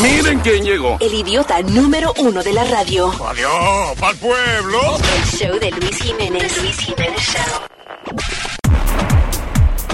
Miren 0.00 0.40
quién 0.40 0.64
llegó. 0.64 0.96
El 1.00 1.14
idiota 1.14 1.60
número 1.62 2.12
uno 2.18 2.42
de 2.42 2.52
la 2.52 2.64
radio. 2.64 3.12
Adiós, 3.26 3.98
pa'l 3.98 4.16
pueblo. 4.16 4.98
El 5.16 5.24
show 5.38 5.58
de 5.58 5.70
Luis 5.70 5.96
Jiménez. 5.96 6.56
Luis 6.62 6.76
Jiménez 6.78 7.20
Show. 7.20 7.60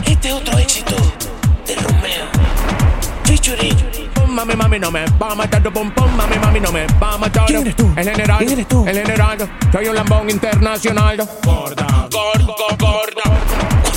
Este 0.06 0.32
otro 0.32 0.58
éxito 0.58 0.96
de 1.66 1.74
Romeo. 1.76 2.26
Featuring. 3.24 3.96
Mami, 4.28 4.54
mami, 4.54 4.78
no 4.78 4.90
me 4.90 5.04
va 5.20 5.30
a 5.30 5.34
matar 5.34 5.62
tu 5.62 5.72
pum 5.72 5.90
pum, 5.90 6.14
mami, 6.14 6.38
mami, 6.38 6.60
no 6.60 6.70
me 6.70 6.86
va 7.02 7.14
a 7.14 7.18
matar. 7.18 7.46
¿Quién 7.46 7.62
eres 7.62 7.74
tú? 7.76 7.90
El 7.96 8.04
general, 8.10 8.38
¿Quién 8.38 8.50
eres 8.50 8.68
tú? 8.68 8.86
El 8.86 8.96
general, 8.98 9.50
soy 9.72 9.88
un 9.88 9.94
lambón 9.94 10.28
internacional. 10.28 11.16
Gorda, 11.42 12.08
gorda, 12.12 12.76
gorda. 12.78 13.95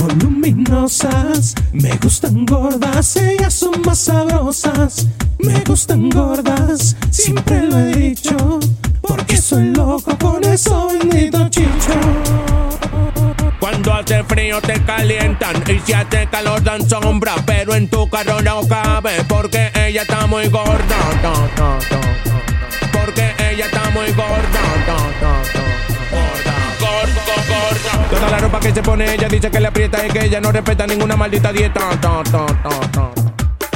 Voluminosas. 0.00 1.54
Me 1.72 1.96
gustan 1.96 2.46
gordas, 2.46 3.16
ellas 3.16 3.54
son 3.54 3.80
más 3.84 3.98
sabrosas. 3.98 5.06
Me 5.38 5.60
gustan 5.60 6.08
gordas, 6.10 6.96
siempre 7.10 7.62
lo 7.62 7.78
he 7.78 7.94
dicho. 7.94 8.60
Porque 9.00 9.36
soy 9.36 9.74
loco 9.74 10.16
con 10.18 10.42
eso 10.44 10.88
bendito 10.88 11.48
chicho. 11.48 11.94
Cuando 13.58 13.92
hace 13.92 14.24
frío 14.24 14.60
te 14.60 14.82
calientan 14.84 15.62
y 15.68 15.78
si 15.80 15.92
hace 15.92 16.26
calor 16.28 16.62
dan 16.62 16.88
sombra, 16.88 17.34
pero 17.44 17.74
en 17.74 17.88
tu 17.88 18.08
carro 18.08 18.40
no 18.40 18.66
cabe 18.66 19.22
porque 19.28 19.70
ella 19.74 20.02
está 20.02 20.26
muy 20.26 20.48
gorda. 20.48 20.96
Porque 22.92 23.34
ella 23.50 23.66
está 23.66 23.90
muy 23.90 24.10
gorda. 24.12 25.39
Toda 28.20 28.30
la 28.32 28.38
ropa 28.38 28.60
que 28.60 28.72
se 28.72 28.82
pone 28.82 29.14
ella 29.14 29.28
dice 29.28 29.50
que 29.50 29.58
le 29.60 29.68
aprieta 29.68 30.06
y 30.06 30.10
que 30.10 30.24
ella 30.26 30.40
no 30.40 30.52
respeta 30.52 30.86
ninguna 30.86 31.16
maldita 31.16 31.52
dieta. 31.52 31.80
Ta, 32.00 32.22
ta, 32.22 32.46
ta, 32.46 32.80
ta. 32.92 33.10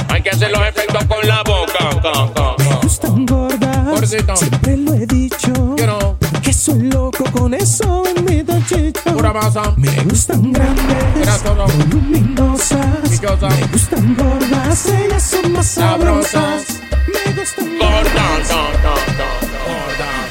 Hay 0.09 0.21
que 0.21 0.29
hacer 0.29 0.51
los 0.51 0.61
efectos 0.67 1.03
con 1.05 1.27
la 1.27 1.41
boca. 1.43 2.55
Me 2.59 2.75
gustan 2.83 3.25
gordas, 3.25 3.85
Gordito. 3.85 4.35
siempre 4.35 4.77
lo 4.77 4.93
he 4.93 5.05
dicho. 5.07 5.51
You 5.77 5.85
know, 5.85 6.17
Porque 6.31 6.53
soy 6.53 6.83
loco 6.83 7.23
con 7.31 7.53
eso 7.53 8.03
bendito 8.03 8.53
chicho. 8.67 9.01
pura 9.13 9.33
masa. 9.33 9.73
Me 9.77 9.89
gustan 10.03 10.53
grandes, 10.53 11.43
voluminosas. 11.43 12.85
Me 13.09 13.67
gustan 13.71 14.15
gordas, 14.15 14.85
ellas 14.87 15.23
son 15.23 15.51
más 15.53 15.65
Sabrosas. 15.65 16.31
sabrosas. 16.31 16.81
Me 17.07 17.33
gustan 17.33 17.77
Gorda, 17.79 18.27
ta, 18.47 18.61
ta, 18.83 18.93
ta. 19.17 19.27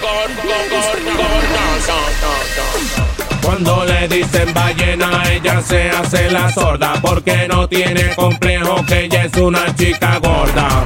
Gorda, 0.00 0.64
Cuando 3.54 3.84
le 3.84 4.08
dicen 4.08 4.52
ballena, 4.52 5.22
ella 5.30 5.62
se 5.62 5.88
hace 5.88 6.28
la 6.28 6.50
sorda 6.50 6.94
porque 7.00 7.46
no 7.46 7.68
tiene 7.68 8.12
complejo 8.16 8.84
que 8.84 9.04
ella 9.04 9.26
es 9.26 9.36
una 9.36 9.72
chica 9.76 10.18
gorda. 10.18 10.84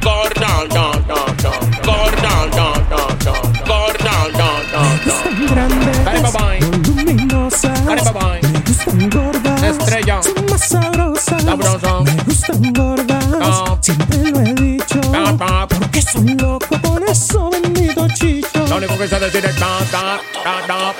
Gorda, 0.00 0.68
ta, 0.68 0.92
ta, 1.08 1.24
ta. 1.42 1.50
Gorda, 1.84 2.50
ta, 2.52 2.72
ta, 2.88 3.02
ta. 3.18 3.32
Gorda, 3.66 4.12
bye 6.04 6.22
bye. 6.30 6.60
Me 7.04 7.14
gustan 8.60 9.10
gordas, 9.10 9.62
Estrella. 9.64 10.22
son 10.22 10.46
más 10.48 10.68
sabrosas. 10.68 11.42
Sabrosa. 11.42 12.00
Me 12.02 12.12
gustan 12.26 12.72
gordas, 12.72 13.24
siempre 13.80 14.30
lo 14.30 14.40
he 14.40 14.54
dicho. 14.54 15.00
Porque 15.68 16.00
soy 16.00 16.34
loco 16.34 16.80
con 16.80 17.02
eso 17.08 17.50
bendito 17.50 18.06
chicho. 18.14 18.66
Lo 18.68 18.76
único 18.76 18.96
que 18.96 19.08
sé 19.08 19.18
decir 19.18 19.44
es 19.44 19.56
ta, 19.56 19.78
ta, 19.90 20.20
ta, 20.44 20.66
ta. 20.68 20.94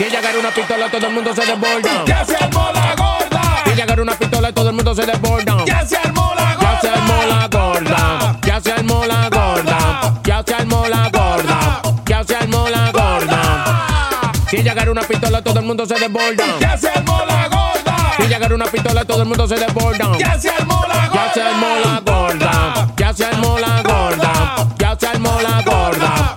Si 0.00 0.06
ella 0.06 0.18
agarra 0.20 0.38
una 0.38 0.50
pistola, 0.50 0.90
todo 0.90 1.06
el 1.08 1.12
mundo 1.12 1.34
se 1.34 1.44
desborda. 1.44 2.04
Ya 2.06 2.24
se 2.24 2.34
armó 2.34 2.70
la 2.72 2.94
gorda. 2.96 3.42
Si 3.66 3.70
ella 3.72 3.84
agarra 3.84 4.02
una 4.02 4.14
pistola, 4.14 4.50
todo 4.50 4.70
el 4.70 4.74
mundo 4.74 4.94
se 4.94 5.04
desborda. 5.04 5.64
Ya 5.66 5.86
se 5.86 5.98
armó 5.98 6.32
la 6.38 6.54
gorda. 6.54 6.70
Ya 6.72 6.80
se 6.80 6.88
armó 6.88 7.22
la 7.26 7.48
gorda, 7.50 8.40
ya 8.42 8.60
se 8.62 8.72
armó 8.72 9.04
la 9.04 9.28
gorda, 9.28 10.22
ya 10.24 10.42
se 10.42 10.54
armó 10.54 10.88
la 10.88 11.10
gorda, 11.10 11.82
ya 12.06 12.24
se 12.24 12.34
armó 12.34 12.68
la 12.70 12.90
gorda. 12.90 14.32
Si 14.48 14.56
ella 14.56 14.72
agarra 14.72 14.90
una 14.90 15.02
pistola, 15.02 15.42
todo 15.42 15.60
el 15.60 15.66
mundo 15.66 15.84
se 15.84 15.94
desborda. 15.94 16.44
Ya 16.58 16.78
se 16.78 16.88
armó 16.88 17.22
la 17.26 17.48
gorda. 17.48 17.96
Si 18.16 18.22
ella 18.22 18.36
agarra 18.36 18.54
una 18.54 18.66
pistola, 18.66 19.04
todo 19.04 19.20
el 19.20 19.28
mundo 19.28 19.46
se 19.46 19.56
desborda. 19.56 20.16
Ya 20.18 20.38
se 20.40 20.48
armó 20.48 20.82
la 20.88 21.08
gorda. 21.08 21.26
Ya 21.26 21.34
se 21.34 21.42
armó 21.42 21.76
la 21.84 22.00
gorda, 22.00 22.88
ya 22.96 23.12
se 23.12 23.24
armó 23.26 23.58
la 23.58 23.82
gorda, 23.82 24.66
ya 24.78 24.96
se 24.98 25.06
armó 25.06 25.40
la 25.42 25.60
gorda, 25.60 26.36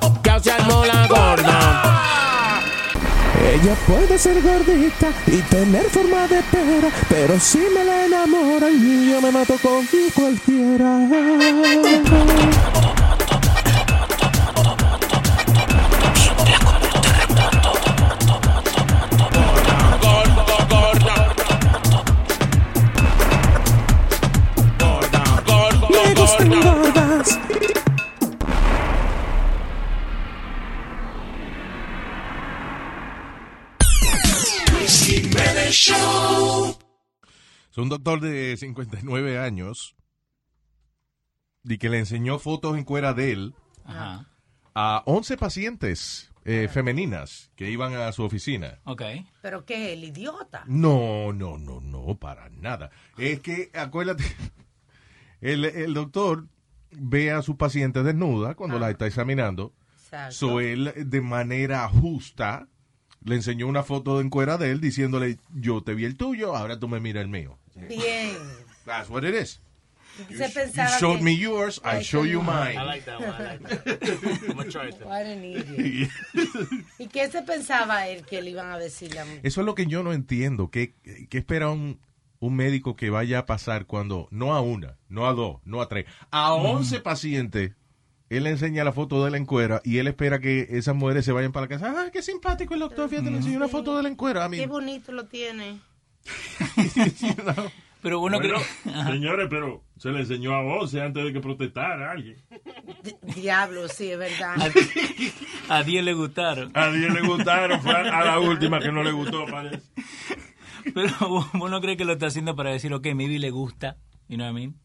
Ella 3.53 3.75
puede 3.85 4.17
ser 4.17 4.41
gordita 4.41 5.13
y 5.27 5.37
tener 5.43 5.83
forma 5.91 6.27
de 6.27 6.41
pera, 6.49 6.89
pero 7.07 7.39
si 7.39 7.59
me 7.59 7.83
la 7.83 8.07
enamoran 8.07 8.73
yo 9.11 9.21
me 9.21 9.31
mato 9.31 9.57
con 9.61 9.85
cualquiera. 10.15 11.07
Es 37.73 37.79
un 37.79 37.89
doctor 37.89 38.21
de 38.21 38.55
59 38.55 39.39
años 39.39 39.95
y 41.63 41.79
que 41.79 41.89
le 41.89 41.97
enseñó 41.97 42.37
fotos 42.37 42.77
en 42.77 42.83
cuera 42.83 43.15
de 43.15 43.31
él 43.31 43.55
Ajá. 43.83 44.29
a 44.75 45.01
11 45.07 45.37
pacientes 45.37 46.31
eh, 46.45 46.67
femeninas 46.71 47.49
que 47.55 47.71
iban 47.71 47.95
a 47.95 48.11
su 48.11 48.21
oficina. 48.21 48.79
Ok. 48.83 49.01
¿Pero 49.41 49.65
qué? 49.65 49.93
¿El 49.93 50.03
idiota? 50.03 50.65
No, 50.67 51.33
no, 51.33 51.57
no, 51.57 51.81
no, 51.81 52.15
para 52.19 52.47
nada. 52.51 52.91
Es 53.17 53.39
que, 53.39 53.71
acuérdate, 53.73 54.23
el, 55.41 55.65
el 55.65 55.95
doctor 55.95 56.45
ve 56.91 57.31
a 57.31 57.41
su 57.41 57.57
paciente 57.57 58.03
desnuda 58.03 58.53
cuando 58.53 58.77
la 58.77 58.91
está 58.91 59.07
examinando. 59.07 59.73
Exacto. 59.95 60.35
So 60.35 60.59
él, 60.59 60.93
de 60.95 61.21
manera 61.21 61.89
justa, 61.89 62.67
le 63.23 63.33
enseñó 63.33 63.65
una 63.65 63.81
foto 63.81 64.21
en 64.21 64.29
cuera 64.29 64.59
de 64.59 64.69
él 64.69 64.79
diciéndole, 64.79 65.39
yo 65.55 65.81
te 65.81 65.95
vi 65.95 66.05
el 66.05 66.17
tuyo, 66.17 66.55
ahora 66.55 66.79
tú 66.79 66.87
me 66.87 66.99
miras 66.99 67.23
el 67.23 67.29
mío. 67.29 67.57
Bien. 67.75 68.37
That's 68.85 69.09
what 69.09 69.23
it 69.23 69.35
is. 69.35 69.59
Se 70.29 70.47
You 70.47 70.53
pensaba 70.53 70.99
showed 70.99 71.17
que... 71.17 71.23
me 71.23 71.35
yours, 71.35 71.81
I 71.83 72.03
show 72.03 72.23
you 72.23 72.41
mine. 72.43 72.77
I 72.77 72.83
like 72.83 73.05
that 73.05 73.19
one. 73.19 73.29
I 73.29 73.43
like 73.43 73.63
that. 73.63 74.47
I'm 74.47 74.57
gonna 74.57 74.69
try 74.69 74.89
it. 74.89 75.03
What 75.03 75.25
an 75.25 75.43
idiot. 75.43 76.11
¿Y 76.99 77.07
qué 77.07 77.31
se 77.31 77.41
pensaba 77.41 78.07
él 78.07 78.23
que 78.23 78.41
le 78.41 78.51
iban 78.51 78.71
a 78.71 78.77
decir 78.77 79.15
la 79.15 79.25
Eso 79.41 79.61
es 79.61 79.65
lo 79.65 79.73
que 79.73 79.87
yo 79.87 80.03
no 80.03 80.13
entiendo. 80.13 80.69
¿Qué, 80.69 80.93
qué 81.29 81.37
espera 81.39 81.69
un, 81.69 81.99
un 82.39 82.55
médico 82.55 82.95
que 82.95 83.09
vaya 83.09 83.39
a 83.39 83.45
pasar 83.47 83.87
cuando, 83.87 84.27
no 84.29 84.53
a 84.53 84.61
una, 84.61 84.97
no 85.09 85.27
a 85.27 85.33
dos, 85.33 85.61
no 85.65 85.81
a 85.81 85.87
tres, 85.87 86.05
a 86.29 86.53
once 86.53 86.99
pacientes, 86.99 87.71
él 88.29 88.43
le 88.43 88.51
enseña 88.51 88.83
la 88.83 88.91
foto 88.91 89.23
de 89.23 89.31
la 89.31 89.37
encuera 89.37 89.81
y 89.83 89.97
él 89.97 90.07
espera 90.07 90.39
que 90.39 90.67
esas 90.71 90.95
mujeres 90.95 91.25
se 91.25 91.31
vayan 91.31 91.51
para 91.51 91.65
la 91.65 91.69
casa. 91.69 91.93
¡Ah, 91.95 92.09
qué 92.11 92.21
simpático 92.21 92.73
el 92.73 92.81
doctor! 92.81 93.09
Fíjate, 93.09 93.31
le 93.31 93.37
enseñó 93.37 93.57
una 93.57 93.67
foto 93.67 93.95
de 93.95 94.03
la 94.03 94.09
encuera. 94.09 94.43
A 94.43 94.49
mí, 94.49 94.57
Qué 94.57 94.67
bonito 94.67 95.11
lo 95.11 95.25
tiene. 95.25 95.79
Pero 98.01 98.19
uno 98.19 98.37
Bueno, 98.37 98.57
cree. 98.83 99.03
señores, 99.13 99.47
pero 99.49 99.81
se 99.97 100.11
le 100.11 100.19
enseñó 100.19 100.53
a 100.53 100.59
11 100.61 101.01
antes 101.01 101.23
de 101.23 101.31
que 101.31 101.39
protestara 101.39 102.11
alguien. 102.11 102.35
Di- 103.01 103.15
Diablo, 103.41 103.87
sí, 103.87 104.11
es 104.11 104.17
verdad. 104.17 104.57
A, 105.69 105.77
a 105.77 105.83
10 105.83 106.03
le 106.03 106.13
gustaron. 106.13 106.71
A 106.75 106.89
10 106.91 107.13
le 107.13 107.21
gustaron, 107.21 107.79
fue 107.81 107.93
a 107.95 108.25
la 108.25 108.39
última 108.39 108.79
que 108.81 108.91
no 108.91 109.03
le 109.03 109.13
gustó, 109.13 109.45
parece. 109.45 109.81
Pero 110.93 111.13
uno 111.61 111.79
cree 111.79 111.95
que 111.95 112.03
lo 112.03 112.11
está 112.13 112.25
haciendo 112.27 112.57
para 112.57 112.71
decir, 112.71 112.93
ok, 112.93 113.05
maybe 113.15 113.39
le 113.39 113.51
gusta. 113.51 113.95
You 114.27 114.35
know 114.35 114.47
what 114.47 114.51
I 114.51 114.65
mean? 114.67 114.75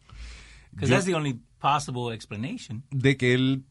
Because 0.71 0.91
that's 0.93 1.05
the 1.07 1.15
only 1.17 1.41
possible 1.59 2.15
explanation. 2.15 2.85
de 2.93 3.17
que 3.17 3.35
él 3.35 3.65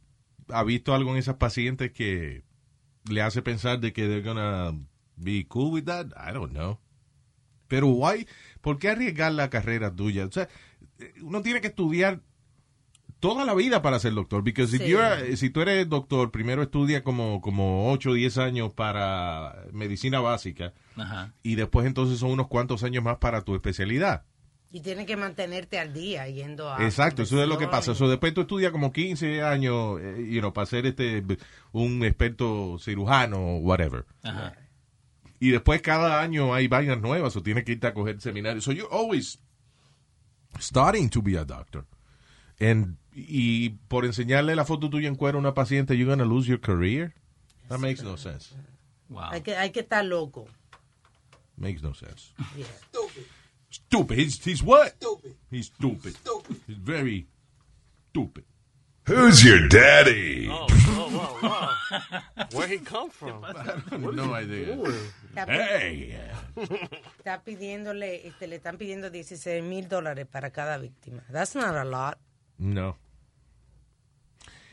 ha 0.49 0.63
visto 0.63 0.93
algo 0.93 1.11
en 1.11 1.17
esas 1.19 1.35
pacientes 1.35 1.93
que 1.93 2.43
le 3.09 3.21
hace 3.21 3.41
pensar 3.41 3.79
de 3.79 3.93
que 3.93 4.07
they're 4.09 4.21
gonna 4.27 4.73
be 5.15 5.45
cool 5.47 5.71
with 5.71 5.85
that. 5.85 6.07
I 6.17 6.33
don't 6.33 6.51
know. 6.51 6.79
Pero 7.67 7.87
why, 7.87 8.27
¿por 8.61 8.77
qué 8.79 8.89
arriesgar 8.89 9.31
la 9.33 9.49
carrera 9.49 9.93
tuya? 9.93 10.25
O 10.25 10.31
sea, 10.31 10.47
eh, 10.99 11.13
uno 11.21 11.41
tiene 11.41 11.61
que 11.61 11.67
estudiar 11.67 12.21
toda 13.19 13.45
la 13.45 13.53
vida 13.55 13.81
para 13.81 13.99
ser 13.99 14.13
doctor. 14.13 14.43
Porque 14.43 14.67
Sí. 14.67 14.77
you're- 14.77 15.35
si 15.35 15.49
tú 15.49 15.61
eres 15.61 15.89
doctor, 15.89 16.31
primero 16.31 16.61
estudia 16.63 17.03
como, 17.03 17.41
como 17.41 17.91
8 17.91 18.11
o 18.11 18.13
10 18.13 18.37
años 18.37 18.71
para 18.73 19.65
medicina 19.73 20.19
básica 20.19 20.73
Ajá. 20.95 21.33
y 21.43 21.55
después 21.55 21.87
entonces 21.87 22.19
son 22.19 22.31
unos 22.31 22.47
cuantos 22.47 22.83
años 22.83 23.03
más 23.03 23.17
para 23.17 23.41
tu 23.41 23.55
especialidad. 23.55 24.23
Y 24.69 24.81
tienes 24.81 25.05
que 25.07 25.15
mantenerte 25.15 25.79
al 25.79 25.93
día 25.93 26.27
yendo 26.27 26.69
a... 26.71 26.83
Exacto, 26.83 27.23
eso 27.23 27.41
es 27.41 27.47
lo 27.47 27.57
que 27.57 27.67
pasa. 27.69 27.93
Eso 27.93 28.09
después 28.09 28.33
tú 28.33 28.41
estudias 28.41 28.73
como 28.73 28.91
15 28.91 29.41
años, 29.41 29.97
eh, 30.01 30.27
you 30.29 30.39
know, 30.41 30.51
para 30.51 30.65
ser 30.67 30.85
este 30.85 31.23
un 31.71 32.03
experto 32.03 32.77
cirujano 32.77 33.37
o 33.39 33.57
whatever. 33.59 34.05
Ajá. 34.23 34.53
Y 35.39 35.51
después 35.51 35.81
cada 35.81 36.21
año 36.21 36.53
hay 36.53 36.67
vainas 36.67 36.99
nuevas 36.99 37.35
o 37.35 37.43
tienes 37.43 37.63
que 37.63 37.73
irte 37.73 37.87
a 37.87 37.93
coger 37.93 38.19
seminarios. 38.21 38.63
So 38.63 38.71
you're 38.71 38.91
always 38.91 39.39
starting 40.59 41.09
to 41.09 41.21
be 41.21 41.37
a 41.37 41.45
doctor. 41.45 41.85
And, 42.59 42.97
y 43.13 43.69
por 43.87 44.05
enseñarle 44.05 44.55
la 44.55 44.65
foto 44.65 44.89
tuya 44.89 45.07
en 45.07 45.15
cuero 45.15 45.37
a 45.37 45.41
una 45.41 45.53
paciente, 45.53 45.95
you're 45.95 46.09
gonna 46.09 46.25
lose 46.25 46.47
your 46.47 46.59
career? 46.59 47.13
That 47.69 47.79
makes 47.79 48.01
no 48.01 48.17
sense. 48.17 48.55
Wow. 49.09 49.29
Hay 49.31 49.41
que, 49.41 49.55
hay 49.55 49.69
que 49.71 49.81
estar 49.81 50.03
loco. 50.03 50.47
Makes 51.55 51.83
no 51.83 51.93
sense. 51.93 52.33
Yeah. 52.55 52.65
Stupid. 53.69 54.17
He's, 54.17 54.39
he's 54.43 54.63
what? 54.63 54.95
Stupid. 54.95 55.35
He's 55.51 55.67
stupid. 55.67 56.15
He's 56.67 56.77
very 56.77 57.27
stupid. 58.09 58.45
Who's 59.07 59.43
your 59.43 59.67
daddy? 59.69 60.49
Where 62.53 62.67
he 62.67 62.79
come 62.79 63.09
from? 63.09 63.41
no 64.15 64.33
idea. 64.35 64.75
Está, 65.29 65.45
Hey. 65.47 66.17
está 67.17 67.41
pidiéndole, 67.43 68.27
este, 68.27 68.47
le 68.47 68.55
están 68.57 68.77
pidiendo 68.77 69.09
16 69.09 69.63
mil 69.63 69.87
dólares 69.87 70.25
para 70.27 70.51
cada 70.51 70.77
víctima. 70.77 71.23
That's 71.31 71.55
not 71.55 71.75
a 71.75 71.83
lot. 71.85 72.17
No. 72.57 72.97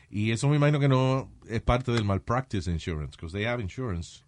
Y 0.09 0.31
eso 0.31 0.47
me 0.49 0.55
imagino 0.57 0.79
que 0.79 0.87
no 0.87 1.29
es 1.47 1.61
parte 1.61 1.91
del 1.91 2.03
malpractice 2.05 2.69
insurance, 2.69 3.15
because 3.17 3.31
they 3.33 3.45
have 3.45 3.61
insurance. 3.61 4.23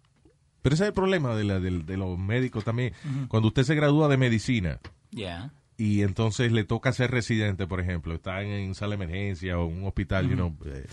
Pero 0.62 0.74
ese 0.74 0.84
es 0.84 0.88
el 0.88 0.94
problema 0.94 1.34
de, 1.36 1.44
la, 1.44 1.60
del- 1.60 1.86
de 1.86 1.96
los 1.96 2.18
médicos 2.18 2.64
también. 2.64 2.92
Cuando 3.28 3.48
usted 3.48 3.62
se 3.64 3.74
gradúa 3.74 4.08
de 4.08 4.16
medicina 4.16 4.80
Yeah. 5.10 5.50
Y 5.78 6.02
entonces 6.02 6.52
le 6.52 6.64
toca 6.64 6.92
ser 6.92 7.10
residente, 7.10 7.66
por 7.66 7.80
ejemplo, 7.80 8.14
está 8.14 8.42
en, 8.42 8.50
en 8.50 8.74
sala 8.74 8.96
de 8.96 9.04
emergencia 9.04 9.58
o 9.58 9.70
en 9.70 9.78
un 9.78 9.86
hospital, 9.86 10.28
you 10.28 10.34
know, 10.34 10.54
eh, 10.66 10.86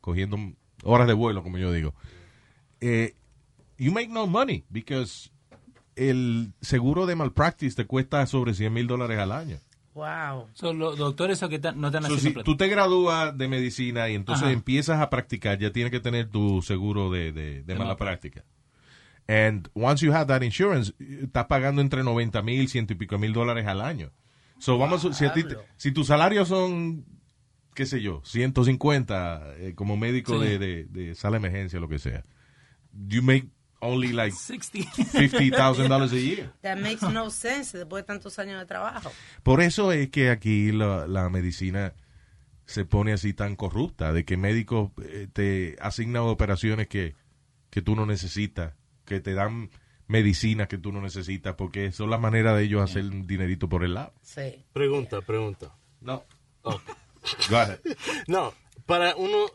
cogiendo 0.00 0.38
horas 0.84 1.06
de 1.08 1.12
vuelo, 1.12 1.42
como 1.42 1.58
yo 1.58 1.70
digo, 1.72 1.92
eh, 2.80 3.14
you 3.76 3.92
make 3.92 4.08
no 4.08 4.26
money 4.26 4.64
because 4.70 5.30
el 5.96 6.52
seguro 6.60 7.04
de 7.06 7.16
malpractice 7.16 7.74
te 7.76 7.84
cuesta 7.84 8.24
sobre 8.26 8.54
100 8.54 8.72
mil 8.72 8.86
dólares 8.86 9.18
al 9.18 9.32
año. 9.32 9.58
Wow. 9.94 10.46
Son 10.52 10.78
los 10.78 10.96
doctores 10.96 11.42
o 11.42 11.48
que 11.48 11.58
no 11.74 11.88
están 11.88 12.02
So, 12.04 12.06
haciendo 12.14 12.18
si 12.20 12.30
plata. 12.30 12.44
tú 12.44 12.56
te 12.56 12.68
gradúas 12.68 13.36
de 13.36 13.48
medicina 13.48 14.08
y 14.08 14.14
entonces 14.14 14.44
Ajá. 14.44 14.52
empiezas 14.52 15.00
a 15.00 15.10
practicar, 15.10 15.58
ya 15.58 15.72
tienes 15.72 15.90
que 15.90 15.98
tener 15.98 16.28
tu 16.28 16.62
seguro 16.62 17.10
de, 17.10 17.32
de, 17.32 17.42
de 17.54 17.62
De 17.64 17.74
mala 17.74 17.86
mala 17.86 17.96
práctica. 17.96 18.44
And 19.26 19.68
once 19.74 20.06
you 20.06 20.12
have 20.14 20.26
that 20.26 20.42
insurance, 20.42 20.94
estás 21.00 21.46
pagando 21.46 21.82
entre 21.82 22.04
90 22.04 22.40
mil, 22.42 22.68
ciento 22.68 22.92
y 22.92 22.96
pico 22.96 23.18
mil 23.18 23.32
dólares 23.32 23.66
al 23.66 23.80
año. 23.80 24.12
So, 24.58 24.76
vamos, 24.78 25.06
si, 25.16 25.24
a 25.24 25.32
ti 25.32 25.44
si 25.76 25.92
tus 25.92 26.08
salarios 26.08 26.48
son, 26.48 27.04
qué 27.74 27.86
sé 27.86 28.00
yo, 28.00 28.20
150 28.24 29.54
eh, 29.58 29.74
como 29.74 29.96
médico 29.96 30.40
Sí. 30.40 30.46
de, 30.48 30.58
de, 30.58 30.84
de 30.84 31.14
sala 31.14 31.38
de 31.38 31.46
emergencia, 31.46 31.78
lo 31.80 31.88
que 31.88 31.98
sea, 31.98 32.24
you 32.92 33.22
make 33.22 33.48
only 33.80 34.12
like 34.12 34.34
60. 34.36 34.80
$50,000 34.80 36.02
a 36.12 36.16
year. 36.16 36.52
That 36.62 36.78
makes 36.78 37.06
no 37.08 37.30
sense 37.30 37.78
después 37.78 38.02
de 38.02 38.06
tantos 38.06 38.38
años 38.40 38.58
de 38.58 38.66
trabajo. 38.66 39.12
Por 39.44 39.60
eso 39.60 39.92
es 39.92 40.10
que 40.10 40.30
aquí 40.30 40.72
la, 40.72 41.06
la 41.06 41.28
medicina 41.30 41.94
se 42.66 42.84
pone 42.84 43.12
así 43.12 43.32
tan 43.32 43.56
corrupta, 43.56 44.12
de 44.12 44.24
que 44.24 44.36
médicos 44.36 44.90
eh, 45.02 45.28
te 45.32 45.76
asignan 45.80 46.22
operaciones 46.24 46.88
que, 46.88 47.14
que 47.70 47.80
tú 47.80 47.94
no 47.96 48.04
necesitas, 48.04 48.74
que 49.04 49.20
te 49.20 49.32
dan 49.34 49.70
medicinas 50.08 50.68
que 50.68 50.78
tú 50.78 50.90
no 50.92 51.00
necesitas, 51.00 51.54
porque 51.54 51.92
son 51.92 52.10
la 52.10 52.18
manera 52.18 52.54
de 52.54 52.64
ellos 52.64 52.82
hacer 52.82 53.04
un 53.04 53.26
dinerito 53.26 53.68
por 53.68 53.84
el 53.84 53.94
lado. 53.94 54.12
Sí. 54.22 54.64
Pregunta, 54.72 55.20
pregunta. 55.20 55.74
No. 56.00 56.24
Oh. 56.62 56.80
Go 57.50 57.56
ahead. 57.56 57.78
No, 58.26 58.52
para 58.86 59.14
uno, 59.16 59.46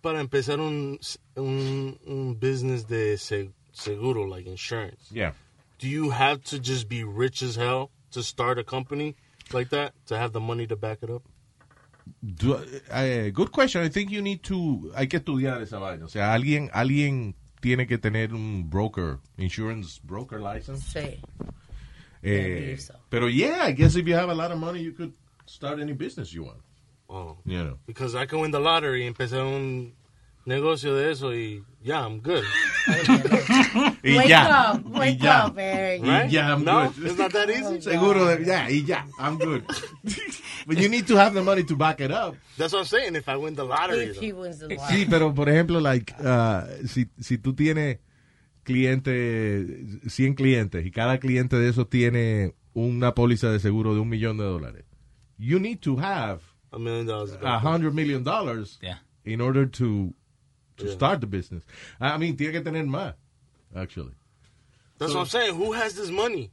para 0.00 0.20
empezar 0.20 0.60
un, 0.60 0.98
un, 1.34 1.98
un 2.06 2.38
business 2.40 2.86
de 2.86 3.18
se- 3.18 3.50
seguro, 3.72 4.26
like 4.26 4.48
insurance, 4.48 5.12
Yeah. 5.12 5.34
do 5.80 5.88
you 5.88 6.10
have 6.12 6.38
to 6.50 6.56
just 6.58 6.88
be 6.88 7.02
rich 7.04 7.42
as 7.42 7.56
hell 7.56 7.90
to 8.12 8.22
start 8.22 8.58
a 8.58 8.64
company 8.64 9.16
like 9.52 9.70
that, 9.70 9.92
to 10.06 10.16
have 10.16 10.32
the 10.32 10.40
money 10.40 10.66
to 10.68 10.76
back 10.76 11.02
it 11.02 11.10
up? 11.10 11.22
Do- 12.22 12.60
eh, 12.92 13.30
good 13.32 13.50
question. 13.50 13.82
I 13.82 13.88
think 13.90 14.10
you 14.10 14.22
need 14.22 14.42
to, 14.44 14.92
hay 14.96 15.08
que 15.08 15.18
estudiar 15.18 15.60
esa 15.62 15.78
vaina. 15.78 16.04
O 16.04 16.08
sea, 16.08 16.32
alguien, 16.32 16.70
alguien 16.72 17.34
tiene 17.60 17.86
que 17.86 17.98
tener 17.98 18.32
un 18.32 18.68
broker, 18.68 19.18
insurance 19.38 20.00
broker 20.04 20.40
license. 20.40 20.82
Sí. 20.92 21.18
Eh, 22.22 22.76
so. 22.78 22.94
pero 23.10 23.28
yeah, 23.28 23.64
I 23.66 23.72
guess 23.72 23.94
if 23.96 24.06
you 24.06 24.14
have 24.14 24.30
a 24.30 24.34
lot 24.34 24.50
of 24.50 24.58
money, 24.58 24.80
you 24.80 24.92
could 24.92 25.12
start 25.46 25.78
any 25.80 25.92
business 25.92 26.32
you 26.32 26.44
want. 26.44 26.58
Oh, 27.08 27.36
You 27.44 27.62
know. 27.62 27.78
because 27.86 28.16
I 28.16 28.26
can 28.26 28.40
win 28.40 28.50
the 28.50 28.58
lottery 28.58 29.02
y 29.04 29.06
empezar 29.06 29.42
un 29.46 29.92
negocio 30.46 30.94
de 30.94 31.10
eso 31.12 31.34
y 31.34 31.62
yeah, 31.82 32.00
I'm 32.06 32.20
good. 32.20 32.42
Y 34.02 34.16
wake 34.16 34.28
ya. 34.28 34.72
up, 34.72 34.84
y 34.86 34.98
wake 34.98 35.18
ya. 35.22 35.46
up, 35.46 35.58
Eric. 35.58 36.02
Y 36.02 36.28
ya, 36.30 36.52
I'm 36.54 36.64
no, 36.64 36.88
good. 36.90 37.06
it's 37.06 37.18
not 37.18 37.32
that 37.32 37.50
easy. 37.50 37.80
Seguro 37.80 38.24
de, 38.26 38.44
ya, 38.44 38.66
y 38.70 38.84
ya, 38.86 39.04
I'm 39.18 39.38
good. 39.38 39.64
But 40.66 40.78
you 40.78 40.88
need 40.88 41.06
to 41.08 41.16
have 41.16 41.34
the 41.34 41.42
money 41.42 41.64
to 41.64 41.76
back 41.76 42.00
it 42.00 42.10
up. 42.10 42.36
That's 42.56 42.72
what 42.72 42.80
I'm 42.80 42.86
saying. 42.86 43.16
If 43.16 43.28
I 43.28 43.36
win 43.36 43.54
the 43.54 43.64
lottery, 43.64 44.06
If 44.10 44.16
he 44.18 44.32
wins 44.32 44.58
the 44.60 44.68
Sí, 44.68 44.76
lottery. 44.76 45.06
pero 45.06 45.34
por 45.34 45.48
ejemplo, 45.48 45.80
like, 45.80 46.14
uh, 46.20 46.62
si, 46.86 47.06
si 47.20 47.38
tú 47.38 47.54
tienes 47.54 47.98
clientes, 48.64 50.12
100 50.12 50.34
clientes, 50.34 50.84
y 50.86 50.90
cada 50.90 51.18
cliente 51.18 51.56
de 51.56 51.68
esos 51.68 51.88
tiene 51.88 52.54
una 52.74 53.14
póliza 53.14 53.50
de 53.50 53.58
seguro 53.60 53.94
de 53.94 54.00
un 54.00 54.08
millón 54.08 54.36
de 54.38 54.44
dólares, 54.44 54.84
you 55.38 55.58
need 55.58 55.78
to 55.80 55.96
have 55.98 56.40
a 56.72 56.78
million 56.78 57.06
dollars. 57.06 57.36
a 57.42 57.58
hundred 57.58 57.94
million 57.94 58.22
dollars 58.24 58.78
Yeah. 58.82 58.98
in 59.24 59.40
order 59.40 59.66
to, 59.70 60.14
to 60.76 60.84
Yeah. 60.86 60.94
start 60.94 61.20
the 61.20 61.26
business. 61.26 61.64
I 62.00 62.16
mean, 62.18 62.36
tiene 62.36 62.52
que 62.52 62.60
tener 62.60 62.84
más, 62.86 63.14
actually. 63.74 64.12
That's 64.98 65.12
what 65.12 65.22
I'm 65.22 65.28
saying. 65.28 65.54
Who 65.56 65.72
has 65.74 65.94
this 65.94 66.10
money? 66.10 66.50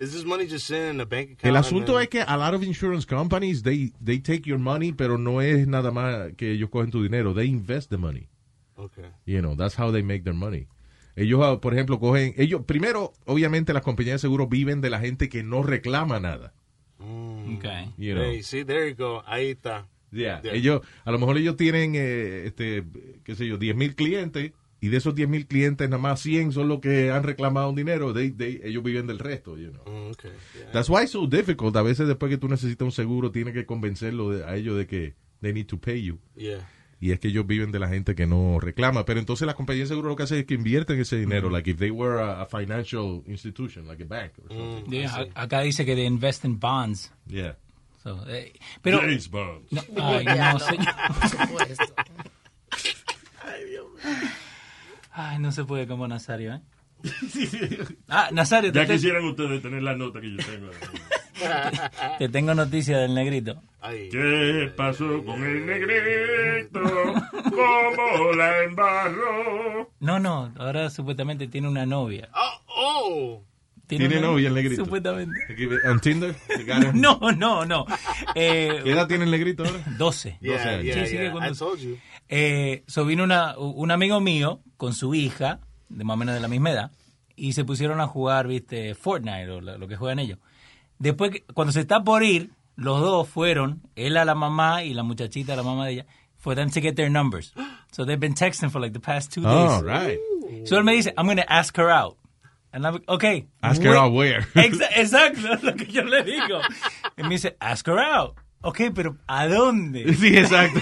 Is 0.00 0.12
this 0.12 0.24
money 0.24 0.46
just 0.48 0.66
sitting 0.66 0.90
in 0.96 1.00
a 1.00 1.06
bank 1.06 1.30
account? 1.32 1.44
El 1.44 1.56
asunto 1.56 1.92
then- 1.94 2.02
es 2.02 2.08
que 2.08 2.20
a 2.20 2.36
lot 2.36 2.52
of 2.54 2.62
insurance 2.64 3.06
companies, 3.06 3.62
they, 3.62 3.92
they 4.02 4.18
take 4.18 4.48
your 4.48 4.58
money, 4.58 4.92
pero 4.92 5.16
no 5.18 5.40
es 5.40 5.66
nada 5.68 5.92
más 5.92 6.34
que 6.36 6.50
ellos 6.52 6.68
cogen 6.70 6.90
tu 6.90 7.02
dinero. 7.02 7.32
They 7.32 7.46
invest 7.46 7.90
the 7.90 7.96
money. 7.98 8.28
Okay. 8.76 9.04
You 9.24 9.40
know, 9.40 9.54
that's 9.54 9.76
how 9.78 9.92
they 9.92 10.02
make 10.02 10.24
their 10.24 10.34
money. 10.34 10.66
Ellos, 11.14 11.40
ah, 11.44 11.60
por 11.60 11.74
ejemplo, 11.74 12.00
cogen, 12.00 12.34
ellos, 12.36 12.62
primero, 12.66 13.12
obviamente 13.24 13.72
las 13.72 13.84
compañías 13.84 14.14
de 14.14 14.18
seguro 14.26 14.48
viven 14.48 14.80
de 14.80 14.90
la 14.90 14.98
gente 14.98 15.28
que 15.28 15.44
no 15.44 15.62
reclama 15.62 16.18
nada. 16.18 16.52
Okay. 16.98 17.92
You 17.96 18.14
know. 18.14 18.24
Hey, 18.24 18.42
see, 18.42 18.64
there 18.64 18.88
you 18.88 18.96
go. 18.96 19.22
Ahí 19.26 19.50
está. 19.50 19.86
Yeah. 20.14 20.40
Yeah. 20.42 20.54
Ellos, 20.54 20.80
a 21.04 21.10
lo 21.10 21.18
mejor 21.18 21.36
ellos 21.38 21.56
tienen, 21.56 21.94
eh, 21.96 22.44
este, 22.46 22.84
qué 23.24 23.34
sé 23.34 23.46
yo, 23.46 23.58
10 23.58 23.74
mil 23.76 23.94
clientes 23.94 24.52
y 24.80 24.88
de 24.88 24.96
esos 24.98 25.14
10 25.14 25.28
mil 25.28 25.46
clientes 25.46 25.88
nada 25.88 26.00
más 26.00 26.20
100 26.20 26.52
son 26.52 26.68
los 26.68 26.80
que 26.80 27.10
han 27.10 27.22
reclamado 27.22 27.70
un 27.70 27.74
dinero. 27.76 28.12
They, 28.12 28.30
they- 28.30 28.60
ellos 28.64 28.82
viven 28.82 29.06
del 29.06 29.18
resto, 29.18 29.56
you 29.58 29.70
know. 29.72 29.82
Mm, 29.86 30.10
okay. 30.12 30.30
Yeah. 30.58 30.70
That's 30.72 30.88
why 30.88 31.02
it's 31.02 31.12
so 31.12 31.26
difficult. 31.26 31.74
A 31.76 31.82
veces 31.82 32.06
después 32.06 32.30
que 32.30 32.38
tú 32.38 32.48
necesitas 32.48 32.84
un 32.84 32.92
seguro, 32.92 33.30
tienes 33.30 33.54
que 33.54 33.66
convencerlo 33.66 34.30
de- 34.30 34.44
a 34.44 34.56
ellos 34.56 34.76
de 34.76 34.86
que 34.86 35.14
they 35.40 35.52
need 35.52 35.66
to 35.66 35.78
pay 35.80 36.02
you. 36.02 36.18
yeah. 36.36 36.68
Y 37.00 37.10
es 37.10 37.18
que 37.20 37.28
ellos 37.28 37.46
viven 37.46 37.70
de 37.70 37.78
la 37.78 37.88
gente 37.88 38.14
que 38.14 38.26
no 38.26 38.58
reclama. 38.60 39.04
Pero 39.04 39.20
entonces 39.20 39.44
las 39.44 39.56
compañías 39.56 39.88
de 39.90 39.94
seguro 39.94 40.08
lo 40.10 40.16
que 40.16 40.22
hacen 40.22 40.38
es 40.38 40.44
que 40.46 40.54
invierten 40.54 40.98
ese 40.98 41.16
dinero. 41.18 41.50
Like 41.50 41.70
if 41.72 41.76
they 41.78 41.90
were 41.90 42.22
a, 42.22 42.40
a 42.42 42.46
financial 42.46 43.22
institution, 43.26 43.86
like 43.86 44.02
a 44.02 44.06
bank 44.06 44.32
or 44.38 44.48
something. 44.48 44.90
Yeah, 44.90 45.26
a- 45.34 45.42
acá 45.42 45.60
dice 45.60 45.84
que 45.84 45.94
they 45.96 46.06
invest 46.06 46.46
in 46.46 46.58
bonds. 46.58 47.12
Yeah. 47.26 47.58
So, 48.04 48.24
eh, 48.28 48.52
pero, 48.82 49.00
James 49.00 49.28
Bond. 49.30 49.66
no, 49.70 49.82
ay, 50.08 50.24
Ya, 50.26 50.52
no, 50.52 50.52
no, 50.52 50.58
señor. 50.60 50.94
por 51.20 51.28
supuesto. 51.28 51.94
Ay, 55.12 55.38
no 55.38 55.52
se 55.52 55.64
puede 55.64 55.86
como 55.86 56.06
Nazario, 56.08 56.54
¿eh? 56.54 56.60
Ah, 58.08 58.30
Nazario, 58.32 58.72
Ya 58.72 58.80
te, 58.82 58.86
te- 58.88 58.92
quisieran 58.94 59.24
ustedes 59.24 59.62
tener 59.62 59.82
la 59.82 59.94
nota 59.94 60.20
que 60.20 60.30
yo 60.32 60.36
tengo. 60.38 60.70
te 62.18 62.28
tengo 62.28 62.54
noticia 62.54 62.98
del 62.98 63.14
negrito. 63.14 63.62
Ahí. 63.80 64.08
¿Qué 64.08 64.72
pasó 64.76 65.22
con 65.24 65.44
el 65.44 65.66
negrito? 65.66 66.80
¿Cómo 67.50 68.32
la 68.32 68.62
embarró? 68.64 69.90
No, 70.00 70.18
no, 70.18 70.52
ahora 70.58 70.88
supuestamente 70.90 71.46
tiene 71.48 71.68
una 71.68 71.84
novia. 71.86 72.28
Oh, 72.34 72.62
oh. 72.66 73.44
¿Tiene 73.86 74.06
una- 74.06 74.20
novia 74.28 74.48
el 74.48 74.54
negrito? 74.54 74.84
Supuestamente. 74.84 75.32
¿On 75.88 76.00
Tinder? 76.00 76.34
They 76.48 76.64
got 76.64 76.82
him. 76.84 77.00
No, 77.00 77.18
no, 77.36 77.64
no. 77.66 77.84
Eh, 78.34 78.80
¿Qué 78.82 78.92
edad 78.92 79.06
tiene 79.06 79.24
el 79.24 79.30
negrito 79.30 79.64
ahora? 79.64 79.78
12. 79.98 80.38
Yeah, 80.40 80.62
años. 80.62 80.84
yeah, 80.84 80.94
Sí, 81.04 81.10
sí, 81.10 81.16
yeah. 81.18 81.30
cuando- 81.32 81.52
I 81.52 81.56
told 81.56 81.78
you. 81.80 81.96
Eh, 82.28 82.82
so 82.86 83.04
vino 83.04 83.24
una, 83.24 83.58
un 83.58 83.90
amigo 83.90 84.20
mío 84.20 84.60
con 84.76 84.94
su 84.94 85.14
hija, 85.14 85.60
de 85.88 86.04
más 86.04 86.14
o 86.14 86.16
menos 86.18 86.34
de 86.34 86.40
la 86.40 86.48
misma 86.48 86.70
edad, 86.70 86.90
y 87.36 87.52
se 87.52 87.64
pusieron 87.64 88.00
a 88.00 88.06
jugar, 88.06 88.46
viste, 88.48 88.94
Fortnite 88.94 89.50
o 89.50 89.60
lo, 89.60 89.86
que 89.88 89.96
juegan 89.96 90.18
ellos. 90.18 90.38
Después, 90.98 91.42
cuando 91.52 91.72
se 91.72 91.80
está 91.80 92.02
por 92.02 92.22
ir, 92.22 92.50
los 92.76 93.00
dos 93.00 93.28
fueron, 93.28 93.82
él 93.96 94.16
a 94.16 94.24
la 94.24 94.34
mamá 94.34 94.84
y 94.84 94.94
la 94.94 95.02
muchachita 95.02 95.52
a 95.52 95.56
la 95.56 95.62
mamá 95.62 95.86
de 95.86 95.92
ella, 95.92 96.06
for 96.38 96.54
them 96.54 96.70
to 96.70 96.80
get 96.80 96.94
their 96.94 97.10
numbers. 97.10 97.52
So 97.92 98.04
they've 98.06 98.18
been 98.20 98.34
texting 98.34 98.70
for 98.70 98.80
like 98.80 98.92
the 98.94 99.00
past 99.00 99.32
two 99.32 99.42
days. 99.42 99.52
Oh, 99.52 99.82
right. 99.82 100.18
So 100.64 100.76
él 100.76 100.84
me 100.84 100.94
dice, 100.94 101.12
I'm 101.16 101.26
going 101.26 101.36
to 101.38 101.52
ask 101.52 101.76
her 101.76 101.90
out. 101.90 102.16
And 102.74 102.84
I'm 102.84 102.94
like, 102.94 103.08
okay. 103.08 103.46
Ask 103.62 103.80
her 103.82 103.94
out 103.94 104.12
where? 104.12 104.40
Exa- 104.56 104.90
exacto, 104.96 105.54
es 105.54 105.62
lo 105.62 105.72
que 105.74 105.86
yo 105.86 106.02
le 106.02 106.24
digo. 106.24 106.60
Y 107.16 107.22
me 107.22 107.28
dice, 107.36 107.54
ask 107.60 107.86
her 107.86 108.00
out. 108.00 108.34
Ok, 108.64 108.90
pero 108.92 109.16
¿a 109.28 109.46
dónde? 109.46 110.12
Sí, 110.16 110.36
exacto. 110.36 110.80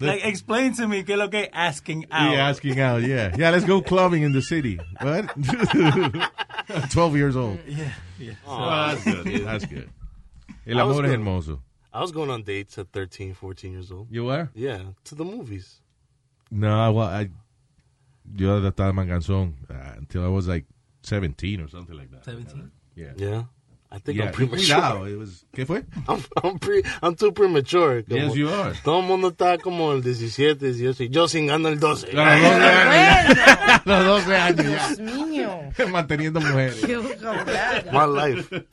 like, 0.00 0.24
explain 0.24 0.74
to 0.74 0.88
me 0.88 1.04
qué 1.04 1.12
es 1.12 1.18
lo 1.18 1.28
que 1.28 1.48
asking 1.52 2.06
out. 2.10 2.32
Yeah, 2.32 2.48
asking 2.48 2.80
out, 2.80 3.02
yeah. 3.02 3.30
Yeah, 3.36 3.50
let's 3.50 3.64
go 3.64 3.82
clubbing 3.82 4.24
in 4.24 4.32
the 4.32 4.42
city. 4.42 4.80
What? 5.00 5.30
12 6.90 7.16
years 7.16 7.36
old. 7.36 7.60
Yeah, 7.68 7.92
yeah. 8.18 8.32
Oh, 8.44 8.68
that's 8.68 9.04
good. 9.04 9.44
That's 9.44 9.64
good. 9.66 9.88
El 10.66 10.80
I 10.80 10.82
was 10.82 10.98
amor 10.98 11.06
es 11.06 11.12
hermoso. 11.12 11.60
I 11.92 12.00
was 12.00 12.10
going 12.10 12.30
on 12.30 12.42
dates 12.42 12.78
at 12.78 12.88
13, 12.92 13.34
14 13.34 13.70
years 13.72 13.92
old. 13.92 14.08
You 14.10 14.24
were? 14.24 14.50
Yeah, 14.54 14.80
to 15.04 15.14
the 15.14 15.24
movies. 15.24 15.80
No, 16.50 16.90
well, 16.90 17.06
I, 17.06 17.30
yo 18.34 18.60
estaba 18.60 18.92
manganzón 18.92 19.54
uh, 19.70 19.94
until 19.98 20.24
I 20.24 20.28
was 20.28 20.48
like 20.48 20.64
17 21.06 21.60
or 21.60 21.68
something 21.68 21.96
like 21.96 22.10
that. 22.10 22.24
17. 22.24 22.70
Yeah. 22.96 23.12
Yeah. 23.16 23.42
I 23.88 24.00
think 24.00 24.18
Yeah, 24.18 24.26
I'm 24.26 24.32
premature. 24.32 24.58
cuidado, 24.76 25.06
it 25.06 25.16
was- 25.16 25.44
¿Qué 25.54 25.64
fue? 25.64 25.84
I'm, 26.08 26.20
I'm, 26.42 26.58
pre, 26.58 26.82
I'm 27.02 27.14
too 27.14 27.30
premature. 27.30 28.02
Como- 28.02 28.20
Yes, 28.20 28.34
you 28.34 28.48
are. 28.48 28.74
Todo 28.82 28.98
el 29.00 29.06
mundo 29.06 29.28
está 29.28 29.58
como 29.58 29.92
el 29.92 30.02
17, 30.02 30.72
18. 30.72 31.04
y 31.04 31.08
Yo 31.08 31.28
cingando 31.28 31.68
el 31.68 31.78
12. 31.78 32.08
A 32.18 32.34
los 32.34 32.44
12 32.44 32.66
años 32.66 33.36
ya. 33.36 33.82
Los 33.84 34.04
12 34.06 34.36
años 34.36 34.66
Dios 34.66 34.98
ya. 34.98 35.26
mío. 35.26 35.60
Manteniendo 35.92 36.40
mujeres. 36.40 36.80
Qué. 36.84 36.96
My 37.92 38.06
life. 38.06 38.64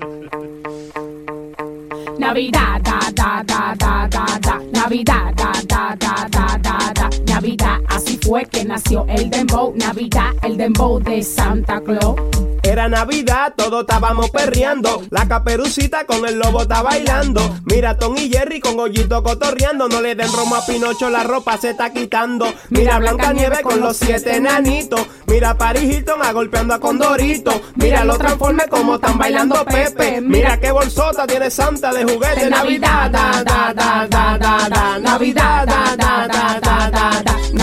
Navidad, 2.20 2.82
da, 2.82 3.00
da, 3.14 3.44
da, 3.44 3.76
da, 3.76 4.08
da, 4.08 4.40
da. 4.40 4.60
Navidad, 4.72 5.34
da, 5.36 5.52
da, 5.68 5.96
da, 5.96 6.28
da, 6.30 6.58
da, 6.58 6.94
da. 6.94 7.10
Navidad, 7.28 7.63
así 7.88 8.20
fue 8.22 8.46
que 8.46 8.66
nació 8.66 9.06
el 9.08 9.30
dembow. 9.30 9.74
Navidad, 9.76 10.32
el 10.42 10.58
dembow 10.58 11.00
de 11.00 11.24
Santa 11.24 11.82
Claus. 11.82 12.16
Era 12.64 12.88
Navidad, 12.88 13.54
todos 13.58 13.82
estábamos 13.82 14.30
perreando. 14.32 15.02
La 15.10 15.28
caperucita 15.28 16.06
con 16.06 16.26
el 16.26 16.40
lobo 16.40 16.62
está 16.62 16.82
bailando. 16.82 17.58
Mira 17.66 17.98
Tom 17.98 18.16
y 18.18 18.30
Jerry 18.30 18.62
con 18.62 18.78
Gollito 18.78 19.22
cotorreando. 19.22 19.90
No 19.90 20.02
le 20.02 20.16
den 20.16 20.32
romo 20.32 20.56
a 20.56 20.66
Pinocho, 20.66 21.10
la 21.10 21.24
ropa 21.24 21.58
se 21.58 21.72
está 21.72 21.92
quitando. 21.92 22.52
Mira 22.70 23.00
Blanca 23.00 23.34
Nieve 23.34 23.62
con 23.64 23.82
los 23.82 23.98
siete 23.98 24.38
enanitos. 24.38 25.06
Mira 25.28 25.58
Paris 25.58 25.84
Hilton 25.84 26.24
a 26.24 26.32
golpeando 26.32 26.74
a 26.74 26.80
Condorito. 26.80 27.62
Mira 27.76 28.06
los 28.06 28.18
transformes 28.18 28.68
como 28.68 28.96
están 28.96 29.18
bailando 29.18 29.64
Pepe. 29.66 30.22
Mira 30.22 30.58
qué 30.60 30.72
bolsota 30.72 31.28
tiene 31.28 31.52
Santa 31.52 31.92
de 31.92 32.06
juguete. 32.06 32.46
De 32.46 32.50
Navidad, 32.50 33.12
da, 33.12 33.44
da, 33.44 33.74
da, 33.74 34.08
da, 34.08 34.38
da, 34.38 34.70
da. 34.70 35.00
Navidad, 35.00 35.68
da, 35.68 35.96
da, 35.98 36.28
da, 36.28 36.60
da, 36.62 36.90
da, 36.90 37.22
da. 37.24 37.63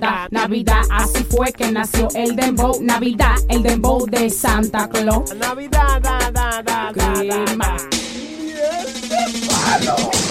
da. 0.00 0.28
Navidad, 0.30 0.82
así 0.90 1.24
fue 1.24 1.52
que 1.52 1.70
nació 1.70 2.08
el 2.14 2.36
dembow. 2.36 2.80
Navidad, 2.80 3.36
el 3.48 3.62
dembow 3.62 4.06
de 4.06 4.30
Santa 4.30 4.88
Claus. 4.88 5.34
Navidad, 5.34 6.00
da, 6.00 6.30
da, 6.32 6.62
da, 6.62 6.92
da, 6.92 7.14
¿Qué 7.14 7.56
más? 7.56 7.82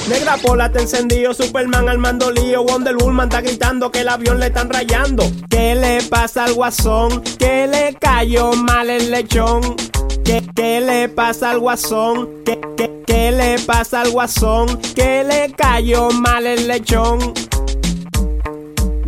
Negra 0.09 0.37
pola 0.37 0.71
te 0.71 0.79
encendido, 0.79 1.33
Superman 1.33 1.89
al 1.89 1.97
mando 1.97 2.31
lío, 2.31 2.63
Wonder 2.63 2.95
Woman 2.95 3.27
está 3.27 3.41
gritando 3.41 3.91
que 3.91 4.01
el 4.01 4.09
avión 4.09 4.39
le 4.39 4.47
están 4.47 4.69
rayando. 4.69 5.23
¿Qué 5.49 5.75
le 5.75 6.01
pasa 6.03 6.45
al 6.45 6.53
guasón? 6.53 7.21
Que 7.37 7.67
le 7.67 7.93
cayó 7.99 8.53
mal 8.53 8.89
el 8.89 9.11
lechón. 9.11 9.75
¿Qué, 10.23 10.43
qué 10.55 10.81
le 10.81 11.09
pasa 11.09 11.51
al 11.51 11.59
guasón? 11.59 12.29
¿Qué, 12.45 12.59
qué, 12.77 13.03
qué 13.05 13.31
le 13.31 13.59
pasa 13.59 14.01
al 14.01 14.11
guasón? 14.11 14.79
Que 14.95 15.23
le 15.25 15.51
cayó 15.53 16.09
mal 16.11 16.47
el 16.47 16.67
lechón. 16.67 17.33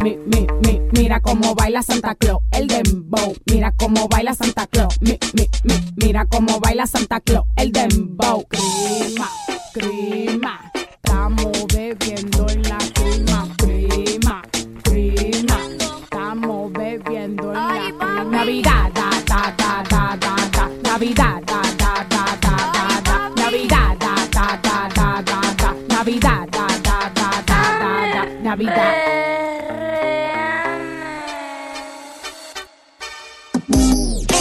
Mi, 0.03 0.17
mi, 0.27 0.47
mi, 0.63 0.79
mira 0.93 1.19
cómo 1.19 1.53
baila 1.55 1.81
Santa 1.81 2.15
Claus, 2.15 2.41
el 2.51 2.67
dembow. 2.67 3.35
Mira 3.51 3.73
cómo 3.77 4.07
baila 4.07 4.33
Santa 4.33 4.65
Claus. 4.67 4.95
Mi, 5.01 5.17
mi, 5.33 5.47
mi, 5.63 5.73
mira 5.97 6.25
cómo 6.25 6.59
baila 6.59 6.85
Santa 6.87 7.19
Claus, 7.19 7.45
el 7.57 7.71
dembow. 7.71 8.45
Crima, 8.47 9.29
crima. 9.73 10.71
Estamos 10.73 11.51
bebiendo 11.73 12.47
en 12.49 12.63
la 12.63 12.77
crima, 12.93 13.47
crima, 13.57 14.41
crima. 14.83 15.59
Estamos 16.03 16.71
bebiendo 16.71 17.49
en 17.49 17.53
la 17.53 17.79
crima. 17.87 18.23
Navidad, 18.23 18.91
da, 18.93 19.09
da, 19.25 19.55
da, 19.57 19.83
da, 19.89 20.17
da, 20.17 20.35
da. 20.51 20.69
Navidad, 20.83 21.43
da, 21.45 21.61
da, 21.77 22.05
da, 22.09 22.39
da, 22.41 22.71
da, 22.73 23.01
da. 23.03 23.29
Navidad, 23.35 23.97
da, 23.99 24.15
da, 24.31 24.59
da, 24.63 24.89
da, 24.95 25.23
da, 25.25 25.55
da. 25.57 25.75
Navidad, 25.89 26.47
da, 26.51 26.67
da, 26.83 27.11
da, 27.15 27.43
da, 27.45 27.61
da, 27.79 28.13
da. 28.13 28.41
Navidad. 28.43 29.48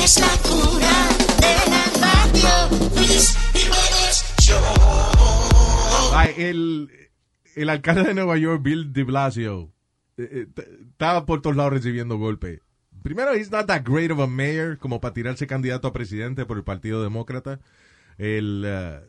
Es 0.09 0.19
la 0.21 0.29
cura 0.49 1.09
de 1.39 1.71
la 1.71 1.85
radio. 2.01 2.79
Luis 2.97 3.37
Jiménez 3.53 4.25
Show. 4.41 6.15
Ay, 6.15 6.33
el, 6.39 6.91
el 7.55 7.69
alcalde 7.69 8.05
de 8.05 8.15
Nueva 8.15 8.39
York, 8.39 8.63
Bill 8.63 8.91
de 8.95 9.05
Blasio, 9.05 9.71
eh, 10.17 10.47
eh, 10.57 10.65
estaba 10.93 11.27
por 11.27 11.43
todos 11.43 11.57
lados 11.57 11.75
recibiendo 11.75 12.17
golpes. 12.17 12.61
Primero, 13.03 13.35
he's 13.35 13.51
not 13.51 13.67
that 13.67 13.83
great 13.85 14.11
of 14.11 14.19
a 14.21 14.27
mayor 14.27 14.79
como 14.79 14.99
para 14.99 15.13
tirarse 15.13 15.47
candidato 15.47 15.89
a 15.89 15.93
presidente 15.93 16.47
por 16.47 16.57
el 16.57 16.65
Partido 16.65 17.03
Demócrata. 17.03 17.61
El, 18.17 18.63
eh, 18.67 19.01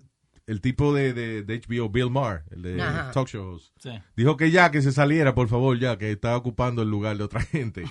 el 0.47 0.59
tipo 0.59 0.93
de, 0.93 1.13
de, 1.13 1.43
de 1.43 1.61
HBO, 1.61 1.87
Bill 1.89 2.09
Maher, 2.11 2.43
el 2.51 2.61
de 2.61 2.81
Ajá. 2.81 3.11
talk 3.11 3.29
shows, 3.29 3.71
Sí. 3.79 3.91
dijo 4.17 4.35
que 4.35 4.51
ya, 4.51 4.69
que 4.69 4.81
se 4.81 4.91
saliera, 4.91 5.33
por 5.33 5.47
favor, 5.47 5.79
ya, 5.79 5.97
que 5.97 6.11
estaba 6.11 6.35
ocupando 6.35 6.81
el 6.81 6.89
lugar 6.89 7.17
de 7.17 7.23
otra 7.23 7.39
gente. 7.41 7.85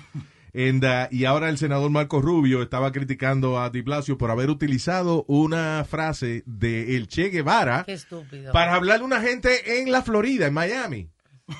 And, 0.53 0.83
uh, 0.83 1.07
y 1.13 1.25
ahora 1.25 1.49
el 1.49 1.57
senador 1.57 1.89
Marco 1.91 2.21
Rubio 2.21 2.61
estaba 2.61 2.91
criticando 2.91 3.59
a 3.59 3.69
Di 3.69 3.81
Blasio 3.81 4.17
por 4.17 4.31
haber 4.31 4.49
utilizado 4.49 5.25
una 5.27 5.85
frase 5.87 6.43
de 6.45 6.95
el 6.95 7.07
Che 7.07 7.29
Guevara 7.29 7.83
Qué 7.85 7.93
estúpido. 7.93 8.51
para 8.51 8.73
hablarle 8.75 9.03
a 9.03 9.05
una 9.07 9.21
gente 9.21 9.79
en 9.81 9.91
la 9.91 10.01
Florida, 10.01 10.47
en 10.47 10.53
Miami. 10.53 11.09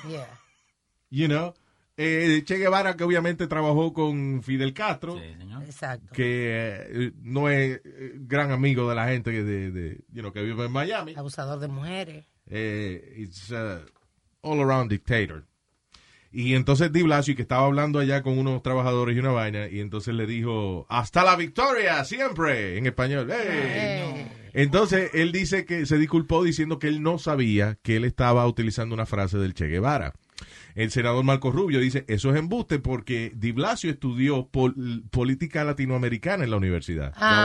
Yeah. 0.08 0.26
You 1.10 1.26
know, 1.28 1.54
Eh, 2.02 2.44
che 2.46 2.56
Guevara 2.56 2.96
que 2.96 3.04
obviamente 3.04 3.46
trabajó 3.46 3.92
con 3.92 4.42
Fidel 4.42 4.72
Castro, 4.72 5.20
Exacto. 5.66 6.12
que 6.14 6.48
eh, 6.88 7.12
no 7.20 7.50
es 7.50 7.78
eh, 7.84 8.12
gran 8.20 8.52
amigo 8.52 8.88
de 8.88 8.94
la 8.94 9.08
gente 9.08 9.30
que, 9.32 9.42
de, 9.42 9.70
de, 9.70 10.00
you 10.10 10.22
know, 10.22 10.32
que 10.32 10.42
vive 10.42 10.64
en 10.64 10.72
Miami. 10.72 11.14
Abusador 11.14 11.58
de 11.60 11.68
mujeres. 11.68 12.24
Eh, 12.46 13.16
it's 13.18 13.52
a 13.52 13.82
all 14.40 14.60
around 14.62 14.88
dictator. 14.90 15.44
Y 16.32 16.54
entonces 16.54 16.92
Di 16.92 17.02
Blasio, 17.02 17.34
que 17.34 17.42
estaba 17.42 17.66
hablando 17.66 17.98
allá 17.98 18.22
con 18.22 18.38
unos 18.38 18.62
trabajadores 18.62 19.16
y 19.16 19.20
una 19.20 19.32
vaina, 19.32 19.66
y 19.68 19.80
entonces 19.80 20.14
le 20.14 20.26
dijo, 20.26 20.86
hasta 20.88 21.24
la 21.24 21.34
victoria, 21.36 22.04
siempre, 22.04 22.78
en 22.78 22.86
español. 22.86 23.28
¡Hey! 23.32 24.28
Entonces 24.52 25.10
él 25.14 25.32
dice 25.32 25.64
que 25.64 25.86
se 25.86 25.98
disculpó 25.98 26.42
diciendo 26.42 26.78
que 26.78 26.88
él 26.88 27.02
no 27.02 27.18
sabía 27.18 27.78
que 27.82 27.96
él 27.96 28.04
estaba 28.04 28.46
utilizando 28.46 28.94
una 28.94 29.06
frase 29.06 29.38
del 29.38 29.54
Che 29.54 29.66
Guevara. 29.66 30.12
El 30.74 30.90
senador 30.90 31.22
Marco 31.24 31.50
Rubio 31.50 31.80
dice, 31.80 32.04
eso 32.08 32.30
es 32.30 32.36
embuste 32.36 32.78
porque 32.78 33.32
Di 33.34 33.52
Blasio 33.52 33.90
estudió 33.90 34.46
pol- 34.48 35.02
política 35.10 35.64
latinoamericana 35.64 36.44
en 36.44 36.50
la 36.50 36.56
universidad. 36.56 37.12
Ah, 37.16 37.44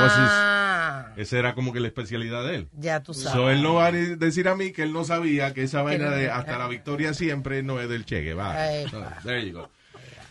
esa 1.17 1.37
era 1.39 1.55
como 1.55 1.73
que 1.73 1.79
la 1.79 1.87
especialidad 1.87 2.45
de 2.45 2.55
él. 2.55 2.67
ya 2.77 3.01
tú 3.01 3.13
sabes. 3.13 3.33
So, 3.33 3.49
él 3.49 3.61
no 3.63 3.75
va 3.75 3.87
a 3.87 3.91
decir 3.91 4.47
a 4.47 4.55
mí 4.55 4.71
que 4.71 4.83
él 4.83 4.93
no 4.93 5.03
sabía 5.03 5.53
que 5.53 5.63
esa 5.63 5.81
vaina 5.81 6.11
de 6.11 6.29
hasta 6.29 6.57
la 6.57 6.67
victoria 6.67 7.13
siempre 7.13 7.63
no 7.63 7.79
es 7.79 7.89
del 7.89 8.05
Che 8.05 8.21
Guevara. 8.21 8.89
So, 8.89 9.03
there 9.23 9.45
you 9.45 9.53
go. 9.53 9.69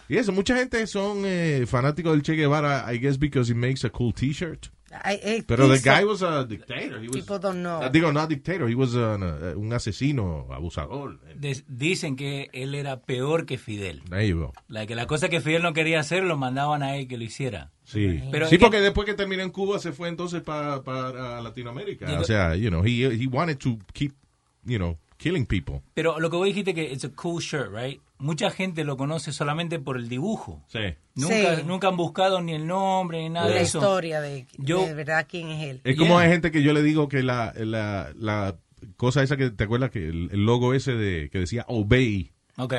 Y 0.08 0.18
eso, 0.18 0.32
mucha 0.32 0.54
gente 0.56 0.86
son 0.86 1.22
eh, 1.24 1.64
fanáticos 1.66 2.12
del 2.12 2.22
Che 2.22 2.34
Guevara, 2.34 2.92
I 2.92 2.98
guess 2.98 3.18
because 3.18 3.50
he 3.50 3.54
makes 3.54 3.84
a 3.86 3.90
cool 3.90 4.12
t-shirt. 4.12 4.68
I- 5.04 5.36
I 5.38 5.42
Pero 5.42 5.68
the 5.68 5.80
guy 5.80 6.04
was 6.04 6.22
a 6.22 6.44
dictator. 6.44 7.02
He 7.02 7.08
was, 7.08 7.16
People 7.16 7.38
don't 7.40 7.60
know. 7.62 7.80
uh, 7.84 7.90
digo, 7.90 8.12
no 8.12 8.26
dictator, 8.26 8.68
he 8.70 8.74
was 8.74 8.94
an, 8.94 9.22
uh, 9.22 9.58
un 9.58 9.72
asesino, 9.72 10.46
abusador. 10.52 11.18
Des- 11.36 11.64
dicen 11.68 12.16
que 12.16 12.48
él 12.52 12.74
era 12.74 13.00
peor 13.00 13.46
que 13.46 13.58
Fidel. 13.58 14.02
There 14.08 14.26
you 14.28 14.38
go. 14.38 14.52
La 14.68 14.86
que 14.86 14.94
la 14.94 15.06
cosa 15.06 15.28
que 15.28 15.40
Fidel 15.40 15.62
no 15.62 15.72
quería 15.72 16.00
hacer 16.00 16.22
lo 16.24 16.36
mandaban 16.36 16.82
a 16.82 16.96
él 16.96 17.08
que 17.08 17.16
lo 17.18 17.24
hiciera. 17.24 17.70
Sí, 17.84 18.22
Pero 18.30 18.46
sí 18.48 18.54
es 18.54 18.58
que- 18.58 18.64
porque 18.64 18.80
después 18.80 19.04
que 19.06 19.14
terminó 19.14 19.42
en 19.42 19.50
Cuba 19.50 19.78
se 19.78 19.92
fue 19.92 20.08
entonces 20.08 20.42
para 20.42 20.82
para 20.82 21.40
Latinoamérica. 21.42 22.06
Digo- 22.06 22.20
o 22.22 22.24
sea, 22.24 22.54
you 22.56 22.68
know, 22.70 22.82
he, 22.84 23.04
he 23.04 23.26
wanted 23.26 23.58
to 23.58 23.78
keep, 23.92 24.12
you 24.64 24.78
know, 24.78 24.96
killing 25.18 25.46
people. 25.46 25.80
Pero 25.94 26.18
lo 26.20 26.30
que 26.30 26.36
vos 26.36 26.46
dijiste 26.46 26.74
que 26.74 26.84
it's 26.92 27.04
a 27.04 27.10
cool 27.10 27.40
shirt, 27.42 27.70
right? 27.72 28.00
Mucha 28.18 28.50
gente 28.50 28.84
lo 28.84 28.96
conoce 28.96 29.32
solamente 29.32 29.78
por 29.78 29.96
el 29.96 30.08
dibujo. 30.08 30.64
Sí. 30.68 30.78
Nunca, 31.16 31.56
Sí. 31.56 31.62
nunca 31.66 31.88
han 31.88 31.96
buscado 31.96 32.40
ni 32.40 32.52
el 32.54 32.66
nombre 32.66 33.20
ni 33.22 33.28
nada 33.28 33.48
la 33.48 33.54
de 33.56 33.62
eso. 33.62 33.78
historia 33.78 34.20
de, 34.20 34.46
Yo- 34.58 34.86
de 34.86 34.94
verdad 34.94 35.26
quién 35.28 35.48
es 35.48 35.64
él. 35.68 35.80
Es 35.84 35.96
como 35.96 36.10
Yeah. 36.14 36.20
hay 36.20 36.28
gente 36.30 36.50
que 36.50 36.62
yo 36.62 36.72
le 36.72 36.82
digo 36.82 37.08
que 37.08 37.22
la, 37.22 37.52
la, 37.56 38.12
la 38.16 38.56
cosa 38.96 39.22
esa 39.22 39.36
que 39.36 39.50
te 39.50 39.64
acuerdas 39.64 39.90
que 39.90 40.06
el, 40.08 40.28
el 40.32 40.44
logo 40.46 40.74
ese 40.74 40.92
de 40.92 41.28
que 41.30 41.38
decía 41.40 41.64
Obey, 41.68 42.32
Ok. 42.56 42.74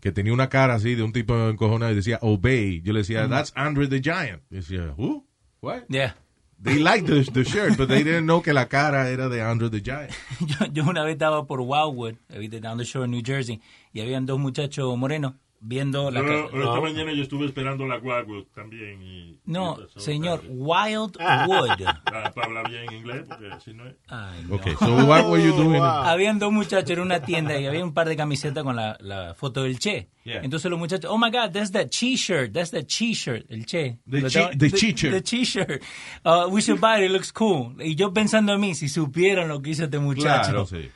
que 0.00 0.12
tenía 0.12 0.32
una 0.32 0.48
cara 0.48 0.74
así 0.74 0.94
de 0.94 1.02
un 1.04 1.12
tipo 1.12 1.34
encojonado 1.48 1.92
y 1.92 1.96
decía 1.96 2.18
Obey. 2.22 2.82
Yo 2.82 2.92
le 2.92 3.00
decía, 3.00 3.28
that's 3.28 3.52
Andre 3.54 3.86
the 3.88 4.00
Giant. 4.02 4.42
Y 4.50 4.56
decía, 4.56 4.94
who? 4.96 5.24
What? 5.62 5.84
Yeah. 5.88 6.16
They 6.58 6.78
liked 6.78 7.06
the, 7.06 7.44
shirt, 7.44 7.76
but 7.76 7.88
they 7.88 8.02
didn't 8.02 8.24
know 8.24 8.40
que 8.40 8.52
la 8.52 8.64
cara 8.64 9.08
era 9.10 9.28
de 9.28 9.40
Andre 9.42 9.68
the 9.68 9.80
Giant. 9.80 10.10
Yo, 10.40 10.66
yo 10.72 10.84
una 10.84 11.04
vez 11.04 11.16
estaba 11.16 11.46
por 11.46 11.60
Wildwood, 11.60 12.16
down 12.60 12.78
the 12.78 12.84
shore 12.84 13.06
New 13.06 13.22
Jersey, 13.22 13.60
y 13.92 14.00
habían 14.00 14.26
dos 14.26 14.38
muchachos 14.38 14.96
morenos 14.96 15.34
viendo 15.60 16.10
la... 16.10 16.20
Yo, 16.20 16.26
ca- 16.50 16.58
esta 16.58 16.80
mañana 16.80 17.12
yo 17.12 17.22
estuve 17.22 17.46
esperando 17.46 17.86
la 17.86 17.96
guagua 17.98 18.42
también. 18.54 19.02
Y, 19.02 19.40
No, 19.44 19.78
y 19.96 20.00
señor. 20.00 20.42
Wildwood. 20.48 21.16
Ah, 22.18 22.30
para 22.34 22.46
hablar 22.46 22.70
bien 22.70 22.92
inglés, 22.92 23.24
porque 23.28 23.48
si 23.64 23.74
no 23.74 23.86
es. 23.86 23.94
Ay, 24.08 24.44
no. 24.48 24.56
Okay, 24.56 24.74
so 24.78 24.94
what 25.06 25.26
were 25.28 25.42
you 25.42 25.52
doing? 25.56 25.82
Habían 25.82 26.38
dos 26.38 26.52
muchachos 26.52 26.90
en 26.90 27.00
una 27.00 27.20
tienda 27.20 27.58
y 27.60 27.66
había 27.66 27.84
un 27.84 27.92
par 27.92 28.08
de 28.08 28.16
camisetas 28.16 28.64
con 28.64 28.74
la, 28.76 28.96
la 29.00 29.34
foto 29.34 29.62
del 29.64 29.78
Che. 29.78 30.08
Yeah. 30.24 30.40
Entonces 30.42 30.70
los 30.70 30.78
muchachos, 30.78 31.10
oh 31.10 31.18
my 31.18 31.30
God, 31.30 31.52
that's 31.52 31.70
the 31.72 31.86
Chi-shirt, 31.88 32.52
that's 32.52 32.70
the 32.70 32.84
Chi-shirt, 32.84 33.44
el 33.50 33.64
Che. 33.66 33.98
The 34.10 34.18
estaba- 34.18 34.50
the 34.58 34.70
Chi-shirt. 34.70 35.12
The 35.12 35.22
Chi-shirt. 35.22 35.82
Uh, 36.24 36.48
we 36.50 36.60
should 36.62 36.80
buy 36.80 36.98
it, 37.00 37.04
it 37.06 37.10
looks 37.12 37.30
cool. 37.32 37.74
Y 37.80 37.94
yo 37.94 38.12
pensando 38.12 38.52
en 38.54 38.60
mí, 38.60 38.74
si 38.74 38.88
supieran 38.88 39.48
lo 39.48 39.60
que 39.60 39.70
hizo 39.70 39.84
este 39.84 39.98
muchacho. 39.98 40.50
Claro, 40.50 40.66
sí. 40.66 40.88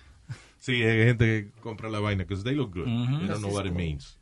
Sí, 0.61 0.75
hay 0.83 1.05
gente 1.07 1.25
que 1.53 1.61
compra 1.61 1.89
la 1.91 1.99
vaina 2.01 2.23
because 2.25 2.45
they 2.45 2.55
look 2.55 2.73
good. 2.75 2.85
They 2.85 3.27
don't 3.27 3.41
know 3.41 3.51
what 3.53 3.65
it 3.67 3.73
means. 3.73 4.19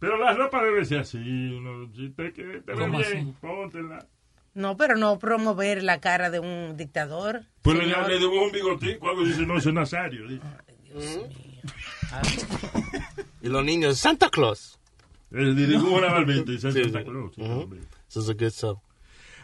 Pero 0.00 0.16
la 0.18 0.32
ropa 0.34 0.64
debe 0.64 0.84
ser 0.84 1.00
así. 1.00 1.18
Uno, 1.18 1.88
si 1.94 2.08
te, 2.10 2.32
que 2.32 2.42
te 2.42 2.72
ve 2.72 2.74
¿Cómo 2.74 2.98
bien, 2.98 3.18
así? 3.28 3.34
póntela. 3.40 4.06
No, 4.54 4.76
pero 4.76 4.96
no 4.96 5.18
promover 5.18 5.82
la 5.82 6.00
cara 6.00 6.28
de 6.30 6.40
un 6.40 6.76
dictador. 6.76 7.44
Pues 7.62 7.76
le, 7.78 7.84
señor. 7.84 8.08
le 8.08 8.18
dibujo 8.18 8.44
un 8.46 8.52
bigotico, 8.52 9.08
algo 9.08 9.22
y 9.22 9.28
dice, 9.28 9.46
no, 9.46 9.56
es 9.58 9.66
Nazario. 9.72 10.26
dice. 10.26 10.42
Y 13.42 13.48
los 13.48 13.64
niños, 13.64 13.98
Santa 13.98 14.28
Claus. 14.30 14.78
Le 15.30 15.54
dibujo 15.54 15.96
una 15.96 16.12
barbita 16.12 16.52
y 16.52 16.56
Sí, 16.56 16.60
Santa 16.72 16.98
sí. 17.00 17.04
Claus. 17.04 17.34
sí, 17.34 17.42
Ujú. 17.42 17.52
hombre. 17.52 17.80
This 18.08 18.16
is 18.24 18.28
a 18.28 18.34
good 18.34 18.50
sell. 18.50 18.76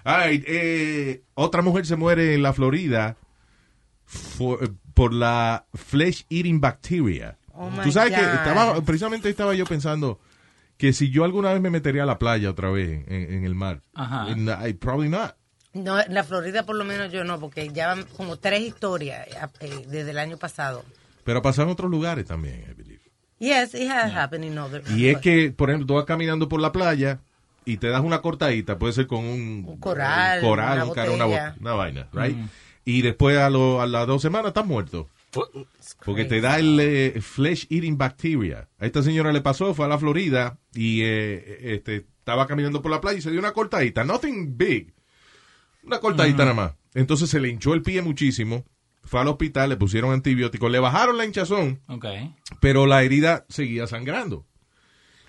All 0.04 0.28
right, 0.28 0.44
eh, 0.46 1.22
otra 1.34 1.62
mujer 1.62 1.84
se 1.86 1.96
muere 1.96 2.34
en 2.34 2.42
la 2.42 2.52
Florida 2.52 3.16
for- 4.04 4.74
por 4.98 5.12
la 5.14 5.64
flesh 5.74 6.26
eating 6.28 6.60
bacteria. 6.60 7.38
Oh 7.54 7.70
Tú 7.84 7.92
sabes 7.92 8.12
que 8.14 8.20
estaba, 8.20 8.80
precisamente 8.82 9.28
estaba 9.28 9.54
yo 9.54 9.64
pensando 9.64 10.18
que 10.76 10.92
si 10.92 11.10
yo 11.10 11.24
alguna 11.24 11.52
vez 11.52 11.60
me 11.60 11.70
metería 11.70 12.02
a 12.02 12.06
la 12.06 12.18
playa 12.18 12.50
otra 12.50 12.70
vez 12.70 13.04
en, 13.06 13.32
en 13.32 13.44
el 13.44 13.54
mar. 13.54 13.82
Ajá. 13.94 14.22
And 14.26 14.48
I 14.66 14.72
probably 14.74 15.08
not. 15.08 15.36
No, 15.72 16.00
en 16.00 16.12
la 16.14 16.24
Florida 16.24 16.64
por 16.66 16.74
lo 16.76 16.84
menos 16.84 17.12
yo 17.12 17.22
no, 17.24 17.38
porque 17.38 17.68
ya 17.72 17.88
van 17.88 18.04
como 18.16 18.36
tres 18.38 18.60
historias 18.62 19.26
eh, 19.60 19.84
desde 19.88 20.10
el 20.10 20.18
año 20.18 20.36
pasado. 20.36 20.84
Pero 21.24 21.42
pasa 21.42 21.62
en 21.62 21.68
otros 21.68 21.90
lugares 21.90 22.26
también, 22.26 22.64
I 22.68 22.74
believe. 22.74 23.00
Yes, 23.38 23.74
it 23.74 23.88
has 23.88 24.12
happened 24.12 24.44
in 24.44 24.58
other. 24.58 24.82
Y 24.96 25.08
es 25.08 25.18
que, 25.18 25.52
por 25.52 25.70
ejemplo, 25.70 25.86
tú 25.86 25.94
vas 25.94 26.06
caminando 26.06 26.48
por 26.48 26.60
la 26.60 26.72
playa 26.72 27.20
y 27.64 27.76
te 27.76 27.88
das 27.88 28.00
una 28.02 28.20
cortadita, 28.20 28.78
puede 28.78 28.94
ser 28.94 29.06
con 29.06 29.24
un, 29.24 29.64
Un 29.64 29.78
coral, 29.78 30.40
un 30.42 30.48
coral, 30.48 30.74
una 30.78 30.84
un 30.86 30.94
cara, 30.94 31.10
una, 31.12 31.24
botella. 31.26 31.50
bo- 31.50 31.60
una 31.60 31.72
vaina, 31.74 32.08
right? 32.12 32.36
Y 32.84 33.02
después 33.02 33.36
a, 33.38 33.50
lo- 33.50 33.80
a 33.80 33.86
las 33.86 34.06
dos 34.06 34.22
semanas 34.22 34.48
estás 34.48 34.66
muerto. 34.66 35.08
Porque 36.04 36.24
te 36.24 36.40
da 36.40 36.58
el 36.58 36.78
eh, 36.80 37.20
flesh 37.20 37.66
eating 37.70 37.98
bacteria. 37.98 38.68
A 38.78 38.86
esta 38.86 39.02
señora 39.02 39.30
le 39.32 39.40
pasó, 39.42 39.74
fue 39.74 39.84
a 39.84 39.88
la 39.88 39.98
Florida 39.98 40.58
y 40.74 41.02
eh, 41.02 41.74
este, 41.74 41.96
estaba 42.18 42.46
caminando 42.46 42.80
por 42.80 42.90
la 42.90 43.00
playa 43.00 43.18
y 43.18 43.22
se 43.22 43.30
dio 43.30 43.38
una 43.40 43.52
cortadita. 43.52 44.04
Nothing 44.04 44.56
big. 44.56 44.94
Una 45.84 46.00
cortadita 46.00 46.38
nada 46.44 46.54
más. 46.54 46.72
Entonces 46.94 47.28
se 47.28 47.40
le 47.40 47.48
hinchó 47.48 47.74
el 47.74 47.82
pie 47.82 48.00
muchísimo. 48.02 48.64
Fue 49.04 49.20
al 49.20 49.28
hospital, 49.28 49.68
le 49.70 49.76
pusieron 49.76 50.12
antibióticos, 50.12 50.70
le 50.70 50.78
bajaron 50.80 51.16
la 51.16 51.24
hinchazón, 51.24 51.80
Ok. 51.88 52.04
pero 52.60 52.84
la 52.86 53.02
herida 53.02 53.46
seguía 53.48 53.86
sangrando. 53.86 54.44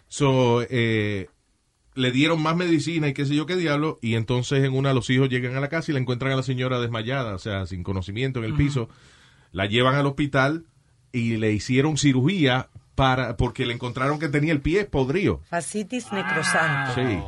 So, 0.07 0.63
eh, 0.69 1.29
le 1.99 2.11
dieron 2.11 2.41
más 2.41 2.55
medicina 2.55 3.07
y 3.09 3.13
qué 3.13 3.25
sé 3.25 3.35
yo 3.35 3.45
qué 3.45 3.55
diablo, 3.55 3.99
y 4.01 4.15
entonces 4.15 4.63
en 4.63 4.73
una 4.73 4.93
los 4.93 5.09
hijos 5.09 5.29
llegan 5.29 5.55
a 5.55 5.59
la 5.59 5.67
casa 5.69 5.91
y 5.91 5.93
la 5.93 5.99
encuentran 5.99 6.31
a 6.31 6.35
la 6.37 6.43
señora 6.43 6.79
desmayada, 6.79 7.35
o 7.35 7.39
sea, 7.39 7.65
sin 7.67 7.83
conocimiento 7.83 8.39
en 8.39 8.45
el 8.45 8.53
piso. 8.55 8.89
La 9.51 9.65
llevan 9.65 9.95
al 9.95 10.05
hospital 10.05 10.65
y 11.11 11.37
le 11.37 11.51
hicieron 11.51 11.97
cirugía 11.97 12.69
para 12.95 13.35
porque 13.37 13.65
le 13.65 13.73
encontraron 13.73 14.19
que 14.19 14.29
tenía 14.29 14.51
el 14.53 14.61
pie 14.61 14.85
podrido. 14.85 15.41
Fascitis 15.49 16.11
necrosante. 16.11 16.93
Sí. 16.95 17.19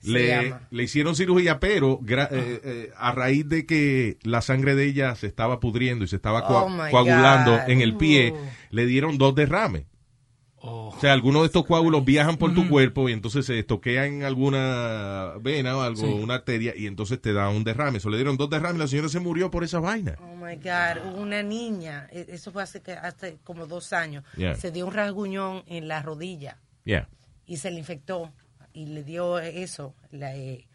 Se 0.00 0.10
Le, 0.12 0.54
le 0.70 0.82
hicieron 0.84 1.16
cirugía, 1.16 1.58
pero 1.58 1.98
gra- 2.00 2.28
eh, 2.30 2.60
eh, 2.62 2.90
a 2.96 3.10
raíz 3.12 3.48
de 3.48 3.66
que 3.66 4.18
la 4.22 4.40
sangre 4.40 4.74
de 4.76 4.84
ella 4.84 5.14
se 5.16 5.26
estaba 5.26 5.58
pudriendo 5.58 6.04
y 6.04 6.08
se 6.08 6.16
estaba 6.16 6.40
Oh, 6.48 6.68
coagulando 6.90 7.52
God. 7.52 7.68
en 7.70 7.80
el 7.80 7.96
pie, 7.96 8.32
Oh. 8.34 8.38
le 8.70 8.86
dieron 8.86 9.18
dos 9.18 9.34
derrames. 9.34 9.84
O 10.68 10.98
sea, 11.00 11.12
algunos 11.12 11.42
de 11.42 11.46
estos 11.46 11.64
coágulos 11.66 12.04
viajan 12.04 12.36
por 12.36 12.54
tu 12.54 12.68
cuerpo 12.68 13.08
y 13.08 13.12
entonces 13.12 13.44
se 13.46 13.58
estoquean 13.58 14.06
en 14.14 14.22
alguna 14.24 15.32
vena 15.40 15.76
o 15.76 15.80
algo, 15.82 16.00
Sí. 16.00 16.06
una 16.06 16.34
arteria, 16.36 16.74
y 16.76 16.86
entonces 16.86 17.20
te 17.20 17.32
da 17.32 17.48
un 17.48 17.64
derrame. 17.64 17.98
Eso 17.98 18.10
le 18.10 18.16
dieron 18.16 18.36
dos 18.36 18.48
derrames 18.50 18.76
y 18.76 18.80
la 18.80 18.88
señora 18.88 19.08
se 19.08 19.20
murió 19.20 19.50
por 19.50 19.64
esa 19.64 19.80
vaina. 19.80 20.16
Oh 20.20 20.36
my 20.36 20.56
God, 20.56 21.12
hubo 21.12 21.20
una 21.22 21.42
niña, 21.42 22.08
e- 22.12 22.26
eso 22.30 22.52
fue 22.52 22.62
hace, 22.62 22.80
que, 22.80 22.92
hace 22.92 23.38
como 23.44 23.66
dos 23.66 23.92
años, 23.92 24.24
Yeah. 24.36 24.54
se 24.56 24.70
dio 24.70 24.86
un 24.86 24.92
rasguñón 24.94 25.62
en 25.66 25.88
la 25.88 26.02
rodilla 26.02 26.58
Yeah. 26.84 27.08
y 27.46 27.56
se 27.58 27.70
le 27.70 27.78
infectó 27.78 28.32
y 28.72 28.86
le 28.86 29.02
dio 29.04 29.38
eso, 29.38 29.94
la, 30.10 30.36
eh, 30.36 30.66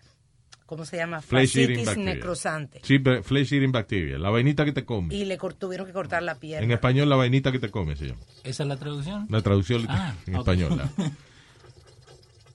¿cómo 0.71 0.85
se 0.85 0.95
llama? 0.95 1.21
Flesh 1.21 1.57
eating 1.57 1.65
Fascitis 1.75 1.85
bacteria. 1.85 2.13
necrosante. 2.15 2.79
Sí, 2.81 2.97
flesh 3.23 3.51
eating 3.51 3.73
bacteria. 3.73 4.17
La 4.17 4.29
vainita 4.29 4.63
que 4.63 4.71
te 4.71 4.85
come. 4.85 5.13
Y 5.13 5.25
le 5.25 5.37
tuvieron 5.37 5.85
que 5.85 5.91
cortar 5.91 6.23
la 6.23 6.35
pierna. 6.35 6.63
En 6.63 6.71
español, 6.71 7.09
la 7.09 7.17
vainita 7.17 7.51
que 7.51 7.59
te 7.59 7.69
come 7.69 7.97
se 7.97 8.05
llama. 8.07 8.21
¿Esa 8.45 8.63
es 8.63 8.69
la 8.69 8.77
traducción? 8.77 9.27
La 9.29 9.41
traducción 9.41 9.85
Ah, 9.89 10.15
en 10.25 10.35
español. 10.37 10.77
la- 10.77 10.89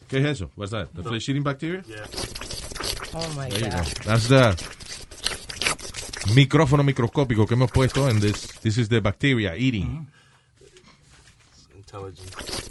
¿Qué 0.08 0.18
es 0.20 0.24
eso? 0.24 0.50
What's 0.56 0.70
that? 0.70 0.88
The 0.94 1.02
flesh 1.02 1.28
eating 1.28 1.42
bacteria? 1.42 1.82
Oh 3.12 3.28
my 3.38 3.50
There. 3.50 3.68
God. 3.70 3.86
That's 4.06 4.28
the 4.28 4.56
micrófono 6.34 6.82
microscópico 6.82 7.46
que 7.46 7.52
hemos 7.52 7.70
puesto 7.70 8.08
en 8.08 8.18
this. 8.20 8.48
This 8.62 8.78
is 8.78 8.88
the 8.88 9.00
bacteria 9.00 9.54
eating. 9.58 10.08
Intelligent. 11.76 12.65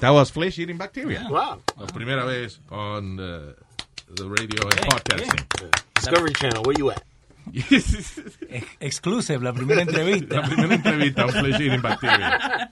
That 0.00 0.10
was 0.10 0.30
flesh 0.30 0.58
eating 0.58 0.78
bacteria. 0.78 1.26
Wow. 1.30 1.58
La 1.78 1.86
primera 1.86 2.24
vez 2.24 2.58
on 2.70 3.16
the, 3.16 3.54
the 4.16 4.28
radio 4.28 4.62
and 4.66 4.80
podcasting. 4.88 5.70
Discovery 5.94 6.32
Channel, 6.32 6.62
where 6.64 6.74
you 6.78 6.90
at? 6.90 7.02
Ex- 7.70 8.20
Exclusive, 8.80 9.42
la 9.42 9.52
primera 9.52 9.82
entrevista. 9.82 10.36
La 10.36 10.42
primera 10.42 10.74
entrevista 10.76 11.24
on 11.24 11.30
flesh 11.30 11.60
eating 11.60 11.80
bacteria. 11.82 12.70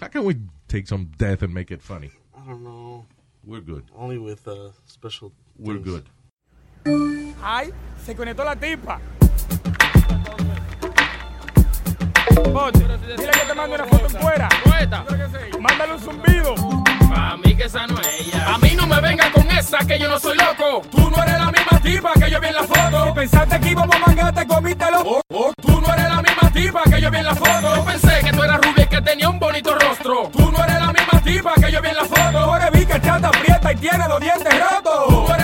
How 0.00 0.08
can 0.08 0.24
we 0.24 0.36
take 0.66 0.88
some 0.88 1.10
death 1.16 1.42
and 1.42 1.54
make 1.54 1.70
it 1.70 1.80
funny? 1.80 2.10
I 2.36 2.44
don't 2.48 2.64
know. 2.64 3.04
We're 3.44 3.60
good. 3.60 3.84
Only 3.96 4.18
with 4.18 4.46
uh, 4.48 4.70
special. 4.86 5.32
We're 5.58 5.74
things. 5.78 5.84
good. 5.86 6.04
Ay, 7.44 7.70
se 8.04 8.14
conectó 8.16 8.44
la 8.44 8.56
tipa. 8.56 9.00
Bote, 12.50 12.78
dile 12.78 13.30
que 13.30 13.46
te 13.46 13.54
mando 13.54 13.74
una 13.74 13.84
foto 13.86 14.06
en 14.06 14.22
fuera. 14.22 14.48
Mándale 15.60 15.92
un 15.94 16.00
zumbido. 16.00 16.54
A 17.14 17.36
mí 17.36 17.54
que 17.54 17.64
esa 17.64 17.86
no 17.86 17.98
es 18.00 18.20
ella. 18.20 18.54
A 18.54 18.58
mí 18.58 18.72
no 18.76 18.86
me 18.86 19.00
venga 19.00 19.30
con 19.32 19.50
esa 19.50 19.78
que 19.78 19.98
yo 19.98 20.08
no 20.08 20.18
soy 20.18 20.36
loco. 20.36 20.82
Tú 20.90 21.10
no 21.10 21.22
eres 21.22 21.38
la 21.38 21.52
misma 21.52 21.80
tipa 21.82 22.12
que 22.14 22.30
yo 22.30 22.40
vi 22.40 22.48
en 22.48 22.54
la 22.54 22.64
foto. 22.64 23.06
Si 23.06 23.12
pensaste 23.12 23.60
que 23.60 23.68
íbamos 23.70 23.94
a 23.94 23.98
mangar, 23.98 24.34
te 24.34 24.46
comítelo. 24.46 25.00
Oh, 25.04 25.20
oh, 25.30 25.52
tú 25.60 25.80
no 25.80 25.92
eres 25.92 26.08
la 26.08 26.22
misma 26.22 26.50
tipa 26.52 26.82
que 26.84 27.00
yo 27.00 27.10
vi 27.10 27.18
en 27.18 27.24
la 27.24 27.34
foto. 27.34 27.76
Yo 27.76 27.84
pensé 27.84 28.20
que 28.24 28.32
tú 28.32 28.42
eras 28.42 28.60
rubia 28.60 28.84
y 28.84 28.86
que 28.86 29.02
tenía 29.02 29.28
un 29.28 29.38
bonito 29.38 29.74
rostro. 29.74 30.30
Tú 30.32 30.50
no 30.50 30.64
eres 30.64 30.80
la 30.80 30.92
misma 30.92 31.20
tipa 31.22 31.54
que 31.54 31.72
yo 31.72 31.80
vi 31.80 31.88
en 31.88 31.96
la 31.96 32.04
foto. 32.04 32.38
Ahora 32.38 32.70
vi 32.70 32.86
que 32.86 33.00
chata 33.00 33.28
aprieta 33.28 33.72
y 33.72 33.76
tiene 33.76 34.08
los 34.08 34.20
dientes 34.20 34.60
rotos. 34.60 35.06
Tú 35.08 35.12
no 35.12 35.34
eres 35.34 35.36
la 35.36 35.36
misma 35.36 35.41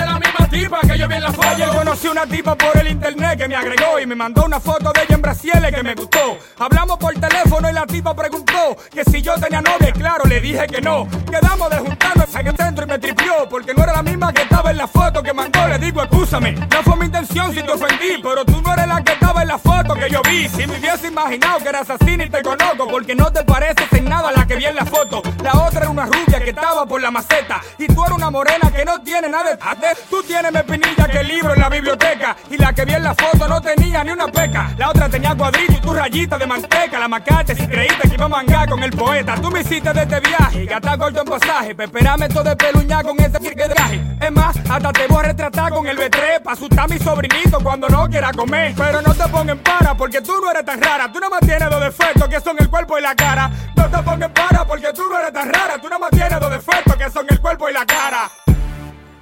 Ayer 1.59 1.69
conocí 1.69 2.09
una 2.09 2.27
tipa 2.27 2.57
por 2.57 2.77
el 2.77 2.89
internet 2.89 3.39
que 3.39 3.49
me 3.49 3.55
agregó 3.55 3.99
y 4.01 4.07
me 4.07 4.15
mandó 4.15 4.45
una 4.45 4.59
foto 4.59 4.93
de 4.93 5.03
ella 5.03 5.15
en 5.15 5.23
Brasieles 5.23 5.73
que 5.73 5.83
me 5.83 5.95
gustó. 5.95 6.39
Hablamos 6.59 6.99
por 6.99 7.15
teléfono 7.15 7.71
y 7.71 7.73
la 7.73 7.87
tipa 7.87 8.15
preguntó 8.15 8.77
que 8.93 9.05
si 9.05 9.23
yo 9.23 9.35
tenía 9.39 9.61
novia 9.61 9.89
y 9.89 9.93
claro, 9.93 10.25
le 10.25 10.41
dije 10.41 10.67
que 10.67 10.81
no. 10.81 11.09
Quedamos 11.31 11.71
de 11.71 11.79
juntarnos 11.79 12.35
en 12.35 12.47
el 12.49 12.57
centro 12.57 12.85
y 12.85 12.89
me 12.89 12.99
tripió 12.99 13.49
porque 13.49 13.73
no 13.73 13.85
era 13.85 13.93
la 13.93 14.03
misma 14.03 14.33
que 14.33 14.43
estaba 14.43 14.71
en 14.71 14.79
la 14.79 14.89
foto 14.89 15.23
que 15.23 15.33
mandó. 15.33 15.67
Le 15.69 15.79
digo, 15.79 16.03
escúchame, 16.03 16.53
no 16.53 16.83
fue 16.83 16.97
mi 16.97 17.07
intención 17.07 17.55
si 17.55 17.63
te 17.63 17.71
ofendí, 17.71 18.21
pero 18.23 18.45
tú 18.45 18.61
no 18.61 18.73
eres 18.73 18.89
la 18.89 19.03
que 19.03 19.13
estaba 19.13 19.43
en 19.43 19.49
la 19.49 19.59
foto 19.59 19.95
que 19.95 20.11
yo 20.11 20.21
vi. 20.23 20.49
Si 20.49 20.67
me 20.67 20.79
hubiese 20.79 21.07
imaginado 21.07 21.61
que 21.61 21.69
eras 21.69 21.89
así 21.89 22.17
ni 22.17 22.29
te 22.29 22.43
conozco 22.43 22.89
porque 22.89 23.15
no 23.15 23.33
te 23.33 23.45
pareces 23.45 23.93
en 23.93 24.05
nada 24.05 24.33
la 24.33 24.47
que 24.47 24.57
vi 24.57 24.67
en 24.67 24.77
la 24.77 24.85
foto. 24.85 25.23
La 25.43 25.55
otra 25.55 25.81
era 25.81 25.89
una 25.91 26.07
rubia 26.07 26.28
que 26.49 26.61
estaba 26.61 26.87
por 26.87 27.01
la 27.01 27.11
maceta. 27.11 27.61
Y 27.77 27.87
tú 27.87 28.03
eres 28.05 28.17
una 28.17 28.31
morena 28.31 28.71
que 28.75 28.83
no 28.83 29.01
tiene 29.03 29.29
nada 29.29 29.51
de 29.51 29.57
tate. 29.59 29.89
Tú 30.09 30.23
tienes 30.23 30.51
mi 30.51 30.59
espinilla 30.59 31.07
que 31.07 31.19
el 31.19 31.29
libro 31.29 31.53
en 31.53 31.61
la 31.61 31.69
biblioteca. 31.69 32.37
Y 32.51 32.57
la 32.57 32.73
que 32.73 32.87
vi 32.87 32.95
en 32.95 33.03
la 33.05 33.15
foto 33.15 33.47
no 33.47 33.61
tenía 33.61 34.03
ni 34.03 34.13
una 34.13 34.29
peca. 34.29 34.73
La 34.79 34.89
otra 34.89 35.11
tenía 35.11 35.35
cuadrito 35.35 35.73
y 35.73 35.81
tu 35.81 35.93
rayita 35.93 36.39
de 36.39 36.47
manteca. 36.47 36.99
La 36.99 37.07
macate 37.09 37.55
si 37.55 37.67
creíste 37.67 38.09
que 38.09 38.15
iba 38.15 38.25
a 38.25 38.29
mangar 38.29 38.67
con 38.67 38.83
el 38.83 38.91
poeta. 38.93 39.35
Tú 39.35 39.51
me 39.51 39.61
hiciste 39.61 39.93
de 39.93 40.03
este 40.03 40.21
viaje, 40.21 40.65
gastar 40.65 40.99
corto 40.99 41.21
en 41.21 41.27
pasaje. 41.27 41.75
Pa' 41.75 41.85
esperarme 41.85 42.29
todo 42.31 42.45
de 42.45 42.57
peluña 42.57 43.03
con 43.03 43.21
ese 43.21 43.39
de 43.39 43.69
traje. 43.69 44.01
Es 44.19 44.33
más, 44.33 44.57
hasta 44.71 44.93
te 44.93 45.07
voy 45.07 45.19
a 45.19 45.23
retratar 45.25 45.71
con 45.71 45.87
el 45.87 45.99
B3 45.99 46.43
pa' 46.43 46.53
asustar 46.53 46.81
a 46.81 46.89
mi 46.89 46.99
sobrinito 46.99 47.59
cuando 47.63 47.89
no 47.89 48.09
quiera 48.09 48.33
comer. 48.33 48.73
Pero 48.75 49.03
no 49.03 49.13
te 49.13 49.29
pongan 49.29 49.59
para 49.59 49.95
porque 49.95 50.23
tú 50.23 50.33
no 50.41 50.51
eres 50.51 50.65
tan 50.65 50.81
rara. 50.81 51.13
Tú 51.13 51.21
no 51.21 51.29
más 51.29 51.41
tienes 51.41 51.69
dos 51.69 51.81
defectos 51.81 52.27
que 52.29 52.41
son 52.41 52.57
el 52.59 52.71
cuerpo 52.71 52.99
y 52.99 53.03
la 53.03 53.15
cara. 53.15 53.51
No 53.77 53.87
te 53.87 54.03
pongan 54.03 54.33
para 54.33 54.65
porque 54.65 54.93
tú 54.95 55.03
no 55.11 55.19
eres 55.19 55.33
tan 55.35 55.53
rara. 55.53 55.79
Tú 55.79 55.89
no 55.91 55.99
más 55.99 56.11
tienes 56.11 56.38
defectos 56.47 56.97
que 56.97 57.11
son 57.11 57.27
el 57.29 57.41
cuerpo 57.41 57.69
y 57.69 57.73
la 57.73 57.85
cara. 57.85 58.31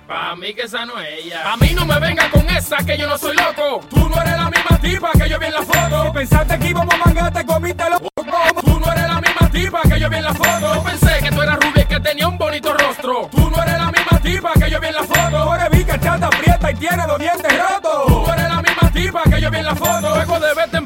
Pa' 0.06 0.36
mí 0.36 0.54
que 0.54 0.62
esa 0.62 0.86
no 0.86 1.00
es 1.00 1.24
ella. 1.24 1.52
A 1.52 1.56
mí 1.56 1.70
no 1.74 1.84
me 1.84 1.98
venga 1.98 2.30
con 2.30 2.48
esa, 2.50 2.76
que 2.78 2.96
yo 2.96 3.08
no 3.08 3.18
soy 3.18 3.36
loco. 3.36 3.80
Tú 3.88 4.08
no 4.08 4.20
eres 4.22 4.36
la 4.36 4.50
misma 4.50 4.78
tipa 4.80 5.10
que 5.12 5.28
yo 5.28 5.38
vi 5.38 5.46
en 5.46 5.54
la 5.54 5.62
foto. 5.62 6.04
Si 6.04 6.10
pensaste 6.12 6.58
que 6.58 6.68
íbamos 6.68 6.94
a 6.94 6.98
mangar, 6.98 7.32
te 7.32 7.44
comiste 7.44 7.84
los 7.90 8.00
Tú 8.64 8.80
no 8.80 8.92
eres 8.92 9.08
la 9.08 9.20
misma 9.20 9.50
tipa 9.50 9.82
que 9.82 9.98
yo 9.98 10.08
vi 10.08 10.16
en 10.16 10.24
la 10.24 10.34
foto. 10.34 10.74
Yo 10.74 10.82
pensé 10.84 11.18
que 11.22 11.30
tú 11.30 11.42
eras 11.42 11.56
rubia 11.56 11.82
y 11.82 11.86
que 11.86 12.00
tenía 12.00 12.28
un 12.28 12.38
bonito 12.38 12.72
rostro. 12.72 13.28
Tú 13.32 13.50
no 13.50 13.62
eres 13.62 13.78
la 13.78 13.90
misma 13.90 14.20
tipa 14.20 14.52
que 14.52 14.70
yo 14.70 14.80
vi 14.80 14.86
en 14.86 14.94
la 14.94 15.02
foto. 15.02 15.44
Tú 15.44 15.52
eres 15.54 15.70
bica, 15.70 16.00
chata, 16.00 16.26
aprieta 16.26 16.70
y 16.70 16.74
tiene 16.74 17.06
los 17.06 17.18
dientes 17.18 17.58
rotos. 17.58 18.06
Tú 18.06 18.32
eres 18.32 18.48
la 18.48 18.62
misma 18.62 18.90
tipa 18.92 19.22
que 19.24 19.40
yo 19.40 19.50
vi 19.50 19.58
en 19.58 19.64
la 19.64 19.74
foto. 19.74 20.14
Luego 20.14 20.40
de 20.40 20.54
verte 20.54 20.76
en 20.76 20.85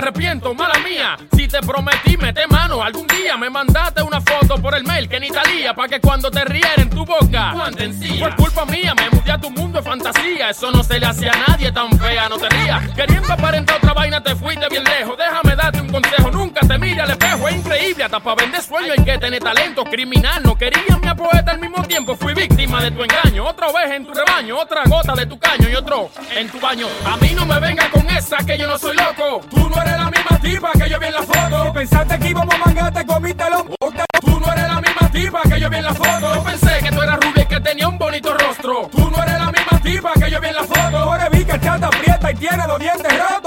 arrepiento, 0.00 0.54
mala 0.54 0.78
mía. 0.80 1.16
Si 1.36 1.46
te 1.46 1.60
prometí, 1.60 2.16
mete 2.16 2.46
mano. 2.46 2.82
Algún 2.82 3.06
día 3.06 3.36
me 3.36 3.50
mandaste 3.50 4.02
una 4.02 4.20
foto 4.20 4.60
por 4.60 4.74
el 4.74 4.84
mail 4.84 5.08
que 5.08 5.20
ni 5.20 5.28
talía. 5.28 5.74
Pa' 5.74 5.88
que 5.88 6.00
cuando 6.00 6.30
te 6.30 6.44
riera 6.44 6.74
en 6.76 6.90
tu 6.90 7.04
boca. 7.04 7.54
Fue 8.18 8.36
culpa 8.36 8.64
mía, 8.64 8.94
me 8.94 9.10
mudé 9.10 9.32
a 9.32 9.38
tu 9.38 9.50
mundo 9.50 9.78
de 9.78 9.84
fantasía. 9.84 10.50
Eso 10.50 10.70
no 10.70 10.82
se 10.82 10.98
le 10.98 11.06
hacía 11.06 11.32
a 11.32 11.50
nadie 11.50 11.70
tan 11.70 11.90
fea, 11.98 12.28
no 12.28 12.38
te 12.38 12.48
rías. 12.48 12.88
Queriendo 12.94 13.32
aparentar 13.32 13.76
otra 13.76 13.92
vaina, 13.92 14.22
te 14.22 14.34
fuiste 14.34 14.66
bien 14.68 14.84
lejos. 14.84 15.16
Déjame 15.16 15.56
darte 15.56 15.80
un 15.80 15.88
consejo, 15.88 16.30
nunca 16.30 16.60
te 16.66 16.78
mire 16.78 17.00
al 17.02 17.10
espejo. 17.10 17.48
Es 17.48 17.56
increíble, 17.56 18.04
hasta 18.04 18.20
para 18.20 18.36
vender 18.36 18.62
sueño 18.62 18.92
hay 18.96 19.04
que 19.04 19.18
tener 19.18 19.42
talento. 19.42 19.84
Criminal, 19.84 20.42
no 20.42 20.56
quería 20.56 20.96
mi 21.02 21.14
poeta 21.14 21.52
al 21.52 21.60
mismo 21.60 21.82
tiempo. 21.84 22.16
Fui 22.16 22.34
víctima 22.34 22.82
de 22.82 22.90
tu 22.90 23.02
engaño. 23.02 23.46
Otra 23.46 23.66
vez 23.72 23.90
en 23.92 24.06
tu 24.06 24.14
rebaño, 24.14 24.58
otra 24.58 24.82
gota 24.86 25.14
de 25.14 25.26
tu 25.26 25.38
caño 25.38 25.68
y 25.68 25.74
otro 25.74 26.10
en 26.34 26.48
tu 26.48 26.58
baño. 26.58 26.86
A 27.04 27.16
mí 27.18 27.32
no 27.34 27.44
me 27.44 27.60
venga 27.60 27.90
con 27.90 28.08
esa, 28.10 28.38
que 28.38 28.56
yo 28.56 28.66
no 28.66 28.78
soy 28.78 28.96
loco. 28.96 29.42
Tú 29.50 29.68
no 29.68 29.82
eres 29.82 29.99
la 30.00 30.10
misma 30.10 30.40
tipa 30.40 30.72
que 30.72 30.90
yo 30.90 30.98
vi 30.98 31.06
en 31.06 31.12
la 31.12 31.22
foto. 31.22 31.64
Si 31.64 31.70
pensaste 31.70 32.18
que 32.18 32.28
íbamos 32.28 32.54
a 32.54 32.58
mangar, 32.58 32.92
te 32.92 33.06
comiste 33.06 33.44
los 33.50 33.64
Tú 34.20 34.40
no 34.40 34.52
eres 34.52 34.68
la 34.68 34.80
misma 34.80 35.10
tipa 35.12 35.40
que 35.42 35.60
yo 35.60 35.70
vi 35.70 35.76
en 35.76 35.84
la 35.84 35.94
foto. 35.94 36.34
Yo 36.34 36.42
pensé 36.44 36.78
que 36.82 36.90
tú 36.90 37.02
eras 37.02 37.18
rubia 37.20 37.42
y 37.42 37.46
que 37.46 37.60
tenía 37.60 37.88
un 37.88 37.98
bonito 37.98 38.34
rostro. 38.36 38.88
Tú 38.92 39.10
no 39.10 39.22
eres 39.22 39.38
la 39.38 39.52
misma 39.52 39.80
tipa 39.82 40.12
que 40.14 40.30
yo 40.30 40.40
vi 40.40 40.48
en 40.48 40.54
la 40.54 40.64
foto. 40.64 41.04
Tú 41.04 41.14
eres 41.14 41.30
bica, 41.30 41.60
chata, 41.60 41.86
aprieta 41.86 42.30
y 42.30 42.34
tiene 42.34 42.66
los 42.66 42.78
dientes 42.78 43.12
rotos. 43.18 43.39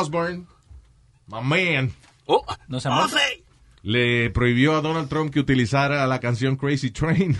Osbourne, 0.00 0.46
my 1.26 1.40
man, 1.42 1.92
No 2.68 2.80
se 2.80 2.88
muere. 2.90 3.42
le 3.82 4.30
prohibió 4.30 4.76
a 4.76 4.80
Donald 4.82 5.08
Trump 5.08 5.32
que 5.32 5.40
utilizara 5.40 6.06
la 6.06 6.20
canción 6.20 6.56
Crazy 6.56 6.90
Train 6.90 7.36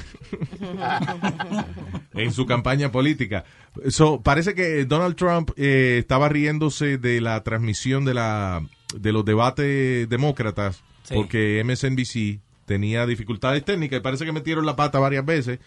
en 2.15 2.33
su 2.33 2.47
campaña 2.47 2.91
política. 2.91 3.45
So, 3.91 4.21
parece 4.23 4.55
que 4.55 4.85
Donald 4.85 5.17
Trump 5.17 5.51
eh, 5.57 5.99
estaba 6.01 6.29
riéndose 6.29 6.99
de 6.99 7.21
la 7.21 7.43
transmisión 7.43 8.05
de 8.05 8.15
la 8.15 8.63
de 8.95 9.13
los 9.13 9.25
debates 9.25 10.09
demócratas 10.09 10.83
Sí. 11.03 11.15
porque 11.15 11.63
MSNBC 11.65 12.41
tenía 12.67 13.07
dificultades 13.07 13.65
técnicas 13.65 13.99
y 13.99 14.03
parece 14.03 14.27
que 14.27 14.33
metieron 14.33 14.67
la 14.67 14.77
pata 14.77 14.99
varias 14.99 15.25
veces. 15.25 15.59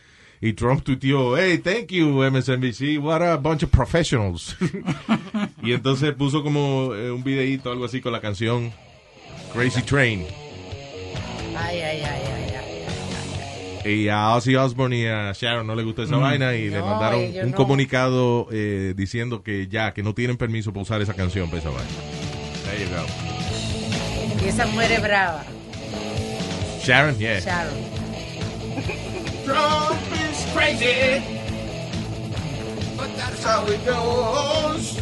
Y 0.43 0.53
Trump 0.53 0.83
tuiteó, 0.83 1.37
hey, 1.37 1.59
thank 1.59 1.89
you, 1.91 2.23
MSNBC, 2.23 2.97
what 2.99 3.21
a 3.21 3.37
bunch 3.37 3.61
of 3.63 3.69
professionals. 3.69 4.55
y 5.63 5.73
entonces 5.73 6.13
puso 6.15 6.41
como 6.41 6.95
eh, 6.95 7.11
un 7.11 7.23
videíto, 7.23 7.71
algo 7.71 7.85
así, 7.85 8.01
con 8.01 8.11
la 8.11 8.21
canción 8.21 8.71
Crazy 9.53 9.83
Train. 9.83 10.25
Ay, 11.55 11.77
ay, 11.79 12.01
ay, 12.01 12.03
ay, 12.03 12.23
ay. 13.85 13.91
Y 13.93 14.09
a 14.09 14.35
Ozzy 14.35 14.55
Osbourne 14.55 14.95
y 14.97 15.05
a 15.07 15.31
Sharon 15.33 15.65
no 15.67 15.75
le 15.75 15.83
gustó 15.83 16.03
esa 16.03 16.15
Mm. 16.17 16.21
vaina 16.21 16.55
y 16.55 16.69
le 16.69 16.77
No, 16.79 16.85
mandaron 16.87 17.19
ellos 17.21 17.45
un 17.45 17.51
no. 17.51 17.57
comunicado 17.57 18.47
eh, 18.51 18.93
diciendo 18.95 19.43
que 19.43 19.67
ya, 19.67 19.93
que 19.93 20.01
no 20.03 20.13
tienen 20.15 20.37
permiso 20.37 20.71
para 20.71 20.81
usar 20.83 21.01
esa 21.01 21.13
canción 21.15 21.49
para 21.49 21.59
esa 21.61 21.69
vaina. 21.69 21.89
There 22.65 22.79
you 22.83 22.89
go. 22.89 24.45
Y 24.45 24.49
esa 24.49 24.65
mujer 24.67 24.91
es 24.91 25.01
brava. 25.03 25.43
Sharon, 26.83 27.17
yeah. 27.19 27.39
Sharon. 27.39 27.73
Trump 30.53 30.71
is 30.71 30.79
crazy, 30.79 31.21
but 32.97 33.09
that's 33.17 33.43
how 33.43 33.65
it 33.67 33.83
goes. 33.85 35.01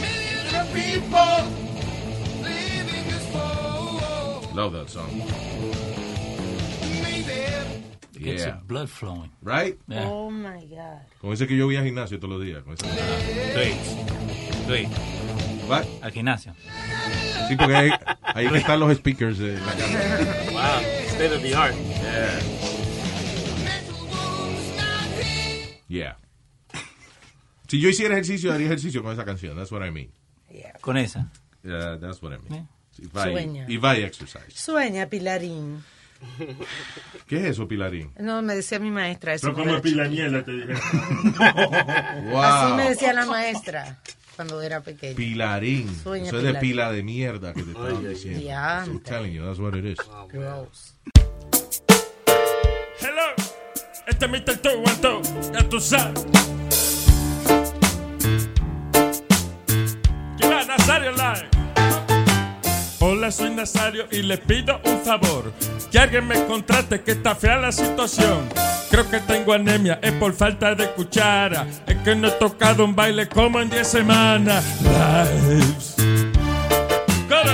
Millions 0.00 0.54
of 0.54 0.66
people 0.74 1.44
living 2.42 3.04
this 3.08 3.34
world. 3.34 4.54
Love 4.54 4.72
that 4.72 4.90
song. 4.90 5.22
Gets 8.18 8.40
Yeah. 8.42 8.46
your 8.48 8.56
blood 8.66 8.90
flowing. 8.90 9.30
Right? 9.44 9.78
Yeah. 9.86 10.08
Oh 10.08 10.28
my 10.28 10.64
God. 10.66 11.00
Con 11.20 11.32
ese 11.32 11.46
que 11.46 11.56
yo 11.56 11.66
voy 11.66 11.76
al 11.76 11.84
gimnasio 11.84 12.18
todos 12.18 12.34
los 12.34 12.42
días. 12.44 12.64
Con 12.64 12.74
esa- 12.74 12.86
Sí. 14.66 14.88
What? 15.68 15.84
Al 16.02 16.10
gimnasio. 16.10 16.52
Sí, 17.48 17.54
porque 17.56 17.76
ahí, 17.76 17.90
ahí 18.34 18.46
están 18.56 18.80
los 18.80 18.94
speakers 18.96 19.38
de 19.38 19.52
la 19.60 19.72
casa. 19.72 20.50
Wow, 20.50 20.80
state 21.14 21.32
of 21.36 21.42
the 21.42 21.54
art. 21.54 21.74
Yeah. 21.76 22.40
Si 27.66 27.80
yo 27.80 27.88
hiciera 27.88 28.14
ejercicio, 28.14 28.52
haría 28.52 28.66
ejercicio 28.66 29.02
con 29.02 29.12
esa 29.12 29.24
canción. 29.24 29.56
That's 29.56 29.70
what 29.72 29.84
I 29.86 29.90
mean. 29.90 30.10
Con 30.80 30.96
esa. 30.96 31.30
Yeah, 31.62 31.98
that's 31.98 32.22
what 32.22 32.32
I 32.32 32.38
mean. 32.38 32.68
If 32.98 33.14
I, 33.14 33.30
Sueña. 33.30 33.66
if 33.68 33.84
I 33.84 34.02
exercise. 34.02 34.52
Sueña, 34.54 35.08
Pilarín. 35.08 35.82
¿Qué 37.28 37.36
es 37.36 37.44
eso, 37.44 37.68
Pilarín? 37.68 38.10
No, 38.18 38.42
me 38.42 38.54
decía 38.56 38.78
mi 38.80 38.90
maestra 38.90 39.34
eso. 39.34 39.52
Pero 39.54 39.66
como 39.68 39.80
pilañela 39.82 40.44
te 40.44 40.52
dije. 40.52 40.74
Wow. 42.30 42.42
Así 42.42 42.72
me 42.74 42.88
decía 42.88 43.12
la 43.12 43.26
maestra 43.26 44.00
cuando 44.34 44.60
era 44.62 44.80
pequeña. 44.80 45.14
Pilarín. 45.14 45.94
Sueña 46.02 46.26
Eso 46.28 46.38
es 46.38 46.42
de 46.42 46.48
Pilarín. 46.54 46.70
pila 46.70 46.92
de 46.92 47.02
mierda 47.04 47.52
que 47.54 47.62
te 47.62 47.70
estaban 47.70 48.08
diciendo. 48.08 48.40
Diantre. 48.40 48.92
I'm 48.94 49.00
telling 49.02 49.32
you, 49.32 49.44
that's 49.44 49.58
what 49.60 49.74
it 49.76 49.84
is. 49.84 49.98
Gross. 50.32 50.94
Hello, 53.00 53.34
este 54.08 54.24
es 54.24 54.30
Mr. 54.30 54.56
Two 54.58 54.72
One 54.72 54.96
Two, 55.00 55.22
ya 55.52 55.68
tú 55.68 55.80
sabes. 55.80 56.26
Hola, 60.42 60.64
Nazario 60.64 61.12
Live. 61.12 61.48
Hola, 63.00 63.30
soy 63.30 63.50
Nazario 63.50 64.06
y 64.10 64.22
le 64.22 64.38
pido 64.38 64.80
un 64.84 65.00
favor. 65.00 65.52
Que 65.90 65.98
alguien 65.98 66.26
me 66.26 66.44
contrate 66.46 67.02
que 67.02 67.12
está 67.12 67.34
fea 67.34 67.58
la 67.58 67.70
situación. 67.70 68.48
Creo 68.90 69.08
que 69.10 69.20
tengo 69.20 69.52
anemia, 69.52 69.98
es 70.02 70.12
por 70.12 70.32
falta 70.34 70.74
de 70.74 70.90
cuchara. 70.90 71.66
Es 71.86 71.96
que 71.98 72.14
no 72.14 72.28
he 72.28 72.32
tocado 72.32 72.84
un 72.84 72.96
baile 72.96 73.28
como 73.28 73.60
en 73.60 73.70
10 73.70 73.86
semanas. 73.86 74.64
Lives. 74.82 75.94
Coro. 77.28 77.52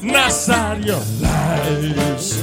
Nazario 0.00 1.00
Lives. 1.20 2.40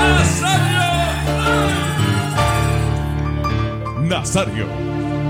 Nazario. 0.04 0.84
Nazario. 4.02 4.66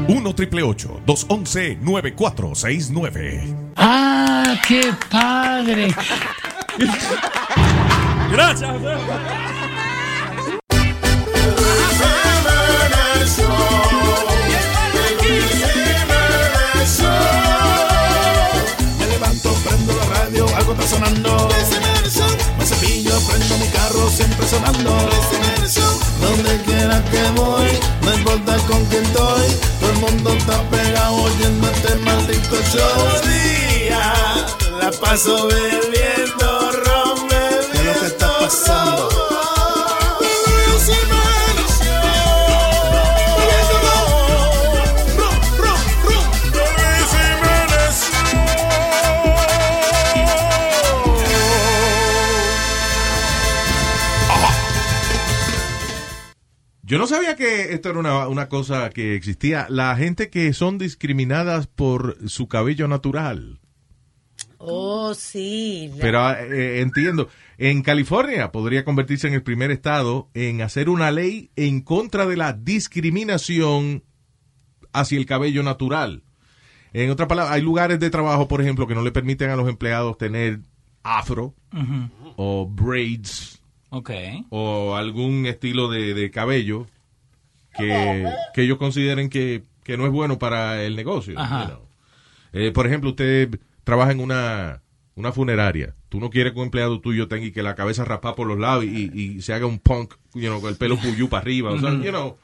1 0.08 0.34
triple 0.34 0.62
211 1.06 1.78
9469. 1.80 3.56
¡Ah, 3.76 4.60
qué 4.68 4.92
padre! 5.10 5.94
Gracias. 8.30 8.70
Donde 26.20 26.62
quiera 26.62 27.02
que 27.10 27.22
voy, 27.34 27.68
no 28.02 28.14
importa 28.14 28.56
con 28.68 28.84
quién 28.86 29.04
estoy. 29.04 29.46
Todo 29.80 29.90
el 29.90 29.96
mundo 29.98 30.32
está 30.34 30.62
pegado 30.70 31.14
oyendo 31.16 31.68
este 31.68 31.94
maldito 31.96 32.56
show. 32.72 33.20
Día, 33.26 34.14
la 34.80 34.90
paso 34.92 35.48
bebiendo 35.48 36.72
ron, 36.84 37.28
¿Qué 37.28 37.36
es 37.36 37.84
lo 37.84 38.00
que 38.00 38.06
está 38.06 38.38
pasando? 38.38 39.13
Yo 56.94 56.98
no 57.00 57.06
sabía 57.08 57.34
que 57.36 57.72
esto 57.74 57.90
era 57.90 57.98
una, 57.98 58.28
una 58.28 58.48
cosa 58.48 58.88
que 58.90 59.16
existía. 59.16 59.66
La 59.68 59.96
gente 59.96 60.30
que 60.30 60.52
son 60.52 60.78
discriminadas 60.78 61.66
por 61.66 62.16
su 62.28 62.46
cabello 62.48 62.86
natural. 62.88 63.58
Oh, 64.58 65.12
sí. 65.14 65.90
la- 65.96 66.00
Pero 66.00 66.30
eh, 66.54 66.80
entiendo, 66.80 67.28
en 67.58 67.82
California 67.82 68.52
podría 68.52 68.84
convertirse 68.84 69.26
en 69.28 69.34
el 69.34 69.42
primer 69.42 69.70
estado 69.70 70.30
en 70.34 70.62
hacer 70.62 70.88
una 70.88 71.10
ley 71.10 71.50
en 71.56 71.80
contra 71.82 72.26
de 72.26 72.36
la 72.36 72.52
discriminación 72.52 74.04
hacia 74.92 75.18
el 75.18 75.26
cabello 75.26 75.62
natural. 75.62 76.22
En 76.92 77.10
otras 77.10 77.28
palabras, 77.28 77.54
hay 77.54 77.62
lugares 77.62 77.98
de 77.98 78.08
trabajo, 78.10 78.46
por 78.46 78.60
ejemplo, 78.62 78.86
que 78.86 78.94
no 78.94 79.02
le 79.02 79.10
permiten 79.10 79.50
a 79.50 79.56
los 79.56 79.68
empleados 79.68 80.16
tener 80.16 80.60
afro 81.02 81.54
o 82.36 82.66
braids 82.66 83.60
Ok. 83.96 84.10
o 84.50 84.96
algún 84.96 85.46
estilo 85.46 85.88
de, 85.88 86.14
de 86.14 86.30
cabello 86.32 86.88
que, 87.76 88.28
que 88.52 88.62
ellos 88.62 88.78
consideren 88.78 89.28
que, 89.30 89.62
que 89.84 89.96
no 89.96 90.04
es 90.04 90.10
bueno 90.10 90.38
para 90.38 90.82
el 90.82 90.96
negocio. 90.96 91.38
Ajá. 91.38 91.60
you 91.62 91.68
know. 91.68 91.88
Eh, 92.52 92.70
por 92.72 92.86
ejemplo, 92.86 93.10
usted 93.10 93.60
trabaja 93.84 94.10
en 94.10 94.20
una, 94.20 94.82
una 95.14 95.30
funeraria. 95.32 95.94
Tú 96.08 96.18
no 96.18 96.30
quieres 96.30 96.52
que 96.52 96.58
un 96.58 96.66
empleado 96.66 97.00
tuyo 97.00 97.28
tenga 97.28 97.46
y 97.46 97.52
que 97.52 97.62
la 97.62 97.74
cabeza 97.76 98.04
raspa 98.04 98.34
por 98.34 98.46
los 98.48 98.58
lados 98.58 98.84
y, 98.84 99.10
y 99.14 99.42
se 99.42 99.52
haga 99.54 99.66
un 99.66 99.78
punk, 99.78 100.14
you 100.34 100.48
know, 100.48 100.60
con 100.60 100.70
el 100.70 100.76
pelo 100.76 100.96
puyú 100.96 101.28
para 101.28 101.42
arriba. 101.42 101.70
O 101.70 101.78
sea, 101.78 101.90
you 101.90 102.10
know, 102.10 102.36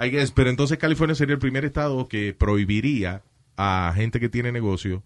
I 0.00 0.10
guess, 0.10 0.30
pero 0.30 0.48
entonces 0.50 0.78
California 0.78 1.14
sería 1.16 1.34
el 1.34 1.40
primer 1.40 1.64
estado 1.64 2.06
que 2.06 2.34
prohibiría 2.34 3.22
a 3.56 3.92
gente 3.96 4.20
que 4.20 4.28
tiene 4.28 4.52
negocio 4.52 5.02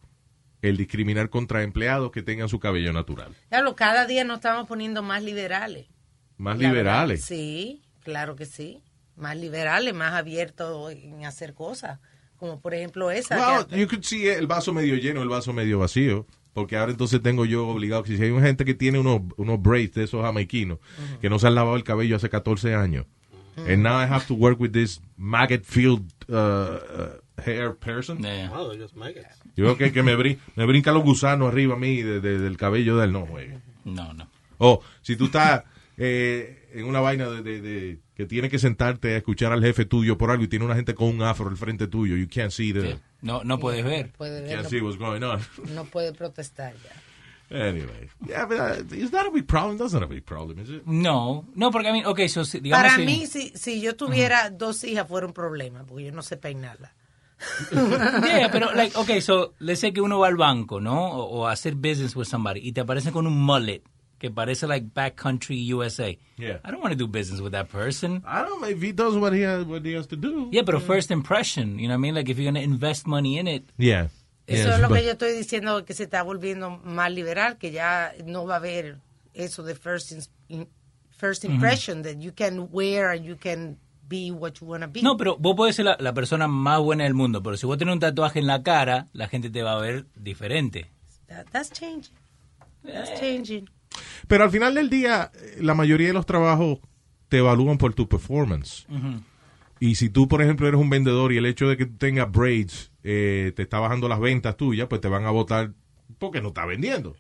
el 0.63 0.77
discriminar 0.77 1.29
contra 1.29 1.63
empleados 1.63 2.11
que 2.13 2.23
tengan 2.23 2.49
su 2.49 2.59
cabello 2.61 2.93
natural. 2.93 3.35
Claro, 3.51 3.77
cada 3.77 4.07
día 4.07 4.25
nos 4.25 4.37
estamos 4.37 4.67
poniendo 4.69 5.03
más 5.03 5.23
liberales. 5.23 5.89
Más 6.39 6.59
La 6.59 6.69
liberales. 6.69 7.21
verdad, 7.21 7.27
sí, 7.27 7.83
claro 8.03 8.37
que 8.37 8.47
sí. 8.47 8.83
Más 9.17 9.37
liberales, 9.37 9.93
más 9.95 10.15
abiertos 10.15 10.93
en 10.93 11.25
hacer 11.27 11.53
cosas. 11.55 11.99
Como 12.37 12.61
por 12.61 12.75
ejemplo 12.75 13.11
esa. 13.11 13.37
Well, 13.37 13.67
que- 13.67 13.79
you 13.79 13.87
could 13.87 14.03
see 14.05 14.27
el 14.29 14.47
vaso 14.47 14.73
medio 14.73 14.97
lleno, 14.97 15.23
el 15.23 15.29
vaso 15.29 15.53
medio 15.53 15.79
vacío. 15.81 16.27
Porque 16.55 16.77
ahora 16.77 16.93
entonces 16.93 17.23
tengo 17.23 17.47
yo 17.47 17.67
obligado, 17.67 18.05
si 18.05 18.21
hay 18.23 18.31
una 18.31 18.47
gente 18.47 18.67
que 18.67 18.75
tiene 18.75 18.99
unos, 18.99 19.23
unos 19.39 19.63
braids 19.63 19.95
de 19.95 20.05
esos 20.05 20.23
jamaiquinos, 20.23 20.81
que 21.23 21.31
no 21.31 21.39
se 21.39 21.47
han 21.47 21.55
lavado 21.55 21.77
el 21.77 21.83
cabello 21.85 22.17
hace 22.17 22.29
14 22.29 22.75
años. 22.75 23.07
And 23.57 23.79
now 23.83 23.99
I 24.03 24.05
have 24.05 24.27
to 24.27 24.35
work 24.35 24.61
with 24.61 24.71
this 24.73 25.01
maggot-filled 25.17 26.03
uh, 26.29 26.35
uh, 26.35 27.22
hair 27.45 27.75
person. 27.75 28.19
Wow, 28.19 28.71
they 28.71 28.79
got 28.79 28.93
maggots. 28.95 29.27
Yo 29.57 29.65
creo 29.65 29.77
que, 29.77 29.93
que 29.93 30.03
me, 30.03 30.15
brin- 30.17 30.39
me 30.57 30.67
brinca 30.67 30.93
los 30.93 31.03
gusanos 31.03 31.53
arriba 31.53 31.75
a 31.75 31.79
mí 31.79 32.03
de- 32.03 32.21
de- 32.21 32.39
del 32.39 32.57
cabello 32.57 32.97
del 32.97 33.13
no, 33.13 33.27
juegue. 33.27 33.59
No, 33.85 34.13
no. 34.13 34.29
O 34.59 34.81
si 35.01 35.17
tú 35.17 35.27
estás 35.27 35.65
eh, 35.97 36.69
en 36.75 36.85
una 36.85 37.01
vaina 37.01 37.29
de, 37.29 37.43
de- 37.43 37.61
de- 37.61 37.99
que 38.17 38.27
tienes 38.27 38.51
que 38.51 38.59
sentarte 38.59 39.15
a 39.15 39.17
escuchar 39.17 39.53
al 39.53 39.63
jefe 39.63 39.85
tuyo 39.85 40.17
por 40.19 40.31
algo 40.31 40.45
y 40.45 40.49
tiene 40.49 40.65
una 40.65 40.75
gente 40.77 40.95
con 40.95 41.09
un 41.09 41.23
afro 41.23 41.49
al 41.49 41.57
frente 41.57 41.87
tuyo, 41.89 42.17
you 42.17 42.29
can't 42.29 42.51
see 42.53 42.73
the, 42.73 42.99
No, 43.23 43.43
no 43.45 43.59
puedes 43.59 43.85
ver. 43.85 44.11
Puede 44.13 44.43
ver, 44.43 44.51
can't 44.51 44.63
no- 44.65 44.69
see 44.71 44.81
what's 44.81 44.99
going 44.99 45.23
on. 45.23 45.41
no 45.75 45.85
puede 45.85 46.13
protestar 46.13 46.75
ya. 46.75 46.91
Anyway, 47.51 48.09
yeah, 48.27 48.47
but 48.47 48.59
uh, 48.59 48.95
is 48.97 49.11
that 49.11 49.27
a 49.27 49.31
big 49.31 49.47
problem? 49.47 49.77
That's 49.77 49.93
not 49.93 50.03
a 50.03 50.07
big 50.07 50.25
problem, 50.25 50.59
is 50.61 50.71
it? 50.71 50.87
No, 50.87 51.47
no, 51.55 51.71
porque 51.71 51.89
a 51.89 51.93
mí, 51.93 52.03
ok, 52.03 52.21
so, 52.29 52.45
digamos 52.45 52.71
Para 52.83 52.97
si- 52.97 53.05
mí, 53.05 53.27
si, 53.27 53.53
si 53.55 53.83
yo 53.83 53.95
tuviera 53.95 54.49
dos 54.49 54.85
hijas, 54.85 55.07
fuera 55.07 55.27
un 55.27 55.35
problema, 55.35 55.85
porque 55.85 56.05
yo 56.07 56.13
no 56.13 56.23
sé 56.23 56.39
peinarla. 56.39 56.95
Yeah, 57.73 58.49
pero, 58.51 58.73
like, 58.75 58.97
okay, 58.97 59.21
so, 59.21 59.53
let's 59.61 59.81
say 59.81 59.93
que 59.93 60.01
uno 60.03 60.19
va 60.21 60.29
al 60.29 60.37
banco, 60.37 60.81
¿no? 60.81 61.11
O, 61.13 61.41
o 61.41 61.47
a 61.47 61.53
hacer 61.53 61.75
business 61.75 62.15
with 62.17 62.27
somebody 62.29 62.61
y 62.63 62.73
te 62.73 62.81
aparece 62.83 63.13
con 63.13 63.27
un 63.27 63.39
mullet 63.41 63.83
que 64.19 64.31
parece 64.31 64.69
like 64.69 64.87
backcountry 64.95 65.67
USA. 65.75 66.17
Yeah. 66.39 66.59
I 66.65 66.71
don't 66.71 66.81
want 66.81 66.93
to 66.93 66.97
do 66.99 67.09
business 67.09 67.41
with 67.41 67.53
that 67.53 67.69
person. 67.71 68.23
I 68.25 68.43
don't 68.43 68.61
know 68.61 68.69
if 68.69 68.81
he 68.81 68.93
does 68.93 69.17
what 69.17 69.33
he 69.33 69.41
has, 69.43 69.65
what 69.65 69.85
he 69.85 69.95
has 69.95 70.07
to 70.09 70.17
do. 70.17 70.49
Yeah, 70.53 70.63
but 70.63 70.75
a 70.77 70.81
first 70.81 71.11
impression, 71.11 71.79
you 71.81 71.89
know 71.89 71.95
what 71.95 71.99
I 71.99 72.03
mean? 72.03 72.15
Like, 72.15 72.29
if 72.29 72.39
you're 72.39 72.51
going 72.51 72.55
to 72.55 72.63
invest 72.63 73.07
money 73.07 73.37
in 73.39 73.49
it. 73.49 73.65
Yeah. 73.79 74.09
Eso 74.47 74.69
Yes, 74.69 74.75
es 74.77 74.81
lo 74.81 74.89
but- 74.89 74.99
que 74.99 75.05
yo 75.07 75.13
estoy 75.13 75.33
diciendo, 75.33 75.85
que 75.85 75.95
se 75.95 76.05
está 76.05 76.23
volviendo 76.23 76.71
más 76.85 77.13
liberal, 77.13 77.59
que 77.59 77.71
ya 77.73 78.13
no 78.25 78.45
va 78.47 78.55
a 78.55 78.59
haber 78.59 78.99
eso 79.35 79.63
de 79.65 79.75
first, 79.75 80.13
in- 80.49 80.69
first 81.11 81.45
Ujú. 81.45 81.55
impression, 81.55 82.03
that 82.03 82.19
you 82.21 82.33
can 82.33 82.69
wear 82.71 83.11
and 83.11 83.25
you 83.25 83.37
can 83.37 83.77
be 84.13 84.31
what 84.31 84.53
you 84.61 84.67
want 84.69 84.83
to 84.85 84.91
be. 84.91 85.03
No, 85.03 85.17
pero 85.17 85.37
vos 85.39 85.57
podés 85.57 85.77
ser 85.77 85.87
la, 85.87 85.97
la 85.99 86.13
persona 86.15 86.47
más 86.49 86.81
buena 86.81 87.05
del 87.05 87.15
mundo, 87.15 87.43
pero 87.43 87.57
si 87.57 87.67
vos 87.67 87.79
tenés 87.79 87.95
un 87.95 88.01
tatuaje 88.01 88.39
en 88.39 88.47
la 88.47 88.63
cara, 88.63 89.07
la 89.13 89.27
gente 89.29 89.51
te 89.51 89.63
va 89.63 89.73
a 89.73 89.81
ver 89.81 90.07
diferente. 90.15 90.91
That- 91.27 91.47
that's 91.51 91.71
changing. 91.73 92.15
That's 92.85 93.19
changing. 93.21 93.69
Pero 94.29 94.45
al 94.45 94.51
final 94.51 94.75
del 94.75 94.89
día, 94.91 95.31
eh, 95.35 95.59
la 95.61 95.75
mayoría 95.75 96.09
de 96.09 96.13
los 96.15 96.27
trabajos 96.27 96.79
te 97.29 97.39
evalúan 97.39 97.79
por 97.79 97.95
tu 97.95 98.09
performance. 98.09 98.87
Y 99.81 99.95
si 99.97 100.11
tú, 100.11 100.29
por 100.29 100.43
ejemplo, 100.43 100.69
eres 100.69 100.81
un 100.81 100.91
vendedor 100.91 101.33
y 101.33 101.39
el 101.39 101.47
hecho 101.47 101.69
de 101.69 101.77
que 101.77 101.87
tengas 101.87 102.31
braids 102.31 102.93
eh, 103.03 103.53
te 103.57 103.63
está 103.63 103.81
bajando 103.81 104.09
las 104.09 104.21
ventas 104.21 104.57
tuyas, 104.57 104.87
pues 104.89 105.01
te 105.01 105.09
van 105.09 105.25
a 105.25 105.31
votar 105.31 105.73
porque 106.19 106.41
no 106.41 106.49
está 106.49 106.65
vendiendo. 106.67 107.17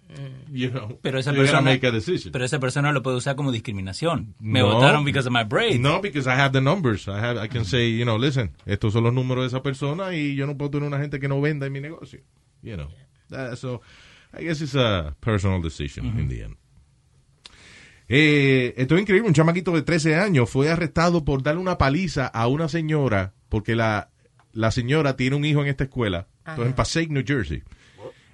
You 0.50 0.70
know? 0.70 0.98
Pero 1.02 1.18
esa 1.18 1.32
persona, 1.32 1.60
make 1.62 1.86
a 1.86 1.90
decision. 1.90 2.32
pero 2.32 2.44
esa 2.44 2.58
persona 2.60 2.92
lo 2.92 3.02
puede 3.02 3.16
usar 3.16 3.36
como 3.36 3.52
discriminación. 3.52 4.34
Me 4.40 4.60
No. 4.60 4.74
votaron 4.74 5.04
because 5.04 5.28
of 5.28 5.32
my 5.34 5.44
braids. 5.44 5.80
No, 5.80 6.00
because 6.00 6.28
I 6.28 6.32
have 6.38 6.52
the 6.52 6.60
numbers. 6.60 7.06
I 7.08 7.12
have, 7.18 7.44
I 7.44 7.48
can 7.48 7.64
say, 7.64 7.96
you 7.96 8.04
know, 8.04 8.18
listen, 8.18 8.52
estos 8.66 8.92
son 8.92 9.04
los 9.04 9.12
números 9.12 9.44
de 9.44 9.48
esa 9.48 9.62
persona 9.62 10.14
y 10.14 10.34
yo 10.34 10.46
no 10.46 10.56
puedo 10.56 10.70
tener 10.72 10.88
una 10.88 10.98
gente 10.98 11.18
que 11.20 11.28
no 11.28 11.40
venda 11.40 11.66
en 11.66 11.72
mi 11.72 11.80
negocio. 11.80 12.20
You 12.62 12.74
know. 12.76 12.88
That- 13.30 13.56
so, 13.56 13.80
I 14.38 14.44
guess 14.44 14.60
it's 14.60 14.74
a 14.74 15.16
personal 15.20 15.60
decision 15.62 16.06
in 16.18 16.28
the 16.28 16.42
end. 16.44 16.56
Eh, 18.08 18.74
esto 18.76 18.94
es 18.96 19.00
increíble, 19.02 19.28
un 19.28 19.34
chamaquito 19.34 19.72
de 19.72 19.82
13 19.82 20.16
años 20.16 20.50
fue 20.50 20.68
arrestado 20.70 21.24
por 21.24 21.42
darle 21.42 21.60
una 21.60 21.78
paliza 21.78 22.26
a 22.26 22.46
una 22.46 22.68
señora 22.68 23.32
porque 23.48 23.74
la, 23.74 24.10
la 24.52 24.70
señora 24.70 25.16
tiene 25.16 25.36
un 25.36 25.44
hijo 25.44 25.62
en 25.62 25.68
esta 25.68 25.84
escuela, 25.84 26.28
esto 26.46 26.62
es 26.62 26.68
en 26.68 26.74
Passaic, 26.74 27.10
New 27.10 27.24
Jersey. 27.26 27.62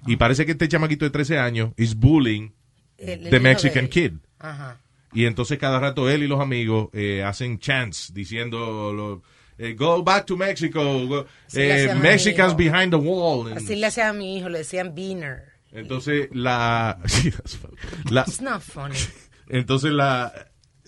Y 0.07 0.15
parece 0.15 0.45
que 0.45 0.53
este 0.53 0.67
chamaquito 0.67 1.05
de 1.05 1.11
13 1.11 1.37
años 1.39 1.71
is 1.77 1.95
bullying 1.95 2.49
El- 2.97 3.29
the 3.29 3.39
Mexican 3.39 3.87
kid. 3.87 4.13
Ajá. 4.39 4.77
Y 5.13 5.25
entonces 5.25 5.57
cada 5.57 5.79
rato 5.79 6.09
él 6.09 6.23
y 6.23 6.27
los 6.27 6.39
amigos 6.39 6.89
eh, 6.93 7.23
hacen 7.23 7.59
chants 7.59 8.13
diciendo 8.13 8.93
lo- 8.93 9.21
eh, 9.57 9.73
go 9.73 10.01
back 10.03 10.25
to 10.25 10.37
Mexico, 10.37 11.25
eh, 11.53 11.93
Mexicans 12.01 12.55
behind 12.55 12.91
the 12.91 12.95
wall. 12.97 13.51
Así 13.53 13.75
le 13.75 13.87
hacía 13.87 14.09
a 14.09 14.13
mi 14.13 14.37
hijo, 14.37 14.47
le 14.49 14.59
decían 14.59 14.93
Beaner. 14.95 15.43
Entonces 15.71 16.29
la 16.31 16.97
It's 17.05 18.41
not 18.41 18.61
funny. 18.61 18.95
entonces 19.49 19.91
la 19.91 20.31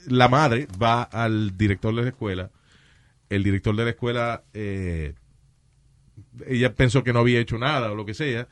la 0.07 0.27
madre 0.29 0.67
va 0.81 1.03
al 1.03 1.55
director 1.57 1.93
de 1.95 2.01
la 2.03 2.07
escuela. 2.09 2.49
El 3.29 3.43
director 3.43 3.75
de 3.75 3.83
la 3.83 3.89
escuela 3.91 4.43
eh, 4.53 5.13
ella 6.47 6.73
pensó 6.75 7.03
que 7.03 7.13
no 7.13 7.19
había 7.19 7.39
hecho 7.39 7.57
nada 7.57 7.91
o 7.91 7.95
lo 7.95 8.05
que 8.05 8.13
sea. 8.13 8.47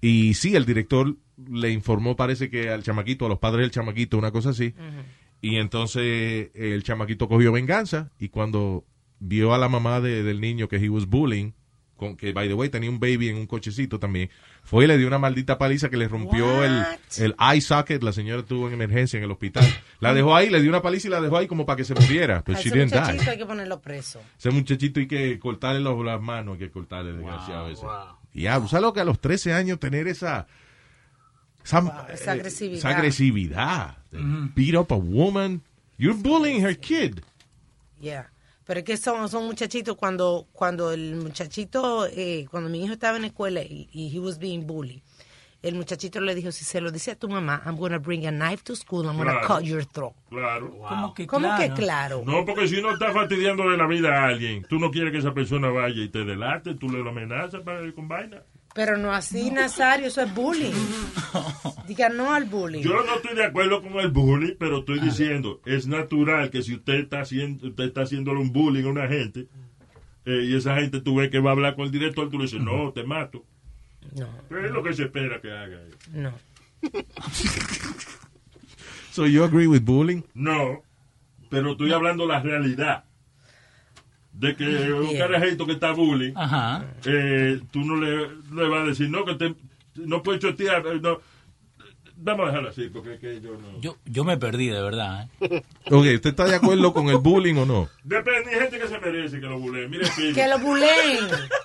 Y 0.00 0.34
sí, 0.34 0.54
el 0.56 0.64
director 0.66 1.16
le 1.50 1.70
informó, 1.70 2.16
parece 2.16 2.50
que 2.50 2.70
al 2.70 2.82
chamaquito, 2.82 3.26
a 3.26 3.28
los 3.28 3.38
padres 3.38 3.62
del 3.62 3.70
chamaquito, 3.70 4.18
una 4.18 4.30
cosa 4.30 4.50
así. 4.50 4.74
Y 5.40 5.56
entonces 5.56 6.50
el 6.54 6.82
chamaquito 6.84 7.28
cogió 7.28 7.52
venganza 7.52 8.10
y 8.18 8.28
cuando 8.28 8.84
vio 9.20 9.52
a 9.54 9.58
la 9.58 9.68
mamá 9.68 10.00
de- 10.00 10.22
del 10.22 10.40
niño 10.40 10.68
que 10.68 10.76
he 10.76 10.88
was 10.88 11.06
bullying, 11.06 11.52
con, 12.06 12.16
que 12.16 12.32
by 12.32 12.48
the 12.48 12.54
way 12.54 12.68
tenía 12.68 12.90
un 12.90 13.00
baby 13.00 13.28
en 13.28 13.36
un 13.36 13.46
cochecito 13.46 13.98
también, 13.98 14.30
fue 14.62 14.84
y 14.84 14.86
le 14.86 14.96
dio 14.98 15.06
una 15.06 15.18
maldita 15.18 15.58
paliza 15.58 15.88
que 15.90 15.96
le 15.96 16.08
rompió 16.08 16.64
el, 16.64 16.84
el 17.18 17.34
eye 17.38 17.60
socket, 17.60 18.02
la 18.02 18.12
señora 18.12 18.40
estuvo 18.40 18.66
en 18.68 18.74
emergencia 18.74 19.16
en 19.18 19.24
el 19.24 19.30
hospital. 19.30 19.64
La 20.00 20.14
dejó 20.14 20.34
ahí, 20.36 20.50
le 20.50 20.60
dio 20.60 20.70
una 20.70 20.82
paliza 20.82 21.08
y 21.08 21.10
la 21.10 21.20
dejó 21.20 21.36
ahí 21.36 21.46
como 21.46 21.66
para 21.66 21.76
que 21.76 21.84
se 21.84 21.94
muriera. 21.94 22.42
A 22.46 22.52
ese 22.52 22.70
muchachito 22.74 23.22
die. 23.22 23.30
hay 23.30 23.38
que 23.38 23.46
ponerlo 23.46 23.80
preso. 23.80 24.20
Ese 24.38 24.50
muchachito 24.50 25.00
hay 25.00 25.06
que 25.06 25.38
cortarle 25.38 25.80
los- 25.80 26.04
las 26.04 26.20
manos, 26.20 26.54
hay 26.54 26.58
que 26.60 26.70
cortarle, 26.70 27.12
desgraciado 27.12 27.68
ese. 27.68 27.86
Diablo, 28.32 28.68
¿sabes 28.68 28.82
lo 28.82 28.92
que 28.92 29.00
a 29.00 29.04
los 29.04 29.20
13 29.20 29.52
años 29.52 29.78
tener 29.78 30.08
esa... 30.08 30.46
Esa, 31.64 32.06
esa 32.12 32.30
eh, 32.34 32.38
agresividad. 32.38 32.78
esa 32.78 32.88
agresividad. 32.90 33.96
Beat 34.54 34.74
up 34.74 34.92
a 34.92 34.96
woman. 34.96 35.62
You're 35.96 36.18
bullying 36.20 36.62
her 36.62 36.76
kid. 36.78 37.20
Yeah. 38.00 38.28
Pero 38.66 38.80
es 38.80 38.84
que 38.84 38.96
son, 38.96 39.28
son 39.28 39.44
muchachitos 39.46 39.96
cuando 39.96 40.46
cuando 40.52 40.92
el 40.92 41.16
muchachito, 41.16 42.06
eh, 42.06 42.46
cuando 42.50 42.70
mi 42.70 42.82
hijo 42.82 42.94
estaba 42.94 43.16
en 43.16 43.22
la 43.22 43.28
escuela 43.28 43.62
y, 43.62 43.88
y 43.92 44.14
he 44.16 44.18
was 44.20 44.38
being 44.38 44.66
bullied, 44.66 45.00
el 45.62 45.74
muchachito 45.74 46.20
le 46.20 46.34
dijo, 46.34 46.52
si 46.52 46.64
se 46.64 46.80
lo 46.80 46.90
dice 46.90 47.12
a 47.12 47.16
tu 47.16 47.26
mamá, 47.28 47.62
I'm 47.64 47.76
going 47.76 47.92
to 47.92 47.98
bring 48.00 48.26
a 48.26 48.30
knife 48.30 48.62
to 48.64 48.74
school, 48.76 49.06
I'm 49.06 49.16
going 49.16 49.28
to 49.28 49.40
Claro. 49.40 49.46
cut 49.56 49.64
your 49.64 49.84
throat. 49.86 50.12
Claro. 50.28 50.70
¿Cómo 50.88 51.14
que 51.14 51.26
¿Cómo 51.26 51.48
claro? 51.48 51.62
que 51.74 51.80
claro? 51.80 52.22
No, 52.26 52.44
porque 52.44 52.68
si 52.68 52.76
uno 52.76 52.92
está 52.92 53.12
fastidiando 53.12 53.68
de 53.70 53.76
la 53.78 53.86
vida 53.86 54.10
a 54.22 54.26
alguien, 54.28 54.64
tú 54.68 54.78
no 54.78 54.90
quieres 54.90 55.12
que 55.12 55.18
esa 55.18 55.32
persona 55.32 55.68
vaya 55.68 56.02
y 56.02 56.08
te 56.10 56.24
delate, 56.24 56.74
tú 56.74 56.88
le 56.90 56.98
lo 57.02 57.10
amenazas 57.10 57.62
para 57.62 57.82
ir 57.82 57.94
con 57.94 58.08
vaina. 58.08 58.42
Pero 58.74 58.96
no 58.96 59.12
así, 59.12 59.50
Nazario, 59.50 60.08
eso 60.08 60.20
es 60.20 60.34
bullying. 60.34 60.72
Diga 61.86 62.08
no 62.08 62.34
al 62.34 62.44
bullying. 62.44 62.82
Yo 62.82 63.04
no 63.04 63.16
estoy 63.16 63.36
de 63.36 63.44
acuerdo 63.44 63.80
con 63.80 63.92
el 64.00 64.10
bullying, 64.10 64.54
pero 64.58 64.80
estoy 64.80 64.98
diciendo, 64.98 65.60
es 65.64 65.86
natural 65.86 66.50
que 66.50 66.62
si 66.62 66.74
usted 66.74 66.94
está 66.94 67.20
haciendo, 67.20 67.68
usted 67.68 67.84
está 67.84 68.02
haciéndole 68.02 68.40
un 68.40 68.52
bullying 68.52 68.84
a 68.84 68.88
una 68.88 69.06
gente, 69.06 69.46
eh, 70.24 70.44
y 70.44 70.56
esa 70.56 70.74
gente 70.76 71.00
tú 71.00 71.16
ves 71.16 71.30
que 71.30 71.38
va 71.38 71.50
a 71.50 71.52
hablar 71.52 71.76
con 71.76 71.84
el 71.84 71.92
director, 71.92 72.28
tú 72.30 72.38
le 72.38 72.44
dices, 72.44 72.60
no, 72.60 72.92
te 72.92 73.04
mato. 73.04 73.44
No. 74.18 74.28
Pero 74.48 74.66
es 74.66 74.72
lo 74.72 74.82
que 74.82 74.92
se 74.92 75.04
espera 75.04 75.40
que 75.40 75.52
haga. 75.52 75.80
No. 76.12 76.32
So 79.14 79.26
you 79.26 79.44
agree 79.44 79.68
with 79.68 79.84
bullying? 79.84 80.24
No, 80.34 80.82
pero 81.48 81.70
estoy 81.70 81.92
hablando 81.92 82.26
la 82.26 82.40
realidad. 82.40 83.04
De 84.34 84.56
que 84.56 84.64
un 84.92 85.16
carajito 85.16 85.64
que 85.64 85.72
está 85.72 85.92
bullying, 85.92 86.32
Ajá. 86.34 86.84
eh, 87.06 87.60
tú 87.70 87.80
no 87.80 87.96
le, 87.96 88.28
le 88.52 88.68
vas 88.68 88.82
a 88.82 88.86
decir, 88.86 89.08
no, 89.08 89.24
que 89.24 89.34
te, 89.34 89.54
no 89.94 90.22
puedes 90.22 90.42
chotear, 90.42 90.84
eh, 90.86 90.98
no. 91.00 91.20
Vamos 92.16 92.44
a 92.44 92.48
dejarlo 92.48 92.68
así, 92.70 92.88
porque 92.88 93.14
es 93.14 93.20
que 93.20 93.40
yo 93.40 93.52
no... 93.56 93.80
Yo, 93.80 93.96
yo 94.04 94.24
me 94.24 94.36
perdí, 94.36 94.68
de 94.68 94.80
verdad. 94.80 95.28
¿eh? 95.40 95.62
Ok, 95.90 96.04
¿usted 96.14 96.30
está 96.30 96.46
de 96.46 96.54
acuerdo 96.54 96.92
con 96.92 97.08
el 97.08 97.18
bullying 97.18 97.56
o 97.56 97.66
no? 97.66 97.88
Depende, 98.02 98.50
hay 98.50 98.60
gente 98.60 98.78
que 98.78 98.88
se 98.88 98.98
merece 98.98 99.40
que 99.40 99.46
lo 99.46 99.58
bulleen. 99.58 99.90
Mire, 99.90 100.06
Pidi. 100.16 100.32
Que 100.32 100.48
lo 100.48 100.58
buleen. 100.58 101.18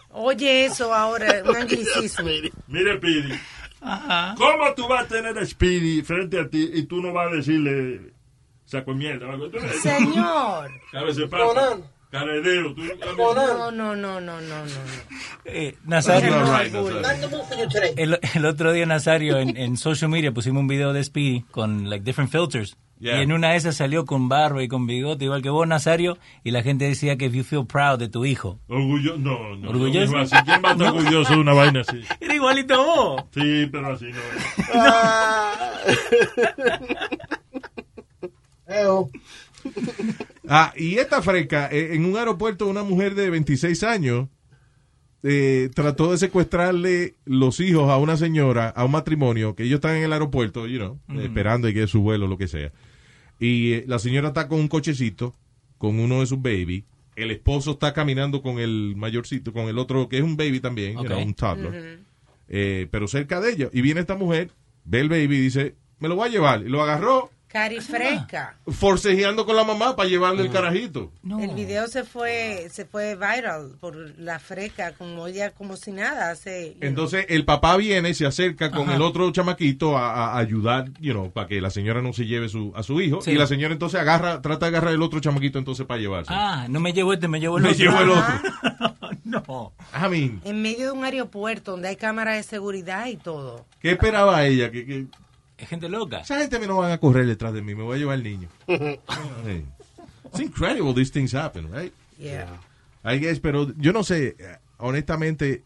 Oye 0.10 0.66
eso 0.66 0.94
ahora, 0.94 1.44
un 1.48 1.56
anglicismo. 1.56 2.28
Mire, 2.68 2.98
Pidi. 2.98 3.34
¿Cómo 3.80 4.74
tú 4.76 4.88
vas 4.88 5.06
a 5.06 5.08
tener 5.08 5.38
a 5.38 5.46
Speedy 5.46 6.02
frente 6.02 6.40
a 6.40 6.50
ti 6.50 6.70
y 6.74 6.84
tú 6.84 7.02
no 7.02 7.14
vas 7.14 7.32
a 7.32 7.36
decirle 7.36 8.12
saco 8.66 8.94
mierda 8.94 9.28
Señor. 9.82 10.70
De 11.16 11.28
papa, 11.28 11.78
caredero. 12.10 12.74
Tú, 12.76 12.82
No, 13.17 13.34
no, 13.72 13.72
no, 13.72 13.95
no, 13.95 14.19
no, 14.22 14.41
no. 14.41 14.65
Eh, 15.45 15.76
Nazario, 15.86 16.36
el, 17.98 18.19
el 18.36 18.45
otro 18.45 18.72
día, 18.74 18.86
Nazario, 18.86 19.38
en, 19.38 19.56
en 19.58 19.78
social 19.78 20.10
media 20.10 20.32
pusimos 20.32 20.62
un 20.62 20.67
video 20.67 20.93
de 20.93 21.04
Speedy 21.04 21.41
con 21.52 21.89
like 21.89 22.04
different 22.04 22.32
filters. 22.32 22.76
Yeah. 23.00 23.19
Y 23.19 23.22
en 23.24 23.32
una 23.32 23.52
de 23.52 23.56
esas 23.56 23.78
salió 23.78 24.06
con 24.06 24.28
barba 24.28 24.62
y 24.62 24.67
con 24.67 24.86
bigote, 24.86 25.24
igual 25.24 25.41
que 25.41 25.50
vos, 25.50 25.65
Nazario, 25.65 26.17
y 26.43 26.52
la 26.52 26.63
gente 26.63 26.84
decía 26.84 27.15
que 27.15 27.28
if 27.28 27.34
you 27.34 27.43
feel 27.45 27.65
proud 27.65 27.98
de 27.98 28.10
tu 28.10 28.26
hijo. 28.26 28.60
Orgullo, 28.67 29.15
no, 29.17 29.56
no. 29.56 29.69
¿Orgulloso? 29.69 30.12
¿Quién 30.12 30.62
va 30.62 30.69
a 30.72 30.74
estar 30.74 30.78
No. 30.78 30.88
orgulloso 30.98 31.34
de 31.34 31.39
una 31.39 31.54
vaina 31.54 31.80
así? 31.82 32.02
Era 32.19 32.36
igualito 32.36 32.74
a 32.74 32.78
vos. 32.86 33.24
Sí, 33.34 33.67
pero 33.72 33.93
así 33.93 34.08
no. 34.08 34.19
Ah, 40.52 40.74
y 40.76 40.95
esta 40.95 41.22
fresca, 41.22 41.69
eh, 41.72 41.93
en 41.93 42.06
un 42.06 42.17
aeropuerto, 42.17 42.65
una 42.65 42.82
mujer 42.82 43.13
de 43.13 43.30
26 43.30 43.84
años 43.84 44.30
eh, 45.22 45.69
trató 45.76 46.12
de 46.12 46.17
secuestrarle 46.17 47.17
los 47.26 47.60
hijos 47.60 47.89
a 47.89 47.98
una 47.98 48.15
señora, 48.17 48.69
a 48.69 48.86
un 48.86 48.91
matrimonio, 48.91 49.54
que 49.54 49.63
ellos 49.63 49.76
están 49.76 49.98
en 49.98 50.04
el 50.04 50.13
aeropuerto, 50.13 50.65
you 50.65 50.78
know, 50.80 51.00
esperando 51.22 51.67
y 51.67 51.74
que 51.74 51.84
es 51.84 51.89
su 51.89 52.02
vuelo, 52.02 52.26
lo 52.26 52.38
que 52.38 52.48
sea. 52.48 52.72
Y 53.38 53.74
eh, 53.74 53.86
la 53.88 54.00
señora 54.00 54.30
está 54.30 54.48
con 54.48 54.60
un 54.60 54.67
cochecito, 54.67 55.36
con 55.78 56.00
uno 56.00 56.22
de 56.22 56.26
sus 56.26 56.41
baby. 56.41 56.86
El 57.15 57.32
esposo 57.32 57.72
está 57.72 57.93
caminando 57.93 58.41
con 58.41 58.60
el 58.60 58.95
mayorcito, 58.95 59.52
con 59.52 59.67
el 59.67 59.78
otro, 59.78 60.08
que 60.08 60.17
es 60.17 60.24
un 60.24 60.38
baby 60.38 60.62
también, 60.62 60.95
know, 60.95 61.22
un 61.22 61.34
toddler. 61.34 62.00
Eh, 62.48 62.88
pero 62.89 63.08
cerca 63.08 63.41
de 63.41 63.52
ella. 63.52 63.69
Y 63.74 63.82
viene 63.82 64.00
esta 64.00 64.15
mujer, 64.15 64.52
ve 64.86 65.02
el 65.02 65.10
baby 65.10 65.36
y 65.36 65.41
dice, 65.41 65.76
me 66.00 66.08
lo 66.08 66.15
voy 66.15 66.30
a 66.30 66.32
llevar. 66.32 66.62
Y 66.62 66.69
lo 66.69 66.82
agarró, 66.82 67.30
Cari 67.52 67.82
fresca. 67.82 68.58
forcejeando 68.68 69.44
con 69.46 69.56
la 69.56 69.64
mamá 69.64 69.96
para 69.96 70.08
llevarle 70.08 70.44
el 70.44 70.52
carajito. 70.52 71.12
El 71.42 71.56
video 71.56 71.88
se 71.88 72.04
fue 72.04 72.68
se 72.72 72.86
fue 72.86 73.16
viral 73.16 73.72
por 73.80 73.96
la 74.20 74.38
fresca, 74.38 74.92
como 74.94 75.26
ella, 75.26 75.50
como 75.52 75.76
si 75.76 75.92
nada 75.92 76.30
hace. 76.30 76.78
Entonces 76.80 77.26
el 77.30 77.46
papá 77.46 77.76
viene, 77.78 78.14
se 78.14 78.28
acerca 78.28 78.70
con 78.70 78.84
Ajá. 78.84 78.96
el 78.96 79.02
otro 79.02 79.32
chamaquito 79.32 79.98
a, 79.98 80.34
a 80.34 80.38
ayudar, 80.38 80.92
you 81.00 81.12
know, 81.14 81.32
para 81.32 81.48
que 81.48 81.60
la 81.60 81.72
señora 81.72 82.04
no 82.04 82.14
se 82.14 82.28
lleve 82.28 82.50
su, 82.50 82.72
a 82.76 82.84
su 82.84 83.02
hijo. 83.02 83.22
Sí. 83.22 83.32
Y 83.32 83.36
la 83.36 83.48
señora 83.48 83.74
entonces 83.74 84.00
agarra, 84.00 84.42
trata 84.44 84.68
de 84.68 84.78
agarrar 84.78 84.94
el 84.94 85.02
otro 85.02 85.20
chamaquito 85.20 85.58
entonces 85.58 85.88
para 85.88 86.00
llevarse. 86.00 86.32
Ah, 86.32 86.68
no 86.70 86.80
me 86.80 86.94
llevo 86.94 87.14
este, 87.14 87.28
me 87.28 87.40
llevo 87.40 87.58
el 87.58 87.64
Me 87.64 87.70
otro. 87.72 87.84
llevo 87.84 88.00
el 88.02 88.10
otro. 88.12 89.06
no. 89.24 89.74
I 89.94 90.08
mean, 90.10 90.42
En 90.46 90.62
medio 90.62 90.86
de 90.86 90.92
un 90.92 91.04
aeropuerto 91.04 91.72
donde 91.72 91.88
hay 91.88 91.96
cámaras 91.96 92.36
de 92.38 92.44
seguridad 92.44 93.08
y 93.08 93.18
todo. 93.18 93.66
¿qué 93.82 93.92
esperaba 93.92 94.46
ella? 94.46 94.70
Que, 94.70 94.86
que- 94.86 95.06
Es 95.60 95.67
gente 95.69 95.89
loca. 95.89 96.19
esa 96.22 96.38
gente 96.39 96.58
me 96.60 96.67
no 96.67 96.78
van 96.78 96.91
a 96.91 96.98
correr 97.00 97.26
detrás 97.26 97.54
de 97.54 97.62
mí, 97.62 97.76
me 97.76 97.84
voy 97.84 97.95
a 97.98 98.00
llevar 98.00 98.15
el 98.17 98.24
niño. 98.24 98.48
Sí. 98.67 99.65
It's 100.32 100.39
incredible 100.39 100.93
these 100.93 101.12
things 101.12 101.34
happen, 101.34 101.72
right? 101.72 101.91
Yeah. 102.19 102.48
I 103.04 103.17
guess, 103.19 103.39
pero 103.39 103.67
yo 103.78 103.91
no 103.93 104.04
sé, 104.04 104.36
honestamente, 104.78 105.63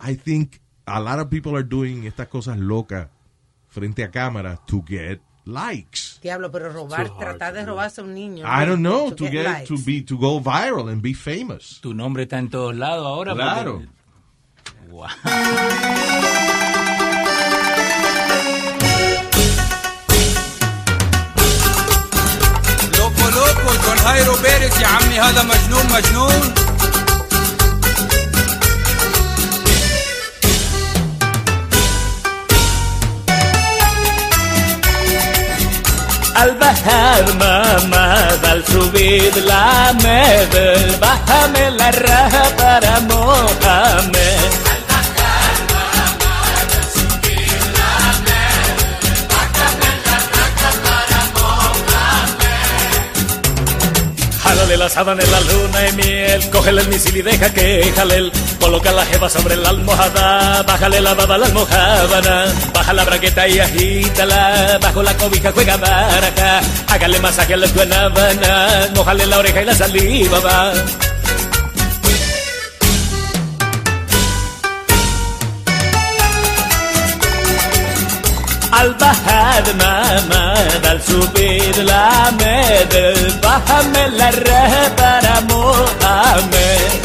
I 0.00 0.14
think 0.16 0.60
a 0.86 1.00
lot 1.00 1.18
of 1.18 1.28
people 1.28 1.54
are 1.56 1.64
doing 1.64 2.04
estas 2.04 2.28
cosas 2.28 2.58
locas 2.58 3.08
frente 3.68 4.04
a 4.04 4.10
cámara 4.10 4.60
to 4.66 4.82
get 4.86 5.20
likes. 5.44 6.20
Diablo, 6.22 6.50
pero 6.52 6.72
robar, 6.72 7.00
hard 7.08 7.18
tratar 7.18 7.52
de 7.54 7.64
robarse 7.66 8.00
a 8.00 8.04
un 8.04 8.14
niño. 8.14 8.46
I 8.46 8.64
don't 8.64 8.80
know, 8.82 9.10
To 9.10 9.16
to 9.24 9.30
get 9.30 9.66
to 9.66 9.74
be, 9.84 10.02
to 10.02 10.16
go 10.16 10.40
viral 10.40 10.88
and 10.90 11.02
be 11.02 11.12
famous. 11.14 11.80
Tu 11.80 11.92
nombre 11.94 12.22
está 12.24 12.38
en 12.38 12.48
todos 12.50 12.74
lados 12.76 13.04
ahora. 13.06 13.32
porque- 13.32 13.44
Claro. 13.44 13.82
Wow. 14.88 15.08
هايرو 24.04 24.34
بيرس 24.34 24.80
يا 24.80 24.86
عمي 24.86 25.20
هذا 25.20 25.42
مجنون 25.42 25.86
مجنون. 25.92 26.54
البحر 36.42 37.32
ما 37.40 37.78
مال 38.42 38.64
سويد 38.72 39.38
لا 39.38 39.92
مبل 39.92 40.96
بحمل 41.02 41.82
الرهب 41.82 42.80
رمو 42.84 43.32
حمل 43.62 44.63
la 54.84 55.12
en 55.12 55.32
la 55.32 55.40
luna 55.40 55.88
y 55.88 55.92
miel. 55.92 56.50
Cógele 56.50 56.82
el 56.82 56.88
misil 56.88 57.16
y 57.16 57.22
deja 57.22 57.52
que 57.52 57.90
jale. 57.96 58.30
Coloca 58.60 58.92
la 58.92 59.06
jeva 59.06 59.30
sobre 59.30 59.56
la 59.56 59.70
almohada. 59.70 60.62
Bájale 60.62 61.00
la 61.00 61.14
baba 61.14 61.36
a 61.36 61.38
la 61.38 61.46
almohábana. 61.46 62.44
Baja 62.74 62.92
la 62.92 63.04
braqueta 63.04 63.48
y 63.48 63.60
agítala. 63.60 64.78
Bajo 64.82 65.02
la 65.02 65.16
cobija 65.16 65.52
juega 65.52 65.78
baraja. 65.78 66.60
Hágale 66.88 67.18
masaje 67.18 67.54
a 67.54 67.56
las 67.56 67.74
guanábanas. 67.74 68.90
Mojale 68.94 69.26
la 69.26 69.38
oreja 69.38 69.62
y 69.62 69.64
la 69.64 69.74
saliva 69.74 70.40
va. 70.40 70.72
Al 78.70 78.92
bajar 78.94 79.64
mamá, 79.76 80.54
al 80.90 81.00
subir 81.02 81.78
la 81.84 82.30
حامل 82.64 83.40
بحمل 83.42 84.22
الرهب 84.22 85.00
أنا 85.00 85.40
مو 85.40 85.72
امن 86.02 87.00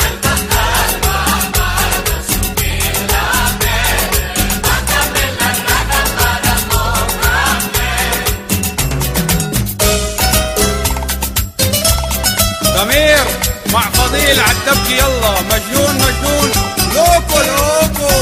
ضمير 12.77 13.25
مع 13.73 13.81
فضيل 13.81 14.39
عالدبكي 14.39 14.97
يلا 14.97 15.41
مجنون 15.41 15.95
مجنون. 15.95 16.51
لوكو 16.95 17.39
لوكو. 17.39 18.19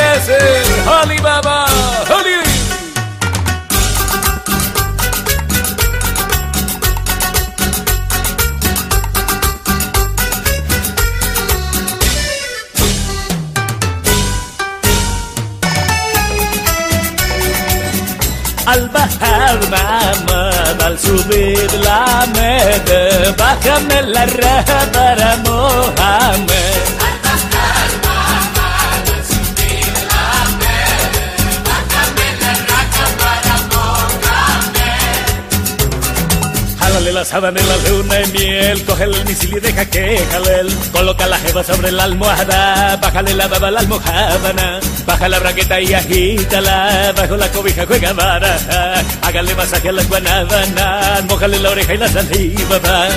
ياسر. 0.00 0.69
Eliezer, 0.90 1.02
Holly 1.02 1.18
Baba, 1.20 1.66
Holly. 2.08 2.40
Al 18.66 18.88
bajar 18.90 19.58
mamá, 19.70 20.50
al 20.84 20.98
subir 20.98 21.72
la 21.84 22.26
med, 22.34 23.36
bájame 23.36 24.02
la 24.02 24.26
raja 24.26 24.86
para 24.92 25.36
Mohamed. 25.38 26.99
La 37.20 37.24
sábana 37.26 37.60
en 37.60 37.68
la 37.68 37.76
luna 37.76 38.22
y 38.22 38.26
miel, 38.32 38.82
coge 38.86 39.04
el 39.04 39.24
misil 39.26 39.54
y 39.54 39.60
deja 39.60 39.84
que 39.84 40.24
jale. 40.30 40.72
Coloca 40.90 41.26
la 41.26 41.38
jeva 41.38 41.62
sobre 41.62 41.92
la 41.92 42.04
almohada, 42.04 42.96
bájale 42.96 43.34
la 43.34 43.46
baba 43.46 43.68
a 43.68 43.70
la 43.72 43.80
almohábana. 43.80 44.80
Baja 45.04 45.28
la 45.28 45.38
braqueta 45.38 45.78
y 45.82 45.92
agítala, 45.92 47.12
bajo 47.14 47.36
la 47.36 47.48
cobija 47.52 47.84
juega 47.84 48.14
baraja. 48.14 49.02
Hágale 49.20 49.54
masaje 49.54 49.90
a 49.90 49.92
las 49.92 50.08
guanábanas, 50.08 51.24
mojale 51.24 51.58
la 51.58 51.70
oreja 51.70 51.92
y 51.92 51.98
la 51.98 52.08
saliva 52.08 52.78
va. 52.78 53.08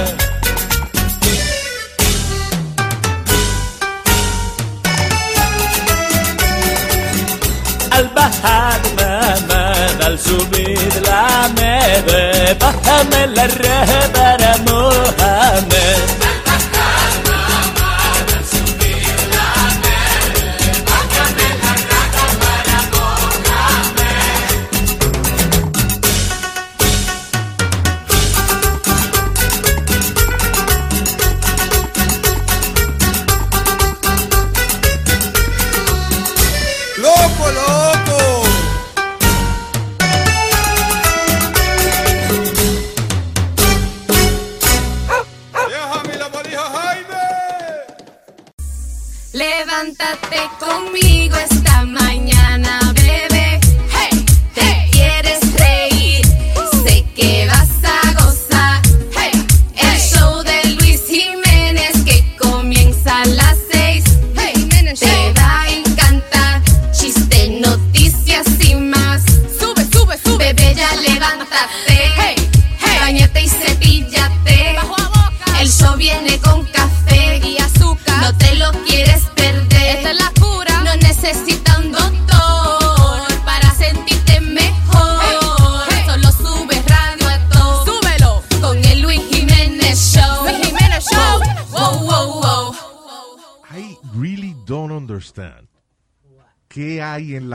Al 7.92 8.10
bajar 8.10 8.93
mamá, 10.14 10.20
al 10.20 10.20
subir 10.20 11.02
la 11.06 11.50
med, 11.56 12.58
bájame 12.60 13.28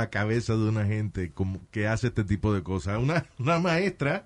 la 0.09 0.21
cabeza 0.21 0.55
de 0.55 0.69
una 0.69 0.87
gente 0.87 1.31
como 1.33 1.61
que 1.71 1.87
hace 1.87 2.07
este 2.09 2.25
tipo 2.25 2.55
de 2.55 2.63
cosas? 2.63 2.99
Una, 2.99 3.27
una 3.39 3.59
maestra 3.59 4.25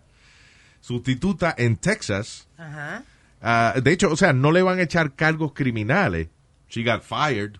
sustituta 0.80 1.54
en 1.56 1.76
Texas. 1.76 2.48
Ajá. 2.56 3.02
ah, 3.40 3.74
de 3.82 3.92
hecho, 3.92 4.10
o 4.10 4.16
sea, 4.16 4.32
no 4.32 4.52
le 4.52 4.62
van 4.62 4.78
a 4.78 4.82
echar 4.82 5.14
cargos 5.14 5.52
criminales. 5.52 6.28
She 6.68 6.84
got 6.84 7.02
fired. 7.02 7.52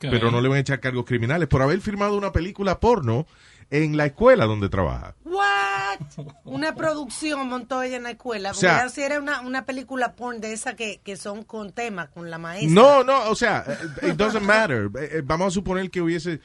Pero 0.00 0.30
no 0.30 0.40
le 0.40 0.48
van 0.48 0.58
a 0.58 0.60
echar 0.60 0.80
cargos 0.80 1.06
criminales 1.06 1.48
por 1.48 1.62
haber 1.62 1.80
firmado 1.80 2.16
una 2.18 2.30
película 2.32 2.78
porno 2.78 3.26
en 3.70 3.96
la 3.96 4.06
escuela 4.06 4.44
donde 4.44 4.68
trabaja. 4.68 5.14
What? 5.24 6.26
Una 6.44 6.74
producción 6.74 7.48
montó 7.48 7.82
ella 7.82 7.96
en 7.96 8.02
la 8.02 8.10
escuela. 8.10 8.50
O 8.50 8.54
sea- 8.54 8.88
si 8.90 9.02
era 9.02 9.18
una, 9.18 9.40
una 9.40 9.64
película 9.64 10.12
porn 10.14 10.40
de 10.40 10.52
esa 10.52 10.76
que, 10.76 11.00
que 11.02 11.16
son 11.16 11.42
con 11.42 11.72
temas, 11.72 12.08
con 12.10 12.30
la 12.30 12.38
maestra. 12.38 12.70
No, 12.70 13.02
no, 13.04 13.30
o 13.30 13.34
sea, 13.34 13.64
it 14.02 14.14
doesn't 14.14 14.44
matter. 14.44 14.90
Eh, 14.98 15.08
eh, 15.18 15.22
Vamos 15.24 15.48
a 15.48 15.50
suponer 15.52 15.90
que 15.90 16.02
hubiese. 16.02 16.40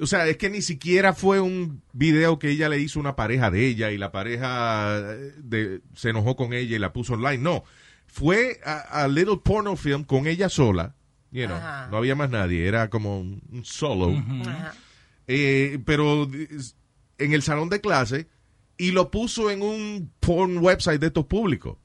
O 0.00 0.06
sea, 0.06 0.26
es 0.26 0.36
que 0.36 0.48
ni 0.50 0.62
siquiera 0.62 1.12
fue 1.12 1.40
un 1.40 1.82
video 1.92 2.38
que 2.38 2.50
ella 2.50 2.68
le 2.68 2.78
hizo 2.80 2.98
a 2.98 3.02
una 3.02 3.16
pareja 3.16 3.50
de 3.50 3.66
ella 3.66 3.90
y 3.90 3.98
la 3.98 4.10
pareja 4.12 4.98
eh, 4.98 5.32
de- 5.38 5.80
se 5.94 6.10
enojó 6.10 6.36
con 6.36 6.52
ella 6.52 6.76
y 6.76 6.78
la 6.78 6.92
puso 6.92 7.14
online. 7.14 7.38
No, 7.38 7.64
fue 8.06 8.60
a, 8.64 8.78
a 9.04 9.08
little 9.08 9.38
porno 9.44 9.76
film 9.76 10.04
con 10.04 10.26
ella 10.26 10.48
sola. 10.48 10.94
You 11.32 11.46
know, 11.46 11.58
no 11.90 11.96
había 11.98 12.16
más 12.16 12.30
nadie, 12.30 12.66
era 12.66 12.90
como 12.90 13.20
un, 13.20 13.40
un 13.52 13.64
solo. 13.64 14.10
Eh, 15.28 15.78
pero 15.84 16.28
en 17.18 17.32
el 17.32 17.42
salón 17.42 17.68
de 17.68 17.80
clase 17.80 18.26
y 18.76 18.90
lo 18.92 19.10
puso 19.10 19.50
en 19.50 19.62
un 19.62 20.10
porn 20.20 20.58
website 20.58 21.00
de 21.00 21.08
estos 21.08 21.26
públicos. 21.26 21.76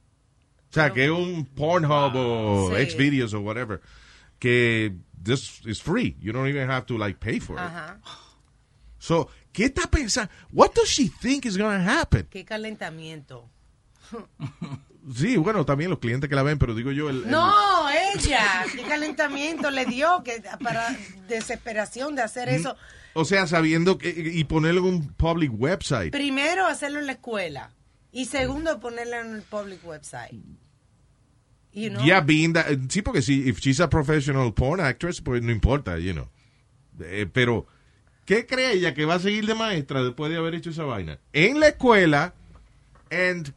O 0.68 0.72
sea, 0.72 0.92
que 0.92 1.04
es 1.04 1.10
un 1.10 1.46
Pornhub 1.46 2.12
o 2.16 2.72
Sí. 2.76 2.90
Xvideos 2.90 3.32
o 3.34 3.40
whatever. 3.40 3.80
Que 4.38 4.94
this 5.22 5.60
is 5.66 5.80
free. 5.80 6.16
You 6.20 6.32
don't 6.32 6.48
even 6.48 6.68
have 6.70 6.86
to 6.86 6.98
like 6.98 7.18
pay 7.18 7.40
for 7.40 7.56
it. 7.56 7.62
Ajá. 7.62 7.98
So, 8.98 9.28
¿qué 9.52 9.66
está 9.66 9.88
pensando? 9.90 10.30
What 10.52 10.72
does 10.74 10.88
she 10.88 11.08
think 11.08 11.46
is 11.46 11.56
going 11.56 11.78
to 11.78 11.84
happen? 11.90 12.26
Qué 12.30 12.44
calentamiento. 12.44 13.48
Sí, 15.14 15.36
bueno, 15.36 15.64
también 15.64 15.90
los 15.90 16.00
clientes 16.00 16.28
que 16.28 16.34
la 16.34 16.42
ven, 16.42 16.58
pero 16.58 16.74
digo 16.74 16.90
yo, 16.90 17.08
el, 17.08 17.24
el- 17.24 17.30
No, 17.30 17.88
ella. 17.90 18.64
Qué 18.74 18.82
calentamiento 18.82 19.70
le 19.70 19.86
dio 19.86 20.22
que 20.24 20.42
para 20.62 20.96
desesperación 21.28 22.16
de 22.16 22.22
hacer 22.22 22.48
eso. 22.48 22.76
o 23.14 23.24
sea, 23.24 23.46
sabiendo 23.46 23.98
que, 23.98 24.10
y 24.10 24.42
ponerlo 24.44 24.80
en 24.80 24.86
un 24.86 25.08
public 25.14 25.52
website. 25.54 26.10
Primero, 26.12 26.66
hacerlo 26.66 26.98
en 26.98 27.06
la 27.06 27.12
escuela. 27.12 27.70
Y 28.10 28.24
segundo, 28.26 28.80
ponerlo 28.80 29.16
en 29.20 29.34
el 29.36 29.42
public 29.42 29.84
website. 29.86 30.34
You 31.76 31.90
know? 31.90 32.02
Yeah, 32.02 32.20
being 32.20 32.54
that, 32.54 32.66
sí, 32.88 33.02
porque 33.02 33.20
si 33.20 33.48
if 33.48 33.60
she's 33.60 33.80
a 33.80 33.88
professional 33.88 34.50
porn 34.52 34.80
actress, 34.80 35.20
pues 35.20 35.42
no 35.42 35.52
importa, 35.52 35.98
you 35.98 36.12
know. 36.14 36.28
Eh, 37.00 37.26
pero 37.30 37.66
¿Qué 38.24 38.44
cree 38.46 38.72
ella 38.72 38.92
que 38.94 39.04
va 39.04 39.14
a 39.14 39.18
seguir 39.20 39.46
de 39.46 39.54
maestra 39.54 40.02
después 40.02 40.32
de 40.32 40.38
haber 40.38 40.54
hecho 40.56 40.70
esa 40.70 40.82
vaina? 40.84 41.18
En 41.32 41.60
la 41.60 41.68
escuela 41.68 42.32
and 43.10 43.52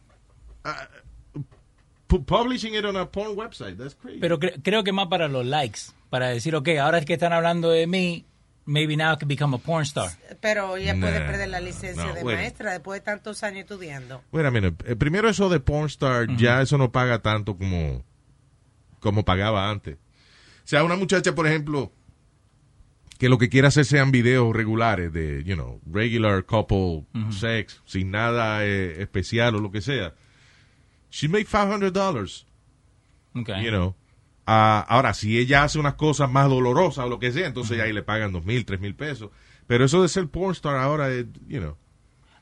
uh, 0.65 1.39
pu- 2.07 2.23
publishing 2.25 2.75
it 2.75 2.85
on 2.85 2.95
a 2.97 3.05
porn 3.05 3.35
website. 3.35 3.77
That's 3.77 3.95
crazy. 3.95 4.19
Pero 4.19 4.37
cre- 4.37 4.61
creo 4.61 4.83
que 4.83 4.91
más 4.91 5.07
para 5.07 5.27
los 5.27 5.45
likes, 5.45 5.91
para 6.09 6.27
decir, 6.27 6.55
ok, 6.55 6.67
ahora 6.81 6.99
es 6.99 7.05
que 7.05 7.13
están 7.13 7.33
hablando 7.33 7.71
de 7.71 7.87
mí, 7.87 8.25
maybe 8.65 8.95
now 8.95 9.13
I 9.13 9.17
can 9.17 9.27
become 9.27 9.55
a 9.55 9.59
porn 9.59 9.83
star. 9.85 10.09
Pero 10.41 10.77
ella 10.77 10.95
puede 10.99 11.19
Nah, 11.19 11.25
perder 11.25 11.49
la 11.49 11.61
licencia 11.61 12.05
no, 12.05 12.13
de 12.13 12.21
bueno. 12.21 12.37
maestra 12.39 12.71
después 12.73 12.99
de 12.99 13.05
tantos 13.05 13.41
años 13.43 13.61
estudiando. 13.61 14.21
Bueno, 14.31 14.51
mira, 14.51 14.71
eh, 14.85 14.95
primero 14.95 15.29
eso 15.29 15.49
de 15.49 15.59
pornstar, 15.59 16.27
ya 16.37 16.61
eso 16.61 16.77
no 16.77 16.91
paga 16.91 17.19
tanto 17.23 17.57
como, 17.57 18.03
como 18.99 19.25
pagaba 19.25 19.69
antes. 19.69 19.95
O 19.95 20.67
sea, 20.69 20.83
una 20.83 20.95
muchacha, 20.95 21.33
por 21.35 21.47
ejemplo, 21.47 21.91
que 23.17 23.27
lo 23.29 23.37
que 23.37 23.49
quiere 23.49 23.67
hacer 23.67 23.85
sean 23.85 24.11
videos 24.11 24.55
regulares 24.55 25.11
de, 25.11 25.43
you 25.43 25.55
know, 25.55 25.81
regular 25.91 26.45
couple 26.45 27.05
sex, 27.31 27.81
sin 27.85 28.11
nada 28.11 28.65
eh, 28.65 29.01
especial 29.01 29.55
o 29.55 29.59
lo 29.59 29.71
que 29.71 29.81
sea. 29.81 30.13
She 31.11 31.27
make 31.27 31.47
$500, 31.47 32.45
Okay. 33.35 33.63
you 33.63 33.69
know. 33.69 33.95
Ah, 34.45 34.83
ahora, 34.89 35.13
si 35.13 35.37
ella 35.37 35.63
hace 35.63 35.77
unas 35.79 35.93
cosas 35.93 36.29
más 36.31 36.49
dolorosas 36.49 37.05
o 37.05 37.09
lo 37.09 37.19
que 37.19 37.31
sea, 37.31 37.45
entonces 37.45 37.79
ahí 37.79 37.93
le 37.93 38.01
pagan 38.01 38.31
dos 38.31 38.43
mil, 38.45 38.65
tres 38.65 38.79
mil 38.79 38.95
pesos. 38.95 39.29
Pero 39.67 39.85
eso 39.85 40.01
de 40.01 40.07
ser 40.07 40.27
pornstar 40.29 40.77
ahora 40.77 41.11
es, 41.11 41.25
you 41.47 41.59
know, 41.59 41.77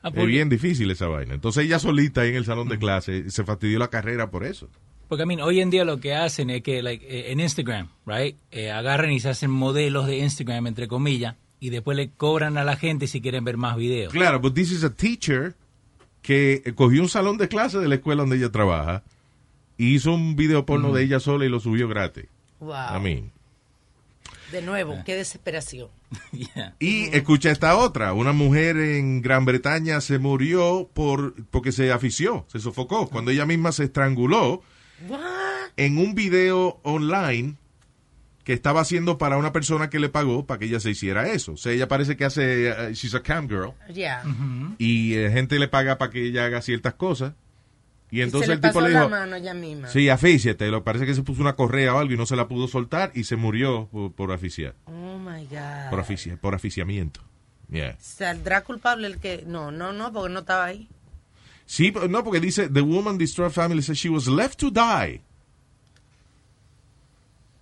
Ah, 0.02 0.10
es 0.14 0.26
bien 0.26 0.48
difícil 0.48 0.90
esa 0.92 1.08
vaina. 1.08 1.34
Entonces 1.34 1.64
ella 1.64 1.78
solita 1.80 2.20
ahí 2.20 2.30
en 2.30 2.36
el 2.36 2.44
salón 2.44 2.68
de 2.68 2.78
clase 2.78 3.30
se 3.30 3.44
fastidió 3.44 3.78
la 3.80 3.88
carrera 3.88 4.30
por 4.30 4.44
eso. 4.44 4.70
Porque, 5.08 5.22
I 5.22 5.26
mean, 5.26 5.40
hoy 5.40 5.60
en 5.60 5.70
día 5.70 5.84
lo 5.84 6.00
que 6.00 6.14
hacen 6.14 6.50
es 6.50 6.62
que, 6.62 6.82
like, 6.82 7.04
eh, 7.06 7.32
en 7.32 7.40
Instagram, 7.40 7.88
right, 8.04 8.36
eh, 8.50 8.70
agarran 8.70 9.10
y 9.10 9.20
se 9.20 9.30
hacen 9.30 9.50
modelos 9.50 10.06
de 10.06 10.18
Instagram, 10.18 10.66
entre 10.66 10.86
comillas, 10.86 11.36
y 11.60 11.70
después 11.70 11.96
le 11.96 12.10
cobran 12.10 12.58
a 12.58 12.64
la 12.64 12.76
gente 12.76 13.06
si 13.06 13.20
quieren 13.20 13.44
ver 13.44 13.56
más 13.56 13.76
videos. 13.76 14.12
Claro, 14.12 14.38
but 14.38 14.54
this 14.54 14.70
is 14.70 14.84
a 14.84 14.90
teacher 14.90 15.54
que 16.20 16.62
eh, 16.64 16.74
cogió 16.74 17.00
un 17.02 17.08
salón 17.08 17.38
de 17.38 17.48
clase 17.48 17.78
de 17.78 17.88
la 17.88 17.96
escuela 17.96 18.22
donde 18.22 18.36
ella 18.36 18.52
trabaja 18.52 19.02
y 19.78 19.94
hizo 19.94 20.12
un 20.12 20.36
video 20.36 20.66
porno 20.66 20.92
de 20.92 21.04
ella 21.04 21.20
sola 21.20 21.46
y 21.46 21.48
lo 21.48 21.58
subió 21.58 21.88
gratis. 21.88 22.26
Wow. 22.60 22.96
I 22.96 23.00
mean, 23.00 23.32
De 24.52 24.60
nuevo, 24.60 24.94
qué 25.06 25.14
desesperación. 25.14 25.88
Y 26.78 27.04
escucha 27.14 27.50
esta 27.50 27.76
otra, 27.76 28.12
una 28.12 28.32
mujer 28.32 28.76
en 28.76 29.22
Gran 29.22 29.44
Bretaña 29.44 30.00
se 30.00 30.18
murió 30.18 30.88
por 30.92 31.34
porque 31.50 31.72
se 31.72 31.92
afició, 31.92 32.46
se 32.48 32.58
sofocó, 32.58 33.08
cuando 33.08 33.30
ella 33.30 33.46
misma 33.46 33.72
se 33.72 33.84
estranguló 33.84 34.62
en 35.76 35.98
un 35.98 36.14
video 36.14 36.80
online 36.82 37.54
que 38.44 38.52
estaba 38.54 38.80
haciendo 38.80 39.18
para 39.18 39.36
una 39.36 39.52
persona 39.52 39.90
que 39.90 39.98
le 39.98 40.08
pagó 40.08 40.46
para 40.46 40.58
que 40.58 40.64
ella 40.66 40.80
se 40.80 40.90
hiciera 40.90 41.28
eso. 41.28 41.52
O 41.52 41.56
sea, 41.56 41.72
ella 41.72 41.86
parece 41.86 42.16
que 42.16 42.24
hace, 42.24 42.70
uh, 42.72 42.92
she's 42.94 43.14
a 43.14 43.22
cam 43.22 43.46
girl, 43.48 43.72
Ya. 43.92 44.22
y 44.78 45.14
eh, 45.16 45.30
gente 45.30 45.58
le 45.58 45.68
paga 45.68 45.98
para 45.98 46.10
que 46.10 46.26
ella 46.26 46.46
haga 46.46 46.62
ciertas 46.62 46.94
cosas. 46.94 47.34
Y 48.10 48.22
entonces 48.22 48.46
se 48.46 48.52
le 48.52 48.54
el 48.54 48.60
tipo 48.62 48.68
pasó 48.72 48.80
le 48.88 48.94
la 48.94 49.00
dijo, 49.00 49.10
mano 49.10 49.36
ella 49.36 49.52
misma. 49.52 49.88
sí, 49.88 50.08
afíciate, 50.08 50.68
lo 50.68 50.82
parece 50.82 51.04
que 51.04 51.14
se 51.14 51.22
puso 51.22 51.42
una 51.42 51.56
correa 51.56 51.94
o 51.94 51.98
algo 51.98 52.14
y 52.14 52.16
no 52.16 52.24
se 52.24 52.36
la 52.36 52.48
pudo 52.48 52.66
soltar 52.66 53.12
y 53.14 53.24
se 53.24 53.36
murió 53.36 53.86
por, 53.92 54.12
por 54.12 54.32
asfixiar, 54.32 54.74
Oh 54.86 55.18
my 55.18 55.44
God. 55.44 55.90
por, 55.90 56.00
asfixia- 56.00 56.38
por 56.38 56.54
asfixiamiento. 56.54 57.20
Yeah. 57.70 57.96
¿Saldrá 58.00 58.62
culpable 58.64 59.08
el 59.08 59.18
que.? 59.18 59.44
No, 59.46 59.70
no, 59.70 59.92
no, 59.92 60.10
porque 60.10 60.32
no 60.32 60.40
estaba 60.40 60.64
ahí. 60.64 60.88
Sí, 61.70 61.92
pero 61.92 62.08
no, 62.08 62.24
porque 62.24 62.40
dice, 62.40 62.70
the 62.70 62.80
woman 62.80 63.18
distraught 63.18 63.52
family 63.52 63.82
says 63.82 63.98
she 63.98 64.08
was 64.08 64.26
left 64.26 64.58
to 64.60 64.70
die. 64.70 65.20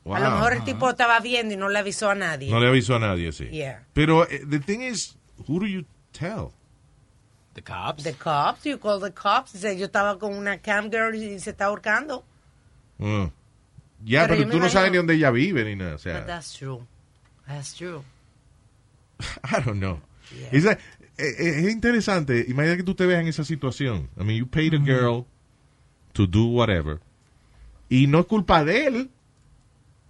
A 0.05 0.21
lo 0.21 0.31
Wow. 0.31 0.31
mejor 0.39 0.53
el 0.53 0.63
tipo 0.65 0.89
estaba 0.89 1.19
viendo 1.19 1.53
y 1.55 1.57
no 1.57 1.69
le 1.69 1.81
avisó 1.81 2.11
a 2.11 2.15
nadie. 2.15 2.49
No 2.49 2.61
le 2.61 2.69
avisó 2.69 2.95
a 2.95 2.99
nadie, 3.01 3.33
sí. 3.33 3.49
Yeah. 3.51 3.83
Pero 3.93 4.23
eh, 4.31 4.45
the 4.49 4.61
thing 4.61 4.81
is, 4.83 5.17
who 5.49 5.59
do 5.59 5.67
you 5.67 5.85
tell? 6.13 6.53
The 7.55 7.63
cops. 7.63 8.05
The 8.05 8.13
cops, 8.15 8.65
you 8.65 8.79
call 8.79 9.01
the 9.01 9.13
cops. 9.13 9.53
Dice, 9.55 9.77
yo 9.77 9.87
estaba 9.87 10.17
con 10.21 10.35
una 10.37 10.59
cam 10.59 10.91
girl 10.91 11.13
y 11.17 11.41
se 11.41 11.51
está 11.51 11.65
ahorcando. 11.65 12.25
Mm. 12.99 13.25
Ya, 14.05 14.23
Pero 14.23 14.29
pero, 14.29 14.41
yo 14.43 14.47
me 14.47 14.53
tú 14.53 14.59
no 14.61 14.69
sabes 14.69 14.75
imagino- 14.89 14.91
ni 14.93 14.97
dónde 14.99 15.15
ella 15.15 15.31
vive 15.33 15.65
ni 15.65 15.75
nada. 15.75 15.97
O 15.97 15.99
But 15.99 16.27
that's 16.27 16.53
true. 16.53 16.87
That's 17.49 17.75
true. 17.75 18.05
I 19.43 19.61
don't 19.65 19.81
know. 19.81 20.01
Esa- 20.53 20.73
eh, 20.73 20.79
eh, 20.79 20.96
es 21.19 21.73
interesante. 21.73 22.45
Imagina 22.49 22.77
que 22.77 22.83
tú 22.83 22.95
te 22.95 23.07
veas 23.07 23.21
en 23.23 23.29
esa 23.29 23.45
situación. 23.45 24.09
I 24.21 24.25
mean, 24.25 24.39
you 24.39 24.47
paid 24.47 24.75
a 24.75 24.79
girl 24.79 25.25
to 26.13 26.27
do 26.27 26.45
whatever. 26.47 27.01
Y 27.89 28.07
no 28.07 28.21
es 28.21 28.27
culpa 28.27 28.65
de 28.65 28.87
él. 28.87 29.11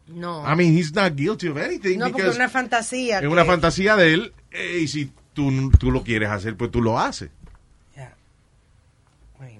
No. 0.08 0.42
I 0.50 0.54
mean, 0.56 0.76
he's 0.76 0.94
not 0.94 1.14
guilty 1.16 1.48
of 1.48 1.56
anything. 1.56 1.98
no, 1.98 2.10
porque 2.10 2.28
es 2.28 2.36
una 2.36 2.48
fantasía. 2.48 3.16
es 3.16 3.20
que- 3.22 3.28
una 3.28 3.44
fantasía 3.44 3.96
de 3.96 4.14
él. 4.14 4.32
eh, 4.52 4.78
y 4.82 4.88
si 4.88 5.10
tú, 5.34 5.70
tú 5.78 5.90
lo 5.90 6.02
quieres 6.02 6.30
hacer, 6.30 6.56
pues 6.56 6.70
tú 6.70 6.80
lo 6.80 6.98
haces. 6.98 7.30
Yeah. 7.94 8.14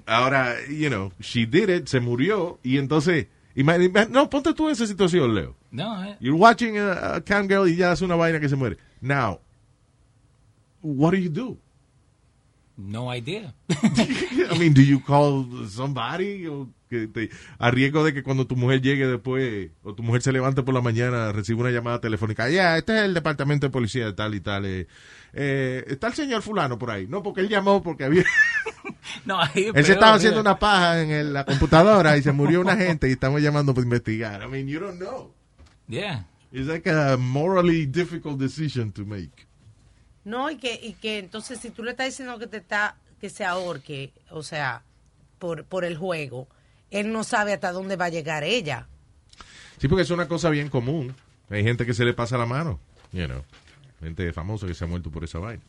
Ahora, 0.07 0.55
you 0.69 0.89
know, 0.89 1.13
she 1.21 1.47
did 1.47 1.69
it, 1.69 1.87
se 1.89 2.01
murió. 2.01 2.59
Y 2.63 2.79
entonces, 2.79 3.27
ima- 3.55 3.77
ima- 3.83 4.09
no, 4.09 4.31
ponte 4.31 4.55
tú 4.55 4.67
en 4.69 4.73
esa 4.73 4.87
situación, 4.87 5.35
Leo. 5.35 5.55
No, 5.71 6.03
eh. 6.05 6.17
You're 6.21 6.39
watching 6.39 6.79
a, 6.79 7.17
a 7.17 7.21
cam 7.21 7.49
girl 7.49 7.69
y 7.69 7.77
ya 7.77 7.93
hace 7.93 8.05
una 8.05 8.15
vaina 8.15 8.41
que 8.41 8.49
se 8.49 8.57
muere. 8.57 8.79
Now, 9.01 9.41
what 10.83 11.13
do 11.13 11.19
you 11.19 11.31
do? 11.31 11.59
No 12.79 13.11
idea. 13.11 13.55
I 13.71 14.59
mean, 14.59 14.75
do 14.75 14.83
you 14.83 15.01
call 15.01 15.47
somebody? 15.67 16.47
O 16.47 16.69
que 16.91 17.07
te- 17.09 17.31
a 17.59 17.71
riesgo 17.71 18.05
de 18.05 18.13
que 18.13 18.23
cuando 18.23 18.47
tu 18.47 18.55
mujer 18.55 18.83
llegue 18.83 19.07
después, 19.07 19.71
o 19.83 19.95
tu 19.95 20.03
mujer 20.03 20.21
se 20.21 20.31
levante 20.31 20.63
por 20.63 20.75
la 20.75 20.83
mañana, 20.83 21.33
reciba 21.33 21.63
una 21.63 21.71
llamada 21.71 22.01
telefónica. 22.03 22.51
Ya, 22.51 22.77
este 22.77 22.95
es 22.99 23.05
el 23.05 23.15
departamento 23.15 23.67
de 23.67 23.71
policía 23.71 24.05
de 24.05 24.13
tal 24.13 24.35
y 24.35 24.41
tal. 24.41 24.67
eh, 24.67 24.87
eh, 25.33 25.85
está 25.89 26.09
el 26.09 26.13
señor 26.15 26.43
fulano 26.43 26.79
por 26.79 26.91
ahí. 26.91 27.07
No, 27.09 27.23
porque 27.23 27.41
él 27.41 27.49
llamó 27.49 27.83
porque 27.83 28.05
había... 28.05 28.25
No, 29.25 29.41
ahí 29.41 29.65
es 29.69 29.73
él 29.75 29.85
se 29.85 29.93
estaba 29.93 30.13
mira. 30.13 30.17
haciendo 30.17 30.41
una 30.41 30.59
paja 30.59 31.01
en 31.03 31.11
el- 31.11 31.33
la 31.33 31.45
computadora 31.45 32.17
y 32.19 32.23
se 32.23 32.33
murió 32.33 32.61
una 32.61 32.77
gente 32.77 33.09
y 33.09 33.13
estamos 33.13 33.41
llamando 33.41 33.73
para 33.73 33.85
investigar. 33.85 34.43
I 34.43 34.49
mean, 34.49 34.69
you 34.69 34.79
don't 34.81 34.99
know. 34.99 35.33
Yeah. 35.89 36.27
It's 36.53 36.67
like 36.69 36.87
a 36.91 37.17
morally 37.17 37.87
difficult 37.87 38.39
decision 38.39 38.93
to 38.93 39.05
make. 39.07 39.46
No, 40.27 40.51
y 40.51 40.57
que, 40.57 40.75
y 40.83 40.95
que 40.95 41.19
entonces 41.21 41.61
si 41.61 41.71
tú 41.71 41.83
le 41.85 41.93
estás 41.93 42.07
diciendo 42.09 42.37
que 42.39 42.49
te 42.49 42.57
está, 42.57 42.97
que 43.21 43.31
se 43.31 43.45
ahorque, 43.45 44.13
o 44.31 44.43
sea, 44.43 44.83
por, 45.39 45.65
por 45.65 45.85
el 45.85 45.97
juego, 45.97 46.49
él 46.91 47.13
no 47.13 47.23
sabe 47.23 47.53
hasta 47.53 47.71
dónde 47.71 47.95
va 47.95 48.07
a 48.07 48.11
llegar 48.11 48.43
ella. 48.43 48.89
Sí, 49.79 49.87
porque 49.87 50.03
es 50.03 50.11
una 50.11 50.27
cosa 50.27 50.51
bien 50.51 50.69
común. 50.69 51.15
Hay 51.49 51.63
gente 51.63 51.87
que 51.87 51.95
se 51.95 52.05
le 52.05 52.13
pasa 52.13 52.37
la 52.37 52.45
mano, 52.47 52.81
you 53.13 53.27
know. 53.27 53.45
Gente 54.01 54.33
famosa 54.33 54.67
que 54.67 54.75
se 54.75 54.83
ha 54.85 54.89
muerto 54.89 55.11
por 55.13 55.23
esa 55.23 55.39
vaina. 55.39 55.63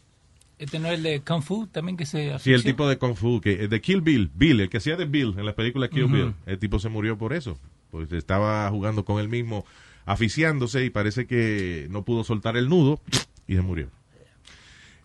Este 0.58 0.80
no 0.80 0.88
es 0.88 0.96
el 0.96 1.04
de 1.04 1.22
Kung 1.22 1.44
Fu 1.44 1.68
también 1.68 1.96
que 1.96 2.08
se 2.08 2.18
Sí, 2.18 2.24
el 2.30 2.34
asfixió? 2.34 2.64
tipo 2.64 2.90
de 2.90 2.98
Kung 2.98 3.16
Fu, 3.16 3.40
que, 3.40 3.68
de 3.68 3.80
Kill 3.82 4.02
Bill, 4.02 4.32
Bill, 4.34 4.62
el 4.62 4.70
que 4.70 4.78
hacía 4.78 4.96
de 4.96 5.06
Bill 5.06 5.36
en 5.38 5.46
la 5.46 5.54
película 5.54 5.88
Kill. 5.88 6.08
Bill, 6.08 6.34
el 6.48 6.58
tipo 6.58 6.80
se 6.80 6.90
murió 6.90 7.16
por 7.16 7.34
eso. 7.34 7.60
Pues 7.92 8.12
estaba 8.12 8.68
jugando 8.72 9.06
con 9.06 9.20
él 9.20 9.30
mismo, 9.30 9.66
aficiándose 10.08 10.84
y 10.84 10.90
parece 10.90 11.28
que 11.28 11.86
no 11.92 12.04
pudo 12.04 12.24
soltar 12.24 12.58
el 12.58 12.70
nudo 12.70 13.00
y 13.46 13.54
se 13.56 13.62
murió. 13.62 13.90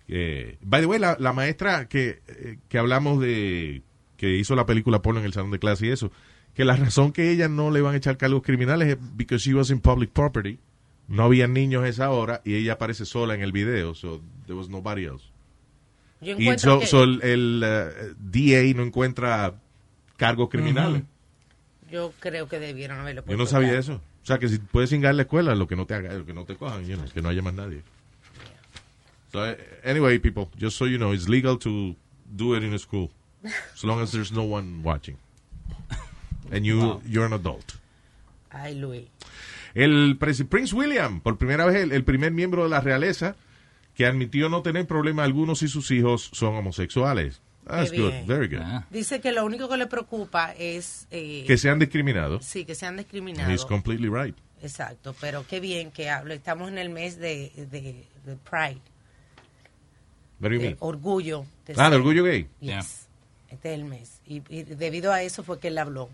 Eh, 0.08 0.56
by 0.62 0.80
the 0.80 0.86
way, 0.86 0.98
la, 0.98 1.16
la 1.18 1.32
maestra 1.32 1.88
que, 1.88 2.20
eh, 2.28 2.58
que 2.68 2.78
hablamos 2.78 3.20
de 3.20 3.82
que 4.16 4.36
hizo 4.36 4.54
la 4.54 4.66
película 4.66 5.02
porno 5.02 5.20
en 5.20 5.26
el 5.26 5.32
salón 5.32 5.50
de 5.50 5.58
clase 5.58 5.86
y 5.86 5.90
eso, 5.90 6.12
que 6.54 6.64
la 6.64 6.76
razón 6.76 7.12
que 7.12 7.30
ella 7.30 7.48
no 7.48 7.70
le 7.70 7.80
van 7.80 7.94
a 7.94 7.96
echar 7.96 8.16
cargos 8.16 8.42
criminales 8.42 8.88
es 8.88 8.98
because 9.16 9.42
she 9.48 9.54
was 9.54 9.70
in 9.70 9.80
public 9.80 10.10
property. 10.10 10.58
No 11.08 11.24
había 11.24 11.46
niños 11.48 11.82
a 11.84 11.88
esa 11.88 12.10
hora 12.10 12.40
y 12.44 12.54
ella 12.54 12.74
aparece 12.74 13.04
sola 13.04 13.34
en 13.34 13.42
el 13.42 13.52
video, 13.52 13.94
so 13.94 14.20
there 14.46 14.54
was 14.54 14.68
nobody 14.68 15.04
else. 15.06 15.24
Yo 16.20 16.36
Y 16.38 16.56
so, 16.58 16.78
que- 16.80 16.86
so 16.86 17.02
el, 17.02 17.20
el, 17.22 17.62
eh, 17.64 18.14
DA 18.18 18.74
no 18.76 18.84
encuentra 18.84 19.54
cargos 20.16 20.48
criminales. 20.50 21.02
Yo 21.90 22.12
creo 22.20 22.48
que 22.48 22.58
debieron 22.60 23.00
haberlo 23.00 23.22
Yo 23.26 23.32
no 23.32 23.38
puesto 23.38 23.46
sabía 23.52 23.68
claro. 23.70 23.80
eso. 23.80 23.94
O 24.22 24.26
sea, 24.26 24.38
que 24.38 24.48
si 24.48 24.58
puedes 24.58 24.90
cingar 24.90 25.14
la 25.16 25.22
escuela, 25.22 25.54
lo 25.56 25.66
que 25.66 25.74
no 25.74 25.84
te 25.84 25.94
haga, 25.94 26.12
lo 26.14 26.24
que 26.24 26.32
no 26.32 26.44
te 26.44 26.54
cojan, 26.54 26.86
you 26.86 26.96
know, 26.96 27.06
que 27.12 27.20
no 27.20 27.28
haya 27.28 27.42
más 27.42 27.54
nadie. 27.54 27.82
So, 29.32 29.56
anyway, 29.82 30.18
people, 30.18 30.50
just 30.58 30.76
so 30.76 30.84
you 30.84 30.98
know, 30.98 31.12
it's 31.12 31.28
legal 31.28 31.56
to 31.58 31.96
do 32.36 32.54
it 32.54 32.62
in 32.62 32.74
a 32.74 32.78
school, 32.78 33.10
as 33.74 33.82
long 33.82 34.00
as 34.02 34.12
there's 34.12 34.30
no 34.30 34.42
one 34.44 34.82
watching, 34.82 35.16
and 36.50 36.64
you 36.66 36.78
Wow. 36.80 37.02
you're 37.06 37.24
an 37.26 37.32
adult. 37.32 37.76
Ay, 38.50 38.74
Luis. 38.74 39.04
El 39.74 40.16
Prince 40.18 40.74
William, 40.74 41.20
por 41.20 41.38
primera 41.38 41.64
vez, 41.64 41.76
el, 41.76 41.92
el 41.92 42.04
primer 42.04 42.30
miembro 42.32 42.64
de 42.64 42.68
la 42.68 42.80
realeza 42.80 43.34
que 43.94 44.04
admitió 44.06 44.48
no 44.50 44.60
tener 44.62 44.86
problema 44.86 45.24
alguno 45.24 45.54
si 45.54 45.66
sus 45.68 45.90
hijos 45.90 46.28
son 46.32 46.54
homosexuales. 46.54 47.40
That's 47.66 47.90
good, 47.92 48.10
bien. 48.10 48.26
very 48.26 48.48
good. 48.48 48.82
Dice 48.90 49.20
que 49.20 49.32
lo 49.32 49.44
único 49.46 49.68
que 49.68 49.76
le 49.78 49.86
preocupa 49.86 50.52
es... 50.58 51.06
eh, 51.10 51.44
Que 51.46 51.56
sean 51.56 51.78
discriminados. 51.78 52.44
Sí, 52.44 52.64
que 52.66 52.74
sean 52.74 52.96
discriminados. 52.96 53.50
He's 53.50 53.64
completely 53.64 54.08
right. 54.10 54.36
Exacto, 54.62 55.14
pero 55.20 55.46
qué 55.46 55.60
bien 55.60 55.90
que 55.90 56.10
hable. 56.10 56.34
Estamos 56.34 56.68
en 56.68 56.76
el 56.78 56.90
mes 56.90 57.18
de, 57.18 57.52
de, 57.70 58.04
de 58.26 58.36
Pride, 58.36 58.80
de 60.50 60.58
mean? 60.58 60.76
orgullo. 60.80 61.44
de 61.66 61.74
Ah, 61.76 61.90
de 61.90 61.96
orgullo 61.96 62.24
gay. 62.24 62.48
Yes. 62.60 63.06
Este 63.50 63.72
es 63.72 63.78
el 63.78 63.84
mes. 63.84 64.20
Y, 64.26 64.42
y 64.48 64.62
debido 64.62 65.12
a 65.12 65.22
eso 65.22 65.42
fue 65.42 65.58
que 65.58 65.68
él 65.68 65.78
habló. 65.78 66.08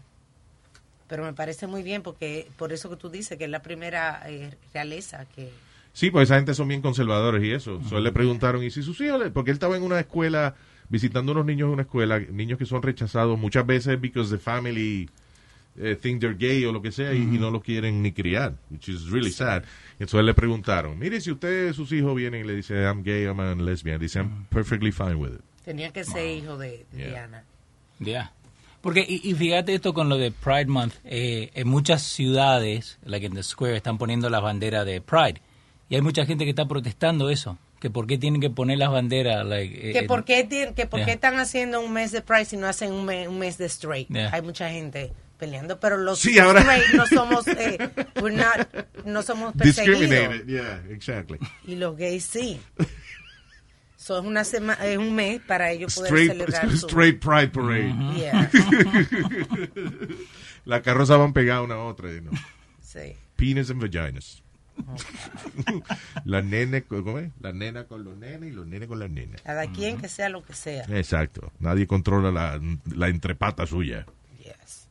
Pero 1.09 1.25
me 1.25 1.33
parece 1.33 1.67
muy 1.67 1.83
bien 1.83 2.03
porque 2.03 2.49
por 2.57 2.73
eso 2.73 2.91
que 2.91 2.97
tú 2.97 3.09
dices 3.09 3.39
que 3.39 3.45
es 3.45 3.51
la 3.51 3.63
primera 3.63 4.23
eh, 4.27 4.55
realeza 4.75 5.25
que... 5.35 5.51
Sí, 5.93 6.11
pues 6.11 6.29
esa 6.29 6.37
gente 6.37 6.55
son 6.55 6.69
bien 6.69 6.83
conservadores 6.83 7.43
y 7.43 7.51
eso. 7.51 7.81
So, 7.89 7.99
él 7.99 8.05
le 8.05 8.13
preguntaron, 8.13 8.63
¿y 8.63 8.71
si 8.71 8.83
sus 8.83 9.01
hijos? 9.01 9.19
le-?" 9.19 9.31
Porque 9.31 9.51
él 9.51 9.57
estaba 9.57 9.77
en 9.77 9.83
una 9.83 9.99
escuela, 9.99 10.55
visitando 10.89 11.33
unos 11.33 11.47
niños 11.47 11.67
en 11.69 11.73
una 11.73 11.83
escuela, 11.83 12.19
niños 12.19 12.59
que 12.59 12.67
son 12.67 12.83
rechazados 12.83 13.39
muchas 13.39 13.67
veces 13.67 14.01
because 14.01 14.31
the 14.31 14.39
family 14.39 15.09
eh, 15.81 15.97
think 15.97 16.21
they're 16.21 16.37
gay 16.37 16.65
o 16.65 16.73
lo 16.73 16.81
que 16.83 16.91
sea 16.93 17.13
y, 17.13 17.19
y 17.19 17.39
no 17.39 17.51
lo 17.51 17.61
quieren 17.61 18.03
ni 18.03 18.13
criar, 18.13 18.55
which 18.71 18.89
is 18.89 19.11
really 19.11 19.31
sad. 19.31 19.63
Entonces 19.99 20.25
le 20.25 20.35
preguntaron, 20.35 20.99
mire, 20.99 21.21
si 21.21 21.31
usted, 21.31 21.73
sus 21.73 21.91
hijos 21.93 22.15
vienen 22.15 22.45
y 22.45 22.49
le 22.49 22.55
dicen, 22.57 22.77
I'm 22.85 23.03
gay, 23.03 23.25
I'm 23.25 23.41
a 23.41 23.55
lesbian, 23.55 23.99
dice, 24.01 24.19
I'm 24.19 24.47
perfectly 24.51 24.93
fine 24.93 25.15
with 25.17 25.35
it. 25.35 25.41
Tenía 25.65 25.91
que 25.93 26.05
ser 26.05 26.27
hijo 26.27 26.57
de, 26.57 26.87
de 26.93 26.99
Yeah. 26.99 27.09
Diana. 27.11 27.45
Ya. 28.01 28.33
Porque, 28.81 29.05
y, 29.07 29.21
y 29.29 29.35
fíjate 29.35 29.75
esto 29.75 29.93
con 29.93 30.09
lo 30.09 30.17
de 30.17 30.31
Pride 30.31 30.67
Month, 30.67 30.95
eh, 31.05 31.51
en 31.55 31.67
muchas 31.69 32.01
ciudades, 32.03 32.99
like 33.05 33.27
in 33.27 33.35
the 33.35 33.43
square, 33.43 33.77
están 33.77 33.99
poniendo 33.99 34.31
las 34.31 34.41
banderas 34.43 34.87
de 34.87 35.01
Pride. 35.01 35.41
Y 35.91 35.97
hay 35.97 36.01
mucha 36.03 36.25
gente 36.27 36.45
que 36.45 36.51
está 36.51 36.67
protestando 36.69 37.29
eso, 37.29 37.59
que 37.81 37.91
por 37.91 38.07
qué 38.07 38.19
tienen 38.19 38.41
que 38.41 38.51
poner 38.51 38.79
las 38.79 38.91
banderas, 38.91 39.45
like, 39.47 39.91
eh, 39.91 39.93
Que 39.93 39.99
eh, 40.01 40.03
por 40.05 40.25
qué, 40.25 40.47
que 40.77 40.87
por 40.87 41.01
qué 41.01 41.07
Yeah. 41.07 41.15
están 41.15 41.39
haciendo 41.39 41.81
un 41.81 41.93
mes 41.93 42.13
de 42.13 42.21
Pride 42.23 42.45
si 42.45 42.57
no 42.57 42.67
hacen 42.69 42.93
un 42.93 43.05
mes, 43.05 43.27
un 43.27 43.39
mes 43.39 43.59
de 43.59 43.67
straight. 43.67 44.09
Yeah. 44.09 44.31
Hay 44.33 44.43
mucha 44.43 44.71
gente 44.71 45.13
peleando, 45.39 45.81
pero 45.81 45.97
los 45.97 46.19
Sí, 46.19 46.39
ahora- 46.39 46.61
straight 46.61 46.95
no 46.95 47.07
somos, 47.07 47.47
eh, 47.49 47.79
we're 48.21 48.37
not- 48.37 48.69
no 49.07 49.23
somos 49.23 49.55
perseguidos. 49.55 50.45
Yeah, 50.47 50.83
exactly. 50.91 51.39
Y 51.67 51.77
los 51.77 51.97
gays 51.97 52.25
sí. 52.25 52.61
So 53.97 54.19
es, 54.19 54.25
una 54.25 54.43
sema- 54.45 54.75
es 54.85 54.97
un 54.99 55.15
mes 55.15 55.41
para 55.47 55.71
ellos 55.71 55.95
poder 55.95 56.13
Straight, 56.13 56.33
celebrar 56.33 56.71
su... 56.71 56.87
straight 56.87 57.21
Pride 57.23 57.49
Parade. 57.49 57.95
Yeah. 58.17 58.51
Las 60.65 60.83
carrozas 60.83 61.19
van 61.19 61.33
pegadas 61.33 61.65
una 61.65 61.75
a 61.75 61.85
otra. 61.85 62.09
Sí. 62.81 63.15
Penis 63.37 63.71
and 63.71 63.81
vaginas. 63.83 64.43
la 66.25 66.41
nene, 66.41 66.85
¿cómo 66.85 67.19
es? 67.19 67.33
La 67.41 67.53
nena 67.53 67.85
con 67.87 68.05
los 68.05 68.17
nenes 68.17 68.51
y 68.51 68.53
los 68.53 68.67
nenes 68.67 68.89
con 68.89 68.99
las 69.01 69.11
nenas. 69.11 69.43
Cada 69.43 69.67
quien 69.73 69.99
que 70.01 70.09
sea 70.09 70.29
lo 70.29 70.45
que 70.45 70.53
sea. 70.55 70.85
Exacto. 70.91 71.53
Nadie 71.59 71.87
controla 71.87 72.31
la, 72.31 72.61
la 72.95 73.09
entrepata 73.09 73.67
suya. 73.67 74.07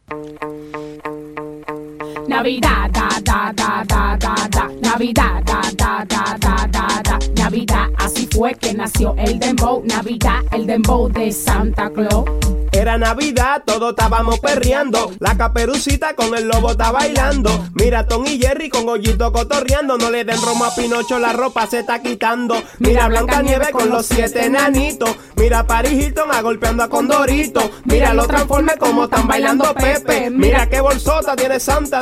Thank 0.10 0.42
you. 0.42 1.97
Navidad, 2.28 2.90
da, 2.92 3.10
da, 3.24 3.54
da, 3.56 3.84
da, 3.86 4.18
da, 4.18 4.48
da. 4.50 4.70
Navidad, 4.82 5.44
da, 5.44 5.62
da, 5.76 6.06
da, 6.06 6.38
da, 6.40 6.68
da, 6.68 7.02
da. 7.04 7.20
Navidad, 7.36 7.88
así 7.98 8.28
fue 8.32 8.54
que 8.56 8.74
nació 8.74 9.16
el 9.18 9.40
dembow. 9.40 9.84
Navidad, 9.86 10.42
el 10.52 10.66
dembow 10.68 11.10
de 11.10 11.32
Santa 11.32 11.90
Claus. 11.90 12.26
Era 12.72 12.98
Navidad, 12.98 13.64
todos 13.66 13.92
estábamos 13.92 14.40
perreando. 14.40 15.12
La 15.20 15.36
caperucita 15.36 16.16
con 16.16 16.38
el 16.38 16.48
lobo 16.48 16.72
está 16.72 16.92
bailando. 16.92 17.50
Mira 17.74 18.06
Tom 18.06 18.26
y 18.28 18.40
Jerry 18.40 18.70
con 18.70 18.86
Gollito 18.86 19.32
cotorreando. 19.32 19.98
No 19.98 20.12
le 20.12 20.24
den 20.24 20.40
romo 20.42 20.66
a 20.66 20.76
Pinocho, 20.76 21.18
la 21.18 21.34
ropa 21.34 21.66
se 21.66 21.80
está 21.80 22.02
quitando. 22.02 22.62
Mira 22.80 23.08
Blanca 23.08 23.42
Nieve 23.42 23.72
con 23.72 23.90
los 23.90 24.06
siete 24.06 24.46
enanitos. 24.46 25.10
Mira 25.38 25.66
Paris 25.66 25.94
Hilton 25.94 26.32
a 26.32 26.42
golpeando 26.42 26.84
a 26.84 26.90
Condorito. 26.90 27.68
Mira 27.86 28.14
los 28.14 28.28
transformes 28.28 28.76
como 28.78 29.06
están 29.06 29.28
bailando 29.28 29.74
Pepe. 29.74 30.30
Mira 30.30 30.70
qué 30.70 30.82
bolsota 30.82 31.36
tiene 31.36 31.60
Santa 31.60 32.02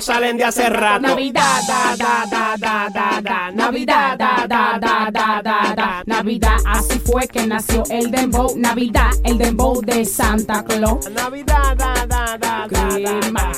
salen 0.00 0.36
de 0.36 0.44
hace 0.44 0.68
rato. 0.68 1.00
Navidad, 1.00 1.60
da, 1.66 1.96
da, 1.96 2.24
da, 2.30 2.56
da, 2.56 2.88
da, 2.92 3.20
da. 3.20 3.50
Navidad, 3.50 4.18
da, 4.18 4.46
da, 4.48 4.78
da, 4.78 5.10
da, 5.10 5.42
da, 5.42 5.74
da. 5.74 6.02
Navidad, 6.06 6.56
así 6.66 6.98
fue 6.98 7.26
que 7.28 7.46
nació 7.46 7.82
el 7.90 8.10
dembow. 8.10 8.54
Navidad, 8.56 9.10
el 9.24 9.38
dembow 9.38 9.80
de 9.82 10.04
Santa 10.04 10.64
Claus. 10.64 11.10
Navidad, 11.10 11.76
da, 11.76 12.06
da, 12.06 12.36
da, 12.38 12.66
da, 12.68 12.68
Crema. 12.68 13.52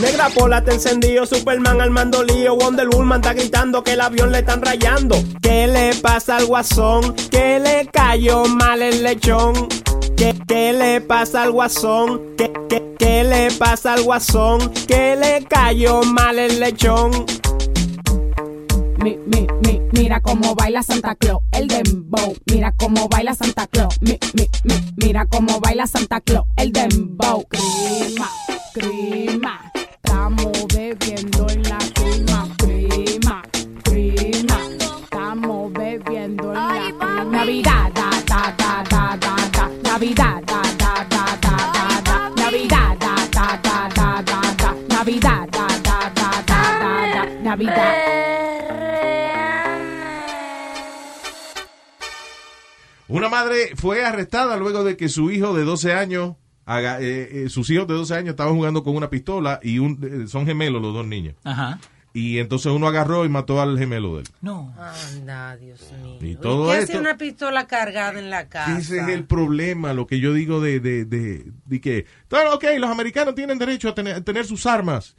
Negra 0.00 0.28
Pola 0.28 0.62
te 0.62 0.72
encendido, 0.72 1.24
Superman 1.24 1.80
al 1.80 1.90
mando 1.90 2.22
lío, 2.22 2.56
Wonder 2.56 2.88
Woman 2.88 3.20
está 3.20 3.32
gritando 3.32 3.82
que 3.82 3.92
el 3.92 4.00
avión 4.00 4.32
le 4.32 4.40
están 4.40 4.60
rayando. 4.60 5.16
¿Qué 5.40 5.66
le 5.66 5.94
pasa 5.94 6.36
al 6.36 6.46
guasón? 6.46 7.14
¿Qué 7.30 7.58
le 7.60 7.88
cayó 7.92 8.44
mal 8.44 8.82
el 8.82 9.02
lechón? 9.02 9.68
¿Qué, 10.16 10.34
qué 10.46 10.72
le 10.72 11.00
pasa 11.00 11.42
al 11.42 11.52
guasón? 11.52 12.20
¿Qué, 12.36 12.52
qué, 12.68 12.83
qué 13.04 13.22
le 13.22 13.50
pasa 13.58 13.94
al 13.94 14.02
guasón? 14.02 14.72
¿Qué 14.88 15.14
le 15.16 15.44
cayó 15.46 16.02
mal 16.02 16.38
el 16.38 16.58
lechón? 16.58 17.10
Mi, 19.02 19.18
mi, 19.26 19.46
mi, 19.62 19.80
mira 19.92 20.20
cómo 20.20 20.54
baila 20.54 20.82
Santa 20.82 21.14
Claus, 21.14 21.42
el 21.52 21.68
dembow. 21.68 22.34
Mira 22.50 22.72
cómo 22.72 23.08
baila 23.08 23.34
Santa 23.34 23.66
Claus. 23.66 23.94
Mi, 24.00 24.18
mi, 24.34 24.48
mi, 24.64 24.74
mira 24.96 25.26
cómo 25.26 25.60
baila 25.60 25.86
Santa 25.86 26.20
Claus, 26.22 26.46
el 26.56 26.72
dembow. 26.72 27.44
Crema, 27.48 28.30
crema. 28.72 29.72
Estamos 29.74 30.52
bebiendo 30.74 31.46
en 31.50 31.62
la 31.64 31.78
crema, 31.94 32.48
crema, 32.56 33.42
crema. 33.82 34.58
Estamos 35.02 35.72
bebiendo 35.74 36.44
en 36.48 36.54
la 36.54 36.94
crema. 36.98 37.24
Navidad, 37.24 37.93
Navidad. 47.56 47.94
Una 53.06 53.28
madre 53.28 53.76
fue 53.76 54.04
arrestada 54.04 54.56
luego 54.56 54.82
de 54.82 54.96
que 54.96 55.08
su 55.08 55.30
hijo 55.30 55.54
de 55.54 55.64
12 55.64 55.92
años, 55.92 56.34
haga- 56.64 57.00
eh, 57.00 57.44
eh, 57.44 57.48
sus 57.48 57.68
hijos 57.70 57.86
de 57.86 57.94
12 57.94 58.14
años 58.14 58.30
estaban 58.30 58.54
jugando 58.54 58.82
con 58.82 58.96
una 58.96 59.10
pistola 59.10 59.60
y 59.62 59.78
un, 59.78 60.00
eh, 60.24 60.26
son 60.26 60.46
gemelos 60.46 60.80
los 60.82 60.94
dos 60.94 61.06
niños. 61.06 61.34
Ajá. 61.44 61.78
Y 62.16 62.38
entonces 62.38 62.72
uno 62.72 62.86
agarró 62.86 63.24
y 63.24 63.28
mató 63.28 63.60
al 63.60 63.76
gemelo 63.78 64.14
de 64.14 64.20
él. 64.22 64.28
No. 64.40 64.72
Anda, 64.78 65.56
Dios 65.56 65.80
mío. 66.02 66.18
Y 66.20 66.36
todo 66.36 66.70
¿Qué 66.70 66.78
esto- 66.78 66.92
hace 66.92 67.00
una 67.00 67.18
pistola 67.18 67.66
cargada 67.66 68.18
en 68.18 68.30
la 68.30 68.48
casa? 68.48 68.78
Ese 68.78 68.98
es 69.00 69.08
el 69.08 69.24
problema, 69.24 69.92
lo 69.92 70.06
que 70.06 70.20
yo 70.20 70.32
digo 70.32 70.60
de, 70.60 70.78
de, 70.80 71.04
de, 71.04 71.44
de 71.66 71.80
que, 71.80 72.06
ok, 72.30 72.64
los 72.78 72.90
americanos 72.90 73.34
tienen 73.34 73.58
derecho 73.58 73.88
a 73.88 73.94
tener, 73.94 74.14
a 74.16 74.20
tener 74.22 74.46
sus 74.46 74.64
armas. 74.64 75.16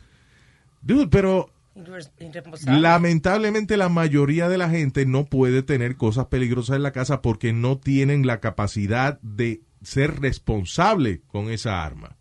Dude, 0.82 1.08
pero 1.08 1.50
irresponsable. 1.76 2.80
lamentablemente 2.82 3.78
la 3.78 3.90
mayoría 3.90 4.48
de 4.50 4.58
la 4.58 4.70
gente 4.70 5.06
no 5.06 5.26
puede 5.26 5.62
tener 5.64 5.98
cosas 5.98 6.28
peligrosas 6.28 6.78
en 6.78 6.84
la 6.84 6.92
casa 6.92 7.22
porque 7.22 7.52
no 7.54 7.78
tienen 7.78 8.26
la 8.26 8.40
capacidad 8.40 9.20
de 9.22 9.62
ser 9.82 10.20
responsable 10.22 11.22
con 11.28 11.50
esa 11.52 11.84
arma. 11.84 12.18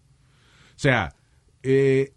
O 0.71 0.79
sea, 0.79 1.15
eh, 1.63 2.13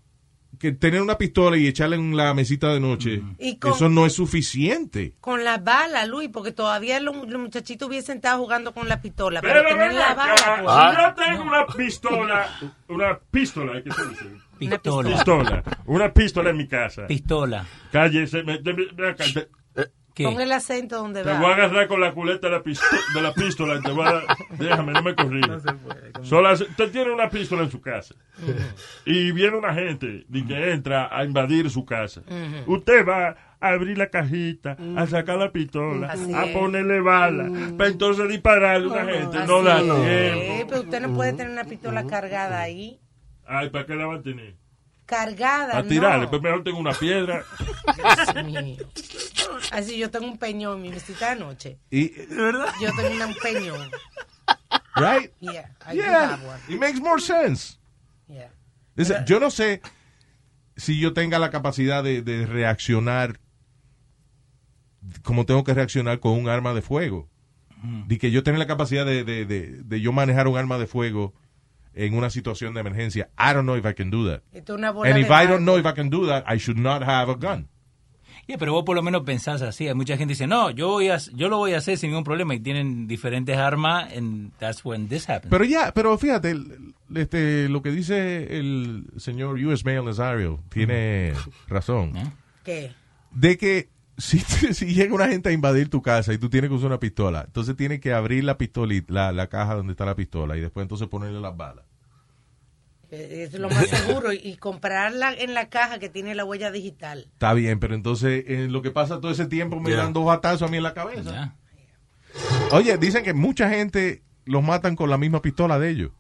que 0.60 0.72
tener 0.72 1.04
una 1.04 1.20
pistola 1.20 1.56
y 1.58 1.68
echarla 1.68 1.96
en 1.96 2.18
la 2.18 2.34
mesita 2.34 2.74
de 2.74 2.80
noche, 2.80 3.22
Y 3.38 3.58
con- 3.58 3.74
eso 3.74 3.90
no 3.90 4.08
es 4.08 4.14
suficiente. 4.14 5.14
Con 5.20 5.44
la 5.44 5.60
bala, 5.60 6.06
Luis, 6.08 6.30
porque 6.34 6.52
todavía 6.52 7.00
los, 7.00 7.16
los 7.30 7.40
muchachitos 7.40 7.88
hubiesen 7.88 8.18
estado 8.18 8.40
jugando 8.40 8.74
con 8.74 8.90
la 8.90 9.00
pistola. 9.00 9.42
Pero, 9.42 9.54
Pero 9.64 9.70
tener 9.70 9.94
la 9.94 10.16
bala, 10.16 10.36
pues. 10.64 10.76
si 10.76 11.02
yo 11.02 11.26
tengo 11.32 11.44
una 11.44 11.66
pistola, 11.68 12.60
una 12.90 13.20
pistola, 13.30 13.84
¿qué 13.84 13.92
se 13.92 14.10
dice? 14.10 14.26
Pistola. 14.58 15.10
Pistola. 15.10 15.64
Una 15.86 16.14
pistola 16.14 16.50
en 16.50 16.58
mi 16.58 16.68
casa. 16.68 17.08
Pistola. 17.08 17.66
Cállese, 17.92 18.44
me- 18.44 18.60
me- 18.60 18.74
te, 20.14 20.24
Pon 20.24 20.42
el 20.42 20.52
acento 20.52 20.98
donde 20.98 21.22
te 21.22 21.30
va. 21.32 21.40
voy 21.40 21.52
a 21.52 21.54
agarrar 21.54 21.88
con 21.88 22.02
la 22.02 22.12
culeta 22.12 22.48
de 22.48 22.54
la, 22.54 22.64
pisto- 22.64 22.84
de 23.14 23.22
la 23.22 23.34
pistola 23.36 23.76
y 23.76 23.82
te 23.84 23.92
voy 23.92 24.08
a... 24.08 24.24
Déjame, 24.58 24.92
no 24.94 25.04
me 25.04 25.14
corrija. 25.14 25.60
Solo 26.24 26.50
hace- 26.50 26.64
usted 26.64 26.92
tiene 26.92 27.12
una 27.12 27.30
pistola 27.30 27.62
en 27.62 27.70
su 27.70 27.80
casa 27.82 28.16
y 29.06 29.32
viene 29.32 29.56
una 29.58 29.76
gente 29.76 30.26
que 30.32 30.72
entra 30.72 31.16
a 31.16 31.24
invadir 31.24 31.70
su 31.70 31.86
casa. 31.86 32.24
Usted 32.66 33.06
va 33.08 33.36
a 33.60 33.68
abrir 33.70 33.96
la 34.00 34.08
cajita, 34.10 34.76
a 34.96 35.06
sacar 35.06 35.38
la 35.38 35.52
pistola, 35.52 36.08
Así 36.08 36.34
a 36.34 36.52
ponerle 36.52 37.00
bala, 37.00 37.48
para 37.78 37.90
entonces 37.92 38.28
dispararle 38.28 38.88
a 38.88 39.04
una 39.04 39.14
gente. 39.14 39.38
No 39.46 39.62
da 39.62 39.80
tiempo. 39.82 40.66
pero 40.68 40.82
usted 40.82 41.00
no 41.02 41.14
puede 41.14 41.34
tener 41.34 41.52
una 41.52 41.66
pistola 41.66 42.08
cargada 42.08 42.60
ahí. 42.60 43.00
Ay, 43.48 43.70
¿para 43.70 43.86
qué 43.86 43.96
la 43.96 44.06
va 44.06 44.16
a 44.16 44.22
tener? 44.22 44.56
Cargada, 45.06 45.78
A 45.78 45.84
tirarle, 45.84 46.26
no. 46.26 46.30
pues 46.30 46.42
mejor 46.42 46.64
tengo 46.66 46.80
una 46.80 46.92
piedra. 46.94 47.44
Dios 48.34 48.46
mío. 48.46 48.76
Así 49.72 49.98
yo 49.98 50.10
tengo 50.12 50.26
un 50.28 50.38
peñón, 50.38 50.82
mi 50.82 50.92
visita 50.92 51.32
anoche. 51.32 51.80
Y, 51.90 52.12
Yo 52.82 52.92
tengo 52.98 53.16
una- 53.16 53.28
un 53.28 53.36
peñón. 53.42 53.90
Right? 54.96 55.32
Yeah, 55.40 55.72
I 55.92 55.96
Yeah, 55.96 56.40
it 56.68 56.80
makes 56.80 57.00
more 57.00 57.22
sense. 57.22 57.78
Yeah. 58.28 58.52
Yo 59.26 59.40
no 59.40 59.50
sé, 59.52 59.82
si 60.76 61.00
yo 61.00 61.14
tenga 61.14 61.40
la 61.40 61.52
capacidad 61.52 62.04
de, 62.04 62.22
de 62.22 62.46
reaccionar 62.46 63.40
como 65.24 65.46
tengo 65.46 65.64
que 65.64 65.74
reaccionar 65.74 66.20
con 66.20 66.34
un 66.34 66.50
arma 66.50 66.74
de 66.74 66.82
fuego. 66.82 67.30
De 68.08 68.18
que 68.18 68.32
yo 68.32 68.42
tenga 68.44 68.58
la 68.58 68.66
capacidad 68.68 69.06
de, 69.06 69.24
de, 69.24 69.46
de, 69.46 69.68
de 69.84 70.02
yo 70.02 70.12
manejar 70.12 70.48
un 70.48 70.58
arma 70.58 70.78
de 70.80 70.88
fuego 70.88 71.34
en 71.98 72.14
una 72.14 72.30
situación 72.30 72.74
de 72.74 72.82
emergencia. 72.82 73.30
I 73.38 73.54
don't 73.54 73.64
know 73.66 73.76
if 73.76 73.86
I 73.86 73.94
can 73.94 74.10
do 74.10 74.28
that. 74.30 74.42
Esto 74.54 74.74
es 74.74 74.78
una 74.80 74.92
bola 74.92 75.10
And 75.10 75.20
if 75.20 75.30
I 75.30 75.48
don't 75.48 75.64
know 75.64 75.78
if 75.78 75.86
I 75.86 75.94
can 75.94 76.10
do 76.10 76.28
that, 76.28 76.44
I 76.48 76.58
should 76.58 76.80
not 76.80 77.02
have 77.04 77.32
a 77.32 77.36
gun. 77.36 77.68
Yeah, 78.48 78.58
pero 78.58 78.72
vos 78.72 78.86
por 78.86 78.96
lo 78.96 79.02
menos 79.04 79.24
pensás 79.24 79.62
así. 79.62 79.90
Hay 79.90 79.94
mucha 79.94 80.14
gente 80.16 80.32
que 80.32 80.36
dice, 80.36 80.48
no, 80.48 80.70
yo, 80.72 80.88
voy 80.88 81.10
a, 81.10 81.18
yo 81.18 81.50
lo 81.50 81.58
voy 81.58 81.74
a 81.74 81.80
hacer 81.80 81.98
sin 81.98 82.12
ningún 82.12 82.24
problema. 82.24 82.56
Y 82.56 82.62
tienen 82.62 83.06
diferentes 83.06 83.58
armas, 83.58 84.10
and 84.16 84.54
that's 84.58 84.86
when 84.86 85.10
this 85.10 85.30
happens. 85.30 85.52
Pero 85.52 85.66
ya, 85.66 85.92
pero 85.94 86.18
fíjate, 86.18 86.56
este, 87.14 87.68
lo 87.68 87.82
que 87.82 87.92
dice 87.92 88.58
el 88.58 89.08
señor 89.18 89.56
U.S. 89.56 89.84
Mail 89.86 90.06
Nazario 90.06 90.62
tiene 90.70 91.34
razón. 91.68 92.14
¿Qué? 92.64 92.94
De 93.32 93.58
que 93.58 93.90
si, 94.18 94.40
si 94.74 94.94
llega 94.94 95.14
una 95.14 95.28
gente 95.28 95.50
a 95.50 95.52
invadir 95.52 95.90
tu 95.90 96.02
casa 96.02 96.32
y 96.32 96.38
tú 96.38 96.50
tienes 96.50 96.70
que 96.70 96.76
usar 96.76 96.88
una 96.88 97.02
pistola, 97.02 97.44
entonces 97.48 97.76
tienes 97.76 98.00
que 98.00 98.14
abrir 98.14 98.46
la 98.46 98.58
pistola, 98.58 98.94
y- 98.94 99.04
la, 99.10 99.34
la 99.34 99.48
caja 99.48 99.76
donde 99.76 99.92
está 99.92 100.06
la 100.06 100.16
pistola 100.16 100.56
y 100.56 100.62
después 100.62 100.84
entonces 100.86 101.10
ponerle 101.10 101.42
las 101.42 101.58
balas. 101.58 101.84
Eh, 103.12 103.48
Es 103.52 103.54
lo 103.60 103.70
más 103.70 103.88
seguro. 103.88 104.34
Y 104.34 104.58
comprarla 104.58 105.34
en 105.34 105.54
la 105.54 105.70
caja 105.70 106.00
que 106.00 106.10
tiene 106.10 106.36
la 106.36 106.44
huella 106.46 106.72
digital. 106.72 107.28
Está 107.34 107.54
bien, 107.54 107.80
pero 107.80 107.96
entonces 107.96 108.44
en 108.48 108.72
lo 108.72 108.82
que 108.82 108.92
pasa 108.92 109.20
todo 109.22 109.32
ese 109.32 109.46
tiempo 109.46 109.80
me 109.80 109.90
Yeah. 109.92 110.04
dan 110.04 110.14
dos 110.14 110.26
batazos 110.26 110.64
a 110.64 110.68
mí 110.72 110.78
en 110.78 110.84
la 110.84 110.94
cabeza. 110.94 111.56
Oye, 112.72 112.98
dicen 112.98 113.24
que 113.24 113.34
mucha 113.34 113.70
gente 113.70 114.24
los 114.46 114.64
matan 114.64 114.96
con 114.96 115.10
la 115.10 115.18
misma 115.18 115.42
pistola 115.42 115.80
de 115.80 115.90
ellos. 115.90 116.12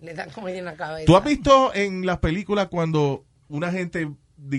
Le 0.00 0.14
dan 0.14 0.30
como 0.30 0.48
en 0.48 0.64
la 0.64 0.74
cabeza. 0.76 1.06
¿Tú 1.06 1.16
has 1.16 1.24
visto 1.24 1.74
en 1.74 2.06
las 2.06 2.18
películas 2.18 2.68
cuando 2.70 3.24
una 3.48 3.70
gente, 3.72 4.10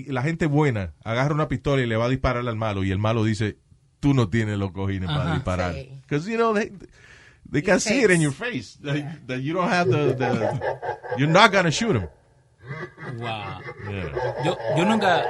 la 0.08 0.22
gente 0.22 0.46
buena, 0.48 0.94
agarra 1.04 1.34
una 1.34 1.48
pistola 1.48 1.82
y 1.82 1.88
le 1.88 1.96
va 1.96 2.06
a 2.06 2.10
disparar 2.10 2.48
al 2.48 2.56
malo 2.56 2.84
y 2.84 2.92
el 2.92 3.00
malo 3.00 3.24
dice, 3.24 3.58
tú 4.00 4.14
no 4.14 4.30
tienes 4.30 4.58
los 4.58 4.72
cojines 4.72 5.10
para 5.10 5.34
disparar? 5.34 5.74
Sí. 5.76 5.90
Because, 6.02 6.30
you 6.30 6.38
know, 6.38 6.54
they, 6.54 6.72
they 7.52 7.62
can 7.62 7.80
see 7.80 8.02
it 8.02 8.12
in 8.12 8.22
your 8.22 8.32
face. 8.34 8.78
That, 8.82 9.28
that 9.28 9.42
you 9.42 9.54
don't 9.54 9.70
have 9.70 9.90
the, 9.90 10.14
the- 10.16 10.60
you're 11.18 11.30
not 11.32 11.52
gonna 11.52 11.72
shoot 11.72 11.96
him. 11.96 12.08
Wow. 13.18 13.60
Yo, 14.46 14.58
yo 14.78 14.86
nunca 14.86 15.26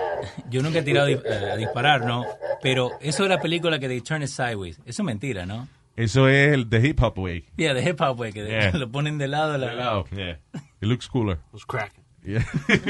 yo 0.49 0.61
nunca 0.61 0.79
he 0.79 0.83
tirado 0.83 1.07
di- 1.07 1.13
eh, 1.25 1.51
a 1.53 1.55
disparar, 1.57 2.05
¿no? 2.05 2.25
Pero 2.61 2.91
eso 3.01 3.23
de 3.23 3.29
la 3.29 3.39
película 3.41 3.79
que 3.79 3.87
they 3.87 4.01
turn 4.01 4.21
it 4.21 4.27
sideways, 4.29 4.77
eso 4.85 5.01
es 5.01 5.05
mentira, 5.05 5.45
¿no? 5.45 5.67
Eso 5.95 6.27
es 6.29 6.53
el 6.53 6.69
the 6.69 6.79
hip 6.79 7.01
hop 7.01 7.17
way. 7.17 7.45
Yeah, 7.57 7.73
de 7.73 7.81
hip 7.81 7.99
hop, 7.99 8.15
güey, 8.17 8.31
que 8.31 8.45
Yeah. 8.47 8.71
lo 8.73 8.89
ponen 8.91 9.17
de 9.17 9.27
lado. 9.27 9.57
La, 9.57 9.67
De 9.69 9.75
lado, 9.75 10.05
yeah. 10.15 10.37
It 10.53 10.87
looks 10.87 11.07
cooler. 11.07 11.39
Was 11.51 11.65
cracking. 11.65 12.03
Yeah. 12.23 12.43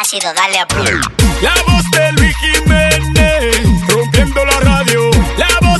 Ácido, 0.00 0.32
dale 0.34 0.58
a 0.58 0.66
play. 0.66 0.94
La 1.42 1.54
voz 1.66 1.90
de 1.90 2.12
Luis 2.12 2.34
Jiménez, 2.38 3.86
rompiendo 3.88 4.44
la 4.44 4.60
radio. 4.60 5.10
La 5.36 5.48
voz 5.68 5.79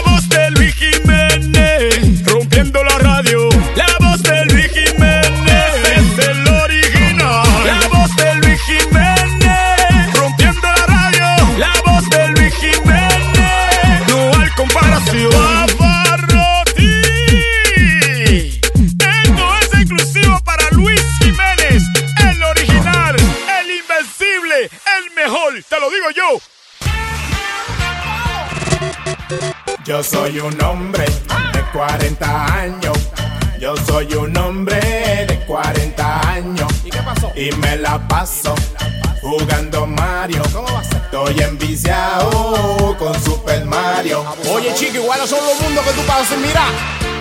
Son 45.27 45.39
los 45.45 45.61
mundos 45.61 45.85
que 45.85 45.91
tú 45.91 46.01
pasas 46.07 46.37
mira. 46.39 46.65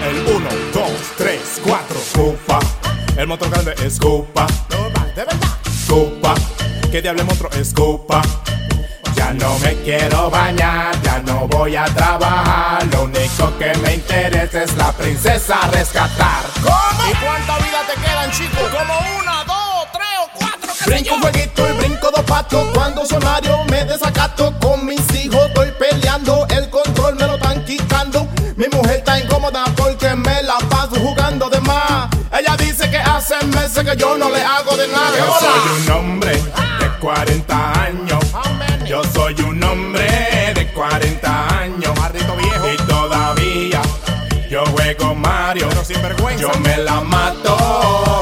El 0.09 0.35
1, 0.35 0.49
2, 0.73 0.91
3, 1.19 1.41
4, 1.63 1.97
Cupa. 2.15 2.59
El 3.15 3.27
motor 3.27 3.51
grande 3.51 3.75
es 3.85 3.99
Cupa. 3.99 4.47
De 5.15 5.25
verdad. 5.25 5.37
Cupa. 5.87 6.35
¿Qué 6.91 7.03
diablo 7.03 7.27
monstruo 7.27 7.51
es 7.53 7.75
Cupa? 7.75 8.23
Ya 9.15 9.35
no 9.35 9.59
me 9.59 9.75
quiero 9.83 10.31
bañar, 10.31 10.99
ya 11.03 11.19
no 11.19 11.47
voy 11.49 11.77
a 11.77 11.85
trabajar. 11.85 12.87
Lo 12.91 13.05
único 13.05 13.59
que 13.59 13.77
me 13.83 13.97
interesa 13.97 14.63
es 14.63 14.75
la 14.79 14.93
princesa 14.93 15.59
rescatar. 15.71 16.45
¿Cómo? 16.63 17.11
¿Y 17.11 17.15
cuánta 17.23 17.59
vida 17.59 17.83
te 17.87 18.01
quedan, 18.01 18.31
chicos? 18.31 18.63
Como 18.71 18.99
una, 19.21 19.45
dos, 19.45 19.89
tres 19.93 20.09
o 20.25 20.39
cuatro. 20.39 20.71
Brinco 20.87 21.15
un 21.17 21.21
jueguito 21.21 21.69
y 21.69 21.73
brinco 21.73 22.11
dos 22.11 22.25
patos 22.25 22.67
Cuando 22.73 23.05
soy 23.05 23.23
Mario 23.23 23.63
me 23.65 23.85
desacato 23.85 24.59
meses 33.47 33.85
que 33.85 33.97
yo 33.97 34.17
no 34.17 34.31
le 34.31 34.43
hago 34.43 34.77
de 34.77 34.89
nada. 34.89 35.17
Yo 35.17 35.39
soy 35.41 35.83
un 35.83 35.91
hombre 35.91 36.33
de 36.35 36.89
40 37.01 37.83
años. 37.83 38.25
Yo 38.87 39.03
soy 39.15 39.35
un 39.43 39.63
hombre 39.63 40.53
de 40.55 40.73
40 40.73 41.59
años. 41.61 41.95
Viejo. 42.37 42.73
Y 42.73 42.77
todavía 42.89 43.83
yo 44.51 44.65
juego 44.67 45.15
Mario. 45.15 45.69
Yo 46.39 46.51
me 46.61 46.77
la 46.79 47.01
mato 47.01 47.57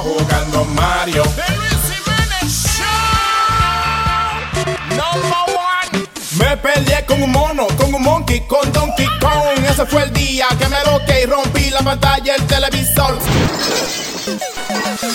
jugando 0.03 0.65
Mario. 0.67 1.23
Number 4.91 5.45
one. 5.55 6.07
Me 6.39 6.57
peleé 6.59 7.05
con 7.07 7.23
un 7.23 7.31
mono, 7.33 7.67
con 7.77 7.95
un 7.95 8.03
monkey, 8.03 8.41
con 8.47 8.71
Donkey 8.73 9.07
Kong. 9.21 9.65
Ese 9.69 9.87
fue 9.87 10.03
el 10.03 10.13
día 10.13 10.47
que 10.59 10.69
me 10.69 10.77
loqué 10.85 11.23
y 11.23 11.27
rompí 11.27 11.71
la 11.71 11.81
pantalla 11.81 12.35
del 12.35 12.47
televisor. 12.47 13.19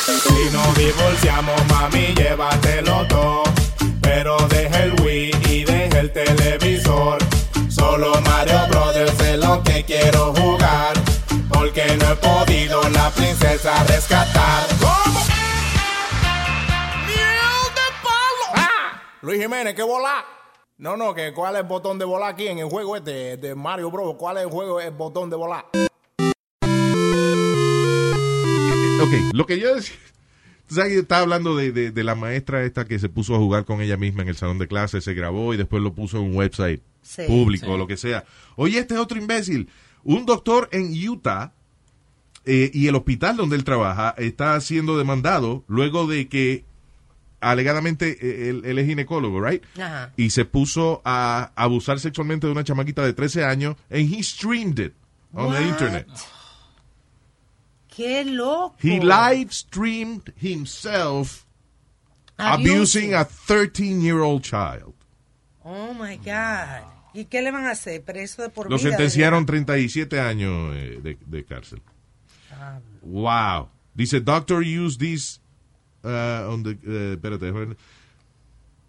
Si 0.04 0.50
nos 0.52 0.78
divorciamos, 0.78 1.66
mami, 1.68 2.14
llévatelo 2.14 3.08
todo. 3.08 3.44
Pero 4.02 4.36
deja 4.50 4.84
el 4.84 5.00
Wii 5.02 5.32
y 5.50 5.64
deja 5.64 6.00
el 6.00 6.12
televisor. 6.12 7.20
Solo 7.70 8.12
Mario 8.22 8.68
Brothers 8.68 9.18
es 9.22 9.38
lo 9.40 9.64
que 9.64 9.86
quiero 9.86 10.34
jugar. 10.34 10.94
Porque 11.48 11.86
no 11.96 12.12
he 12.12 12.16
podido 12.18 12.90
la 12.90 13.10
princesa 13.12 13.82
rescatar. 13.86 14.68
Ah, 18.56 19.02
Luis 19.22 19.42
Jiménez, 19.42 19.74
¿qué 19.74 19.84
volá? 19.84 20.26
No, 20.80 20.98
no, 20.98 21.14
que 21.14 21.34
cuál 21.34 21.56
es 21.56 21.62
el 21.62 21.68
botón 21.68 21.98
de 21.98 22.04
volar 22.04 22.34
aquí 22.34 22.50
en 22.50 22.60
el 22.60 22.66
juego 22.70 22.98
este 22.98 23.38
de 23.38 23.56
Mario 23.56 23.90
Bros. 23.90 24.16
¿Cuál 24.18 24.36
es 24.36 24.44
el 24.44 24.50
juego, 24.50 24.82
el 24.82 24.92
botón 24.92 25.30
de 25.30 25.38
volar? 25.38 25.64
Ok, 29.02 29.34
lo 29.34 29.46
que 29.46 29.60
yo 29.60 29.76
decía. 29.76 29.96
Tú 30.68 30.76
sabes 30.76 30.94
que 30.94 31.00
estaba 31.00 31.22
hablando 31.22 31.56
de, 31.58 31.72
de- 31.72 31.92
de 31.92 32.04
la 32.04 32.16
maestra 32.16 32.64
esta 32.64 32.86
que 32.86 32.98
se 33.00 33.10
puso 33.10 33.36
a 33.36 33.38
jugar 33.38 33.66
con 33.66 33.82
ella 33.82 33.98
misma 33.98 34.22
en 34.24 34.30
el 34.30 34.36
salón 34.38 34.60
de 34.60 34.68
clases, 34.68 35.04
se 35.04 35.14
grabó 35.14 35.54
y 35.54 35.58
después 35.58 35.84
lo 35.84 35.94
puso 35.94 36.18
en 36.20 36.26
un 36.26 36.36
website 36.36 36.82
Sí, 37.02 37.24
público 37.28 37.66
sí. 37.66 37.72
o 37.72 37.78
lo 37.78 37.86
que 37.86 37.98
sea. 37.98 38.24
Oye, 38.56 38.80
este 38.80 38.94
es 38.94 39.00
otro 39.00 39.18
imbécil. 39.18 39.68
Un 40.06 40.26
doctor 40.26 40.70
en 40.72 40.94
Utah 41.10 41.52
eh, 42.46 42.72
y 42.74 42.88
el 42.88 42.96
hospital 42.96 43.36
donde 43.36 43.58
él 43.58 43.66
trabaja 43.66 44.16
está 44.18 44.60
siendo 44.62 44.98
demandado 44.98 45.64
luego 45.68 46.08
de 46.08 46.30
que 46.30 46.64
alegadamente 47.42 48.18
eh, 48.22 48.50
él, 48.50 48.62
él 48.64 48.80
es 48.80 48.88
ginecólogo, 48.88 49.42
right? 49.46 49.64
Ajá. 49.78 50.14
Y 50.16 50.30
se 50.30 50.46
puso 50.46 51.02
a 51.04 51.52
abusar 51.56 52.00
sexualmente 52.00 52.48
de 52.48 52.54
una 52.54 52.64
chamaquita 52.64 53.04
de 53.06 53.12
13 53.14 53.44
años 53.44 53.76
and 53.92 54.14
he 54.14 54.24
streamed 54.24 54.80
it 54.80 54.94
on 55.34 55.52
the 55.54 55.62
internet. 55.62 56.08
Qué 57.96 58.24
loco. 58.26 58.76
He 58.82 59.00
live 59.00 59.52
streamed 59.54 60.34
himself 60.42 61.46
abusing 62.38 63.14
a 63.14 63.24
13-year-old 63.26 64.42
child. 64.44 64.94
Oh 65.64 65.94
my 65.94 66.18
God. 66.18 66.82
¿Y 67.14 67.26
qué 67.26 67.42
le 67.44 67.52
van 67.52 67.66
a 67.66 67.72
hacer? 67.72 68.02
Preso 68.04 68.42
de 68.42 68.50
por 68.50 68.70
Lo 68.70 68.78
vida. 68.78 68.90
sentenciaron 68.90 69.46
37 69.46 70.20
años 70.20 70.76
eh, 70.76 71.00
de, 71.04 71.18
de 71.26 71.46
cárcel. 71.46 71.82
Ah, 72.52 72.80
Wow. 73.04 73.70
Dice, 73.94 74.20
doctor 74.22 74.64
used 74.64 75.00
this 75.00 75.40
uh, 76.04 76.50
on 76.50 76.64
the, 76.64 76.72
eh, 76.72 77.14
espérate, 77.14 77.46
déjame 77.46 77.66
ver. 77.68 77.78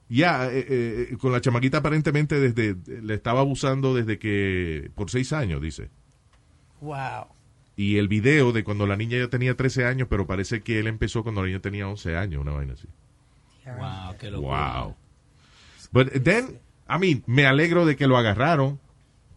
Ya, 0.09 0.47
eh, 0.51 0.65
eh, 1.11 1.17
con 1.19 1.33
la 1.33 1.41
chamaquita 1.41 1.79
aparentemente 1.79 2.39
desde, 2.41 2.77
le 3.03 3.15
estaba 3.15 3.41
abusando 3.41 3.95
desde 3.95 4.19
que, 4.19 4.91
por 4.95 5.11
seis 5.11 5.33
años, 5.33 5.61
dice. 5.61 5.91
Wow. 6.81 7.27
Y 7.77 7.99
el 7.99 8.09
video 8.09 8.53
de 8.53 8.63
cuando 8.63 8.87
la 8.87 8.97
niña 8.97 9.19
ya 9.19 9.29
tenía 9.29 9.57
13 9.57 9.87
años, 9.87 10.09
pero 10.09 10.27
parece 10.27 10.63
que 10.63 10.79
él 10.79 10.87
empezó 10.87 11.23
cuando 11.23 11.43
la 11.43 11.49
niña 11.49 11.61
tenía 11.61 11.89
11 11.89 12.17
años, 12.17 12.41
una 12.41 12.53
vaina 12.53 12.75
así. 12.75 12.87
Wow, 13.67 14.17
qué 14.19 14.31
locura. 14.31 14.83
Wow. 14.83 14.97
But 15.91 16.23
then, 16.23 16.61
I 16.89 16.99
mean, 16.99 17.23
me 17.27 17.47
alegro 17.47 17.87
de 17.87 17.97
que 17.97 18.07
lo 18.07 18.17
agarraron 18.17 18.79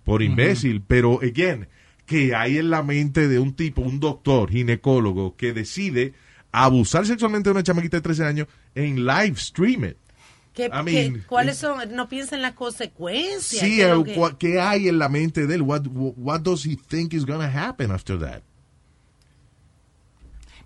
por 0.04 0.22
imbécil, 0.22 0.82
pero 0.82 1.20
again, 1.22 1.68
que 2.06 2.34
hay 2.34 2.58
en 2.58 2.70
la 2.70 2.84
mente 2.84 3.28
de 3.28 3.40
un 3.40 3.54
tipo, 3.54 3.82
un 3.82 4.00
doctor, 4.00 4.50
ginecólogo, 4.50 5.36
que 5.36 5.54
decide 5.54 6.14
abusar 6.52 7.06
sexualmente 7.06 7.50
de 7.50 7.52
una 7.52 7.64
chamaquita 7.64 7.98
de 7.98 8.02
13 8.02 8.24
años 8.24 8.48
en 8.74 9.06
live 9.06 9.36
stream 9.36 9.86
it. 9.86 9.98
¿Qué, 10.58 10.66
I 10.66 10.70
qué- 10.72 10.84
mean, 10.84 11.24
¿Cuáles 11.28 11.60
son? 11.60 11.94
No 11.96 12.10
piensa 12.10 12.36
en 12.36 12.42
las 12.42 12.54
consecuencias. 12.54 13.62
Sí, 13.62 13.78
¿qué 13.78 13.92
eh, 13.92 14.04
que- 14.04 14.36
¿qué 14.40 14.60
hay 14.60 14.88
en 14.88 14.98
la 14.98 15.08
mente 15.08 15.46
de 15.46 15.54
él? 15.54 15.62
What, 15.62 15.84
what 15.92 16.40
does 16.42 16.66
he 16.66 16.76
think 16.76 17.14
is 17.14 17.26
going 17.28 17.42
to 17.42 17.46
happen 17.48 17.92
after 17.92 18.18
that? 18.18 18.42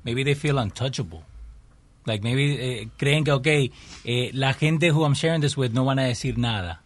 Maybe 0.06 0.24
they 0.24 0.34
feel 0.34 0.58
untouchable. 0.58 1.24
Like 2.06 2.24
maybe 2.24 2.54
eh, 2.82 2.88
creen 2.98 3.26
que, 3.26 3.32
ok, 3.34 3.48
eh, 4.06 4.32
la 4.34 4.54
gente 4.54 4.92
who 4.92 5.04
I'm 5.06 5.14
sharing 5.14 5.42
this 5.42 5.58
with 5.58 5.72
no 5.74 5.84
van 5.84 6.00
a 6.00 6.04
decir 6.04 6.38
nada. 6.38 6.82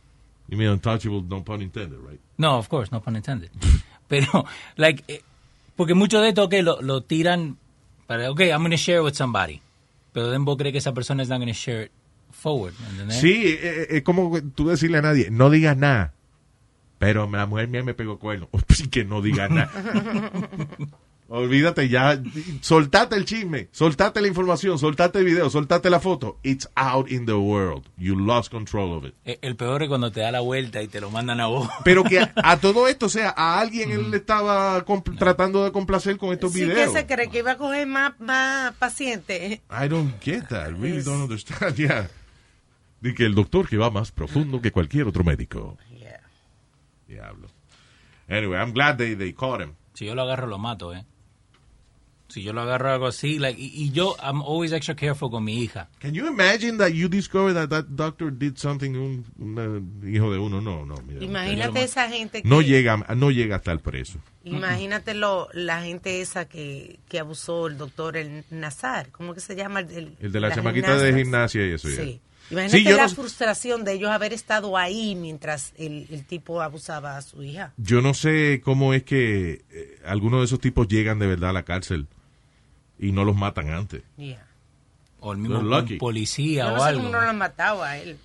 You 0.50 0.58
mean 0.58 0.70
untouchable, 0.70 1.22
no 1.22 1.44
pun 1.44 1.62
intended, 1.62 2.00
right? 2.00 2.20
No, 2.40 2.58
of 2.58 2.68
course, 2.70 2.92
no 2.92 3.02
pun 3.02 3.16
intended. 3.16 3.52
Pero, 4.10 4.46
like, 4.78 5.04
eh, 5.08 5.22
porque 5.76 5.94
mucho 5.94 6.20
de 6.22 6.30
esto, 6.30 6.44
ok, 6.46 6.54
lo, 6.64 6.82
lo 6.82 7.02
tiran 7.02 7.58
para, 8.08 8.30
ok, 8.32 8.42
I'm 8.52 8.62
going 8.62 8.72
to 8.72 8.78
share 8.78 9.02
with 9.04 9.14
somebody. 9.16 9.62
Pero 10.12 10.32
then 10.32 10.44
vos 10.44 10.58
crees 10.58 10.72
que 10.74 10.80
esa 10.80 10.92
persona 10.94 11.22
es 11.24 11.30
not 11.30 11.38
going 11.40 11.48
to 11.48 11.54
share 11.54 11.84
it 11.84 11.92
forward. 12.46 12.74
¿entendés? 12.92 13.20
Sí, 13.20 13.44
eh, 13.48 13.60
eh, 13.62 13.88
es 13.90 14.04
como 14.04 14.40
tú 14.56 14.68
decirle 14.70 15.00
a 15.00 15.02
nadie, 15.02 15.30
no 15.32 15.50
digas 15.50 15.76
nada. 15.76 16.14
Pero 17.00 17.30
la 17.30 17.46
mujer 17.46 17.68
mía 17.68 17.84
me 17.84 17.94
pegó 17.94 18.20
cuerno. 18.20 18.48
Sí 18.70 18.88
que 18.88 19.04
no 19.04 19.22
digas 19.22 19.50
nada. 19.50 19.72
Olvídate 21.28 21.90
ya, 21.90 22.22
soltate 22.62 23.16
el 23.16 23.26
chisme, 23.26 23.68
soltate 23.72 24.22
la 24.22 24.28
información, 24.28 24.78
soltate 24.78 25.18
el 25.18 25.26
video, 25.26 25.50
soltate 25.50 25.90
la 25.90 26.00
foto. 26.00 26.38
It's 26.44 26.70
out 26.76 27.10
in 27.10 27.26
the 27.26 27.34
world. 27.34 27.84
You 27.98 28.16
lost 28.16 28.52
control 28.52 28.94
of 28.96 29.06
it. 29.06 29.16
Eh, 29.26 29.40
El 29.42 29.56
peor 29.56 29.82
es 29.82 29.90
cuando 29.90 30.12
te 30.12 30.20
da 30.20 30.32
la 30.32 30.42
vuelta 30.42 30.84
y 30.84 30.88
te 30.88 31.02
lo 31.02 31.10
mandan 31.10 31.40
a 31.40 31.48
vos. 31.48 31.68
Pero 31.84 32.04
que 32.04 32.20
a, 32.20 32.32
a 32.44 32.58
todo 32.58 32.88
esto, 32.88 33.08
o 33.08 33.10
sea, 33.10 33.34
a 33.36 33.60
alguien 33.60 33.90
él 33.92 34.12
le 34.12 34.18
estaba 34.18 34.86
compl- 34.86 35.18
tratando 35.18 35.64
de 35.64 35.72
complacer 35.72 36.18
con 36.18 36.32
estos 36.32 36.54
Sí, 36.54 36.60
que 36.60 36.66
videos. 36.68 36.94
se 36.94 37.08
cree 37.08 37.28
que 37.32 37.40
iba 37.40 37.54
a 37.54 37.58
coger 37.58 37.88
más, 37.88 38.14
más 38.20 38.76
pacientes. 38.76 39.62
I 39.72 39.88
don't 39.90 40.14
get 40.22 40.44
that. 40.50 40.70
I 40.70 40.74
really 40.80 41.02
don't 41.02 41.24
understand. 41.24 41.76
Yeah. 41.76 42.08
De 43.06 43.14
que 43.14 43.24
el 43.24 43.36
doctor 43.36 43.70
que 43.70 43.78
va 43.78 43.92
más 43.92 44.12
profundo 44.12 44.60
que 44.60 44.72
cualquier 44.72 45.06
otro 45.06 45.24
médico. 45.24 45.78
Diablo. 47.08 47.50
Anyway, 48.28 48.58
I'm 48.58 48.74
glad 48.74 48.98
they, 48.98 49.16
they 49.16 49.32
caught 49.32 49.62
him. 49.62 49.76
Si 49.94 50.08
yo 50.08 50.16
lo 50.16 50.24
agarro, 50.24 50.48
lo 50.48 50.58
mato, 50.58 50.92
¿eh? 50.92 51.06
Si 52.30 52.42
yo 52.42 52.52
lo 52.52 52.62
agarro 52.62 52.92
algo 52.92 53.06
así, 53.06 53.38
like, 53.38 53.62
y, 53.62 53.68
y 53.76 53.92
yo, 53.92 54.16
I'm 54.20 54.42
always 54.42 54.72
extra 54.72 54.96
careful 54.96 55.30
con 55.30 55.44
mi 55.44 55.62
hija. 55.62 55.88
Can 56.00 56.16
you 56.16 56.26
imagine 56.26 56.80
that 56.80 56.90
you 56.94 57.08
discover 57.08 57.54
that 57.54 57.70
that 57.70 57.86
doctor 57.90 58.32
did 58.32 58.58
something 58.58 58.96
un, 58.96 59.24
un 59.38 60.02
hijo 60.04 60.32
de 60.32 60.40
uno? 60.40 60.60
No, 60.60 60.84
no. 60.84 60.96
mira. 61.06 61.24
Imagínate 61.24 61.84
esa 61.84 62.10
gente 62.10 62.42
que... 62.42 62.50
No 62.50 62.64
llega, 62.64 62.98
no 63.16 63.30
llega 63.30 63.58
hasta 63.58 63.72
el 63.72 63.82
preso. 63.82 64.18
Imagínate 64.44 65.14
lo, 65.14 65.48
la 65.54 65.84
gente 65.84 66.22
esa 66.22 66.46
que, 66.46 67.00
que 67.08 67.20
abusó 67.20 67.68
el 67.68 67.78
doctor 67.78 68.18
el 68.18 68.44
Nazar. 68.50 69.12
¿Cómo 69.12 69.36
que 69.36 69.42
se 69.42 69.56
llama? 69.56 69.82
El, 69.82 70.18
El 70.20 70.32
de 70.32 70.40
la 70.40 70.48
las 70.48 70.58
chamaquita 70.58 70.98
de 70.98 71.14
gimnasia 71.14 71.68
y 71.68 71.74
eso 71.74 71.88
ya. 71.90 72.04
Imagínate 72.52 72.78
Sí, 72.78 72.84
yo 72.84 72.96
la 72.98 73.08
no- 73.08 73.10
frustración 73.10 73.84
de 73.84 73.94
ellos 73.94 74.12
haber 74.12 74.32
estado 74.34 74.78
ahí 74.78 75.16
mientras 75.16 75.74
el, 75.78 76.08
el 76.12 76.26
tipo 76.26 76.62
abusaba 76.62 77.18
a 77.18 77.22
su 77.22 77.44
hija. 77.44 77.74
Yo 77.78 78.02
no 78.02 78.14
sé 78.14 78.62
cómo 78.64 78.94
es 78.94 79.04
que 79.04 79.64
eh, 79.72 80.00
algunos 80.06 80.42
de 80.42 80.46
esos 80.46 80.60
tipos 80.60 80.88
llegan 80.88 81.18
de 81.20 81.28
verdad 81.28 81.50
a 81.50 81.54
la 81.54 81.64
cárcel 81.64 82.08
y 83.00 83.12
no 83.12 83.26
los 83.26 83.36
matan 83.36 83.70
antes. 83.72 84.04
Yeah. 84.18 84.46
O 85.22 85.32
el 85.34 85.40
mismo 85.40 85.60
un 85.60 85.98
policía 85.98 86.66
Yo 86.66 86.70
o 86.74 86.76
no 86.76 86.80
sé 86.84 86.90
algo. 86.90 87.02
cómo 87.02 87.12
no 87.14 87.22
lo 87.22 87.30
han 87.30 87.38
matado 87.38 87.84
a 87.84 87.98
él. 87.98 88.18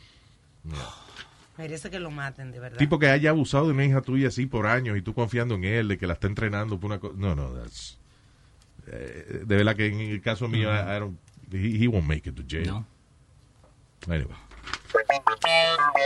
Merece 1.56 1.90
que 1.90 2.00
lo 2.00 2.10
maten, 2.10 2.52
de 2.52 2.60
verdad. 2.60 2.78
Tipo 2.78 2.98
que 2.98 3.08
haya 3.08 3.30
abusado 3.30 3.66
de 3.66 3.72
una 3.74 3.84
hija 3.84 4.00
tuya 4.00 4.28
así 4.28 4.46
por 4.46 4.66
años 4.66 4.96
y 4.96 5.02
tú 5.02 5.12
confiando 5.14 5.54
en 5.56 5.64
él, 5.64 5.88
de 5.88 5.98
que 5.98 6.06
la 6.06 6.14
está 6.14 6.26
entrenando 6.26 6.78
por 6.78 6.90
una 6.90 6.98
cosa. 7.00 7.14
No, 7.18 7.34
no, 7.34 7.50
that's- 7.54 7.96
eh, 8.86 9.42
de 9.44 9.56
verdad 9.56 9.76
que 9.76 9.86
en 9.86 10.00
el 10.00 10.20
caso 10.22 10.48
mío, 10.48 10.70
I, 10.74 10.96
I 10.96 11.00
don't, 11.00 11.18
he, 11.52 11.84
he 11.84 11.88
won't 11.88 12.06
make 12.06 12.28
it 12.28 12.34
to 12.34 12.42
jail. 12.48 12.84
Anyway. 14.08 14.36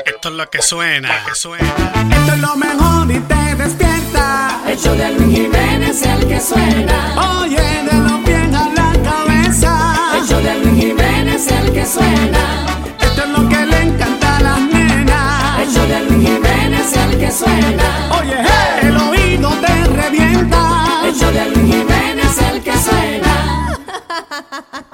Esto 0.04 0.28
es 0.28 0.34
lo 0.34 0.50
que 0.50 0.62
suena, 0.62 1.24
que 1.26 1.34
suena. 1.34 1.74
Esto 2.10 2.32
es 2.34 2.40
lo 2.40 2.56
mejor 2.56 3.10
y 3.10 3.20
te 3.20 3.54
despierta. 3.56 4.60
El 4.66 4.78
show 4.78 4.94
de 4.94 5.12
Luis 5.12 5.36
Jiménez 5.36 5.90
es 5.90 6.06
el 6.06 6.28
que 6.28 6.40
suena. 6.40 7.40
Oye, 7.40 7.56
de 7.56 7.98
los 7.98 8.24
pies 8.24 8.54
a 8.54 8.68
la 8.70 8.92
cabeza. 9.02 10.16
El 10.16 10.26
show 10.26 10.40
de 10.42 10.58
Luis 10.58 10.84
Jiménez 10.84 11.46
es 11.46 11.52
el 11.52 11.72
que 11.72 11.86
suena. 11.86 12.66
Esto 13.00 13.22
es 13.22 13.28
lo 13.28 13.48
que 13.48 13.66
le 13.66 13.82
encanta 13.82 14.36
a 14.36 14.40
las 14.40 14.60
nenas. 14.60 15.60
El 15.60 15.72
show 15.72 15.86
de 15.86 16.00
Luis 16.04 16.28
Jiménez 16.28 16.80
es 16.92 16.96
el 16.96 17.18
que 17.18 17.30
suena. 17.30 18.18
Oye, 18.20 18.36
hey, 18.42 18.88
el 18.88 18.96
oído 18.96 19.50
te 19.60 19.84
revienta. 19.84 21.00
El 21.04 21.14
show 21.14 21.30
de 21.32 21.44
Luis 21.50 21.74
Jiménez 21.74 22.38
es 22.38 22.38
el 22.48 22.62
que 22.62 22.76
suena. 22.76 23.78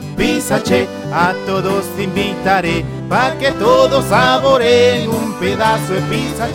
Pizza 0.21 0.59
Che, 0.61 0.87
a 1.11 1.33
todos 1.47 1.83
invitaré 1.97 2.85
pa' 3.09 3.35
que 3.39 3.51
todos 3.53 4.05
saboreen 4.05 5.09
un 5.09 5.33
pedazo 5.39 5.93
de 5.93 6.01
Pizza 6.01 6.47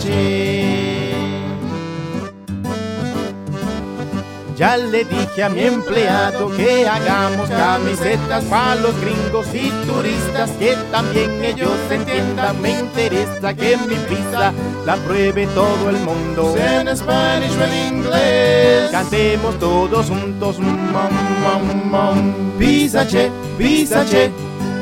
Ya 4.57 4.75
le 4.75 5.05
dije 5.05 5.43
a 5.43 5.49
mi 5.49 5.61
empleado 5.61 6.49
que 6.49 6.87
hagamos 6.87 7.47
camisetas 7.47 8.43
para 8.45 8.73
los 8.73 8.99
gringos 9.01 9.45
y 9.53 9.69
turistas, 9.85 10.49
que 10.57 10.75
también 10.91 11.45
ellos 11.45 11.77
entiendan. 11.91 12.59
Me 12.59 12.71
interesa 12.79 13.53
que 13.53 13.77
mi 13.77 13.93
pizza 14.09 14.51
la 14.83 14.95
pruebe 14.95 15.45
todo 15.53 15.91
el 15.91 15.97
mundo. 15.97 16.55
En 16.57 16.87
Spanish 16.97 17.51
o 17.51 17.63
en 17.65 17.97
inglés. 17.97 18.89
Cantemos 18.89 19.59
todos 19.59 20.07
juntos. 20.07 20.57
Mom, 20.57 21.13
mom, 21.43 21.91
mom. 21.91 22.33
Pizza 22.57 23.05
che, 23.05 23.29
pizza 23.59 24.03
che. 24.05 24.31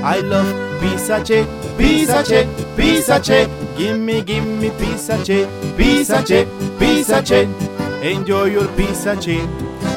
I 0.05 0.21
love 0.21 0.53
pizza 0.79 1.21
che, 1.21 1.45
pizza 1.75 2.21
che, 2.23 2.47
pizza 2.77 3.19
che. 3.19 3.49
Gimme, 3.75 4.23
gimme 4.23 4.69
pizza 4.69 5.17
che, 5.17 5.45
pizza 5.75 6.23
che, 6.23 6.47
pizza 6.77 7.21
che. 7.21 7.74
Enjoy 8.05 8.51
your 8.51 8.67
pizza 8.75 9.15
che. 9.15 9.41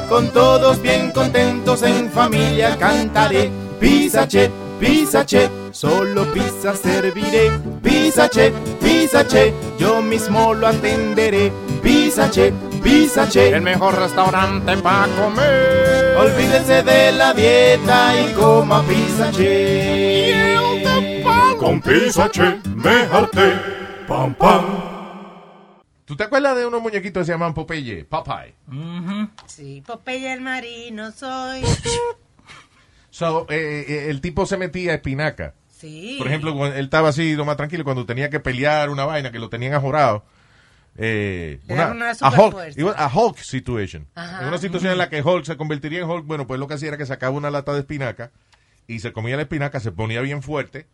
Con 0.09 0.29
todos 0.29 0.81
bien 0.81 1.11
contentos 1.11 1.83
en 1.83 2.09
familia 2.09 2.75
cantaré. 2.75 3.51
Pizza 3.79 4.25
che, 4.25 4.49
pizza 4.79 5.23
che. 5.23 5.47
Solo 5.69 6.25
pizza 6.33 6.73
serviré. 6.73 7.51
Pizza 7.83 8.27
che, 8.27 8.51
pizza 8.79 9.23
che. 9.25 9.53
Yo 9.77 10.01
mismo 10.01 10.53
lo 10.55 10.65
atenderé. 10.65 11.51
Pizza 11.83 12.29
che, 12.29 12.51
pizza 12.81 13.27
che. 13.27 13.49
El 13.49 13.61
mejor 13.61 13.93
restaurante 13.93 14.75
para 14.77 15.07
comer. 15.15 16.17
Olvídese 16.17 16.81
de 16.81 17.11
la 17.11 17.31
dieta 17.31 18.19
y 18.19 18.33
coma 18.33 18.81
pizza 18.87 19.29
che. 19.29 20.57
Con 21.59 21.79
Pizza 21.81 22.27
Che, 22.29 22.59
me 22.73 23.05
harté. 23.11 23.53
Pam, 24.07 24.33
pam. 24.33 24.88
¿Tú 26.09 26.15
te 26.15 26.23
acuerdas 26.23 26.57
de 26.57 26.65
unos 26.65 26.81
muñequitos 26.81 27.21
que 27.21 27.25
se 27.25 27.31
llaman 27.33 27.53
Popeye? 27.53 28.03
Popeye. 28.03 28.55
Sí, 29.45 29.83
Popeye 29.85 30.33
el 30.33 30.41
marino 30.41 31.11
soy. 31.11 31.61
So, 33.11 33.47
eh, 33.49 33.85
eh, 33.87 34.07
el 34.09 34.21
tipo 34.21 34.45
se 34.45 34.55
metía 34.57 34.91
a 34.91 34.95
espinaca. 34.95 35.53
Sí. 35.67 36.15
Por 36.17 36.27
ejemplo, 36.27 36.67
él 36.67 36.85
estaba 36.85 37.09
así, 37.09 37.35
lo 37.35 37.43
más 37.43 37.57
tranquilo, 37.57 37.83
cuando 37.83 38.05
tenía 38.05 38.29
que 38.29 38.39
pelear 38.39 38.89
una 38.89 39.03
vaina 39.03 39.31
que 39.31 39.39
lo 39.39 39.49
tenían 39.49 39.73
ajorado. 39.73 40.23
Eh, 40.95 41.59
daban 41.65 41.97
una 41.97 42.11
a, 42.11 42.29
Hulk, 42.29 42.33
superfuerza. 42.33 42.79
it 42.79 42.85
was 42.85 42.95
a 42.97 43.07
Hulk 43.11 43.37
situation. 43.39 44.07
Ajá. 44.15 44.41
En 44.41 44.47
una 44.47 44.57
situación 44.59 44.91
en 44.91 44.99
la 44.99 45.09
que 45.09 45.21
Hulk 45.21 45.43
se 45.43 45.57
convertiría 45.57 45.99
en 45.99 46.09
Hulk, 46.09 46.25
bueno, 46.25 46.47
pues 46.47 46.59
lo 46.59 46.67
que 46.67 46.75
hacía 46.75 46.89
era 46.89 46.97
que 46.97 47.05
sacaba 47.05 47.35
una 47.35 47.49
lata 47.51 47.73
de 47.73 47.79
espinaca 47.79 48.31
y 48.87 48.99
se 48.99 49.11
comía 49.11 49.35
la 49.35 49.43
espinaca, 49.43 49.79
se 49.79 49.91
ponía 49.91 50.21
bien 50.21 50.41
fuerte 50.43 50.87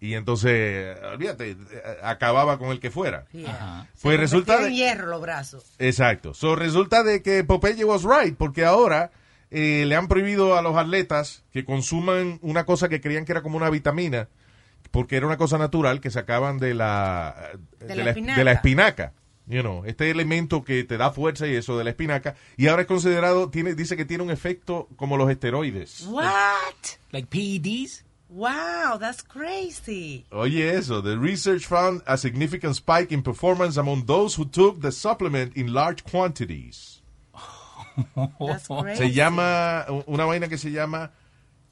y 0.00 0.14
entonces, 0.14 0.96
olvídate, 1.12 1.50
eh, 1.50 1.56
acababa 2.02 2.58
con 2.58 2.70
el 2.70 2.80
que 2.80 2.90
fuera. 2.90 3.26
Yeah. 3.32 3.86
Pues 4.02 4.14
Se 4.16 4.20
resulta 4.20 4.58
de- 4.58 4.68
en 4.68 4.74
hierro 4.74 5.06
los 5.06 5.20
brazos. 5.20 5.64
Exacto. 5.78 6.32
So, 6.34 6.56
resulta 6.56 7.02
de 7.02 7.22
que 7.22 7.44
Popeye 7.44 7.84
was 7.84 8.02
right, 8.04 8.34
porque 8.36 8.64
ahora 8.64 9.10
eh, 9.50 9.84
le 9.86 9.96
han 9.96 10.08
prohibido 10.08 10.56
a 10.56 10.62
los 10.62 10.76
atletas 10.76 11.44
que 11.52 11.64
consuman 11.64 12.38
una 12.42 12.64
cosa 12.64 12.88
que 12.88 13.00
creían 13.00 13.24
que 13.24 13.32
era 13.32 13.42
como 13.42 13.56
una 13.56 13.68
vitamina, 13.68 14.28
porque 14.90 15.16
era 15.16 15.26
una 15.26 15.36
cosa 15.36 15.58
natural 15.58 16.00
que 16.00 16.10
sacaban 16.10 16.58
de 16.58 16.72
la, 16.74 17.50
De 17.80 17.94
la 17.96 18.10
espinaca. 18.10 18.38
de 18.38 18.44
la 18.44 18.52
espinaca. 18.52 19.12
You 19.46 19.62
know, 19.62 19.84
este 19.84 20.10
elemento 20.10 20.62
que 20.62 20.84
te 20.84 20.96
da 20.96 21.10
fuerza 21.10 21.44
y 21.48 21.56
eso 21.56 21.76
de 21.76 21.82
la 21.82 21.90
espinaca, 21.90 22.36
y 22.56 22.68
ahora 22.68 22.82
es 22.82 22.88
considerado, 22.88 23.50
tiene, 23.50 23.74
dice 23.74 23.96
que 23.96 24.04
tiene 24.04 24.22
un 24.22 24.30
efecto 24.30 24.88
como 24.94 25.16
los 25.16 25.28
esteroides. 25.28 26.02
What? 26.08 26.24
Like 27.10 27.26
PEDs? 27.28 28.04
Wow, 28.32 28.96
that's 29.00 29.22
crazy. 29.22 30.24
Oye, 30.32 30.62
eso. 30.62 31.00
The 31.00 31.18
research 31.18 31.66
found 31.66 32.02
a 32.06 32.16
significant 32.16 32.76
spike 32.76 33.10
in 33.10 33.22
performance 33.22 33.76
among 33.76 34.04
those 34.06 34.36
who 34.36 34.44
took 34.44 34.80
the 34.80 34.92
supplement 34.92 35.56
in 35.56 35.72
large 35.72 36.04
quantities. 36.04 37.02
That's 38.38 38.68
crazy. 38.68 38.96
Se 39.02 39.10
llama, 39.10 39.84
una 40.06 40.24
vaina 40.26 40.48
que 40.48 40.56
se 40.58 40.70
llama 40.70 41.10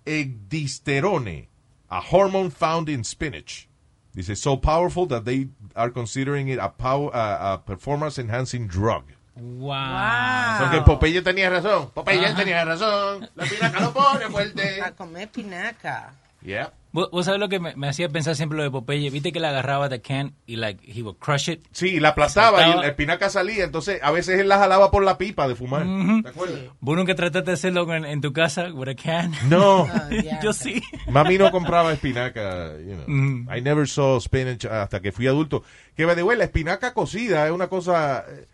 egdisterone, 0.05 1.47
a 1.91 2.01
hormone 2.01 2.51
found 2.51 2.89
in 2.89 3.05
spinach. 3.05 3.69
Dice, 4.15 4.37
so 4.39 4.57
powerful 4.57 5.07
that 5.07 5.25
they 5.25 5.49
are 5.77 5.91
considering 5.91 6.49
it 6.49 6.59
a, 6.59 6.69
pow- 6.71 7.09
a, 7.15 7.55
a 7.55 7.59
performance 7.65 8.19
enhancing 8.19 8.67
drug. 8.67 9.05
Wow. 9.37 10.59
Porque 10.59 10.81
Popeye 10.85 11.23
tenía 11.23 11.49
razón. 11.51 11.93
Popeye 11.95 12.25
Ajá. 12.27 12.35
tenía 12.37 12.65
razón. 12.65 13.29
La 13.37 13.45
pinaca 13.45 13.81
lo 13.81 13.93
pone 13.93 14.29
fuerte. 14.29 14.81
A 14.83 14.91
comer 14.91 15.29
pinaca. 15.29 16.11
Yeah. 16.43 16.73
¿Vos, 16.91 17.11
vos 17.11 17.27
sabés 17.27 17.39
lo 17.39 17.49
que 17.51 17.61
me, 17.61 17.77
me 17.77 17.89
hacía 17.89 18.09
pensar 18.09 18.35
siempre 18.35 18.57
lo 18.57 18.63
de 18.65 18.71
Popeye? 18.71 19.11
¿Viste 19.11 19.31
que 19.31 19.41
la 19.41 19.51
agarraba 19.51 19.89
de 19.91 20.01
can 20.01 20.35
y 20.47 20.57
like 20.57 20.83
he 20.91 21.03
would 21.03 21.19
crush 21.19 21.51
it? 21.51 21.63
Sí, 21.73 22.01
la 22.01 22.11
aplastaba 22.11 22.67
y 22.67 22.81
la 22.81 22.87
espinaca 22.87 23.29
salía. 23.29 23.65
Entonces, 23.65 24.01
a 24.03 24.11
veces 24.11 24.41
él 24.41 24.49
la 24.49 24.59
jalaba 24.59 24.91
por 24.91 25.05
la 25.05 25.19
pipa 25.19 25.47
de 25.47 25.55
fumar. 25.55 25.87
Ujú. 25.87 26.23
¿Te 26.23 26.29
acuerdas? 26.31 26.61
¿Vos 26.81 26.97
nunca 26.97 27.15
trataste 27.15 27.51
de 27.51 27.55
hacerlo 27.55 27.93
en, 27.95 28.05
en 28.07 28.21
tu 28.23 28.33
casa 28.33 28.73
with 28.73 28.89
a 28.89 28.95
can? 28.95 29.33
No. 29.49 29.87
Yo 30.43 30.53
sí. 30.53 30.81
Mami 31.09 31.37
no 31.37 31.51
compraba 31.51 31.93
espinaca, 31.93 32.79
you 32.79 32.95
know. 32.95 33.05
Mm. 33.07 33.49
I 33.55 33.61
never 33.61 33.87
saw 33.87 34.19
spinach 34.19 34.65
hasta 34.65 35.01
que 35.01 35.13
fui 35.13 35.27
adulto. 35.27 35.63
Que, 35.95 36.07
by 36.07 36.15
the 36.15 36.23
way, 36.23 36.39
la 36.39 36.45
espinaca 36.45 36.95
cocida 36.95 37.47
es 37.47 37.53
una 37.53 37.69
cosa, 37.69 38.25
eh, 38.29 38.47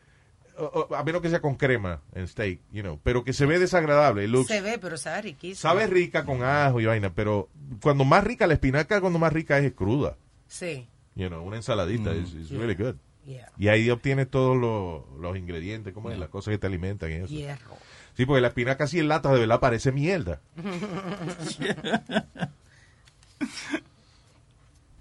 o- 0.59 0.87
o- 0.91 0.95
a 0.95 1.03
menos 1.05 1.21
que 1.23 1.29
sea 1.31 1.41
con 1.41 1.55
crema 1.57 2.01
en 2.15 2.27
steak, 2.29 2.61
you 2.73 2.83
know, 2.83 3.01
pero 3.03 3.25
que 3.25 3.33
se 3.33 3.47
ve 3.47 3.59
desagradable. 3.59 4.25
it 4.25 4.31
looks- 4.31 4.47
Se 4.49 4.61
ve, 4.61 4.79
pero 4.79 4.97
sabe 4.97 5.23
riquísimo. 5.23 5.57
sabe 5.61 5.87
rica 5.87 6.25
con 6.25 6.43
ajo 6.43 6.81
y 6.81 6.87
vaina, 6.87 7.13
pero 7.15 7.49
cuando 7.83 8.05
más 8.05 8.23
rica 8.25 8.47
la 8.47 8.55
espinaca, 8.55 9.01
cuando 9.01 9.19
más 9.19 9.33
rica 9.33 9.59
es 9.59 9.73
cruda. 9.73 10.17
Sí. 10.49 10.87
You 11.17 11.29
know, 11.29 11.43
una 11.45 11.57
ensaladita, 11.57 12.13
Mm. 12.13 12.23
is 12.25 12.33
is 12.35 12.51
really 12.51 12.75
good. 12.75 12.95
Yeah. 13.27 13.51
Y 13.57 13.69
ahí 13.69 13.89
obtienes 13.91 14.29
todos 14.31 14.57
los, 14.57 15.03
los 15.21 15.37
ingredientes, 15.37 15.95
como 15.95 16.11
es, 16.11 16.19
las 16.19 16.29
cosas 16.29 16.53
que 16.53 16.59
te 16.59 16.67
alimentan 16.67 17.11
y 17.11 17.15
eso. 17.15 17.27
Hierro. 17.29 17.77
Sí, 18.17 18.27
porque 18.27 18.43
la 18.43 18.49
espinaca 18.49 18.85
así 18.85 18.99
en 19.01 19.09
lata 19.09 19.33
de 19.33 19.41
verdad 19.41 19.61
parece 19.61 19.91
mierda. 19.93 20.41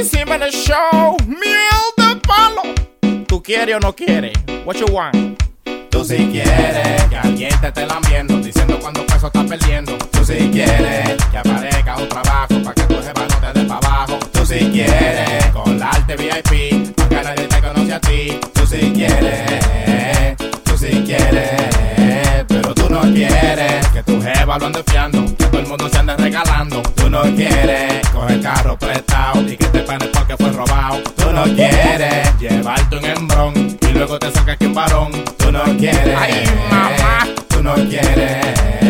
Luis 0.05 0.21
Jiménez 0.21 0.53
Show, 0.53 1.17
miel 1.25 1.81
de 1.97 2.15
palo. 2.27 2.61
¿Tú 3.25 3.41
quieres 3.41 3.75
o 3.75 3.79
no 3.79 3.95
quieres? 3.95 4.33
What 4.63 4.75
you 4.75 4.85
want? 4.93 5.41
Tú 5.89 6.05
si 6.05 6.17
quieres 6.27 7.03
que 7.09 7.17
alguien 7.17 7.49
te 7.59 7.67
esté 7.69 7.87
lambiendo, 7.87 8.37
diciendo 8.37 8.77
cuánto 8.79 9.03
peso 9.07 9.27
estás 9.27 9.45
perdiendo. 9.45 9.97
Tú 10.11 10.23
si 10.23 10.51
quieres 10.51 11.17
que 11.31 11.37
aparezca 11.39 11.97
un 11.97 12.07
trabajo 12.07 12.61
para 12.63 12.73
que 12.75 12.83
tu 12.83 12.95
jefa 13.01 13.25
no 13.27 13.51
te 13.51 13.59
dé 13.59 13.65
para 13.65 13.87
abajo. 13.87 14.19
Tú 14.31 14.45
si 14.45 14.59
quieres 14.69 15.45
colarte 15.47 16.15
VIP, 16.15 16.93
aunque 16.99 17.23
nadie 17.23 17.47
te 17.47 17.61
conoce 17.61 17.93
a 17.93 17.99
ti. 17.99 18.39
Tú 18.53 18.67
si 18.67 18.93
quieres, 18.93 19.64
quieres 23.15 23.87
que 23.93 24.03
tu 24.03 24.21
jefa 24.21 24.57
lo 24.59 24.65
ande 24.65 24.83
fiando, 24.85 25.25
que 25.25 25.45
todo 25.45 25.59
el 25.59 25.67
mundo 25.67 25.89
se 25.89 25.97
ande 25.97 26.15
regalando. 26.17 26.81
Tú 26.95 27.09
no 27.09 27.21
quieres 27.23 28.07
coger 28.09 28.41
carro 28.41 28.77
prestado 28.77 29.41
y 29.41 29.55
que 29.55 29.65
te 29.67 29.79
panes 29.79 30.09
porque 30.09 30.35
fue 30.37 30.51
robado. 30.51 31.01
Tú 31.15 31.31
no 31.31 31.43
quieres 31.43 32.37
llevarte 32.39 32.97
un 32.97 33.05
embrón 33.05 33.77
y 33.81 33.93
luego 33.93 34.19
te 34.19 34.31
sacas 34.31 34.57
que 34.57 34.67
un 34.67 34.73
varón. 34.73 35.11
Tú 35.37 35.51
no 35.51 35.63
quieres, 35.77 36.15
ay 36.17 36.43
mamá, 36.69 37.27
tú 37.47 37.63
no 37.63 37.73
quieres. 37.75 38.84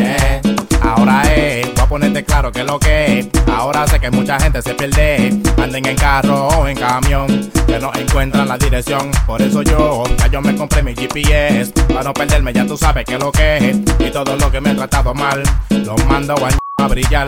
Ahora 0.98 1.24
es, 1.24 1.66
voy 1.74 1.84
a 1.84 1.88
ponerte 1.88 2.24
claro 2.24 2.54
que 2.54 2.64
lo 2.64 2.80
que 2.80 3.20
es. 3.20 3.28
Ahora 3.54 3.86
sé 3.86 4.00
que 4.00 4.10
mucha 4.12 4.40
gente 4.40 4.62
se 4.62 4.74
pierde. 4.76 5.38
Anden 5.62 5.86
en 5.86 5.96
carro 5.98 6.48
o 6.48 6.68
en 6.68 6.78
camión, 6.78 7.52
que 7.68 7.80
no 7.80 7.92
encuentran 7.94 8.48
la 8.48 8.58
dirección. 8.58 9.12
Por 9.28 9.42
eso 9.42 9.62
yo, 9.62 10.04
ya 10.18 10.28
yo 10.28 10.42
me 10.42 10.56
compré 10.56 10.84
mi 10.84 10.96
GPS. 10.96 11.74
Para 11.90 12.04
no 12.04 12.14
perderme, 12.14 12.54
ya 12.54 12.66
tú 12.66 12.78
sabes 12.78 13.04
que 13.04 13.18
lo 13.20 13.30
que 13.30 13.58
es. 13.58 13.78
Y 14.00 14.10
todo 14.10 14.38
lo 14.38 14.50
que 14.50 14.62
me 14.62 14.72
he 14.72 14.76
tratado 14.76 15.14
mal, 15.14 15.44
lo 15.70 15.98
mando 16.08 16.34
a, 16.36 16.84
a 16.84 16.88
brillar. 16.88 17.28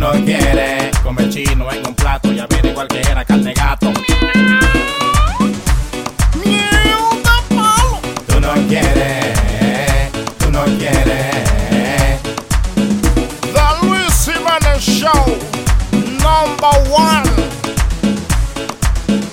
Tú 0.00 0.06
no 0.06 0.24
quieres 0.24 0.98
comer 1.00 1.28
chino 1.28 1.70
en 1.70 1.86
un 1.86 1.94
plato 1.94 2.32
y 2.32 2.38
averiguar 2.38 2.88
que 2.88 3.02
era 3.02 3.22
carne 3.22 3.52
gato. 3.52 3.92
Tú 8.26 8.40
no 8.40 8.54
quieres, 8.66 10.10
tú 10.38 10.50
no 10.50 10.64
quieres. 10.78 12.18
The 13.52 13.86
Luis 13.86 14.24
Jiménez 14.24 14.80
Show, 14.80 15.38
number 15.92 16.80
one. 16.90 17.30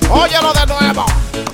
Óyelo 0.09 0.51
de 0.51 0.65
nuevo. 0.68 1.05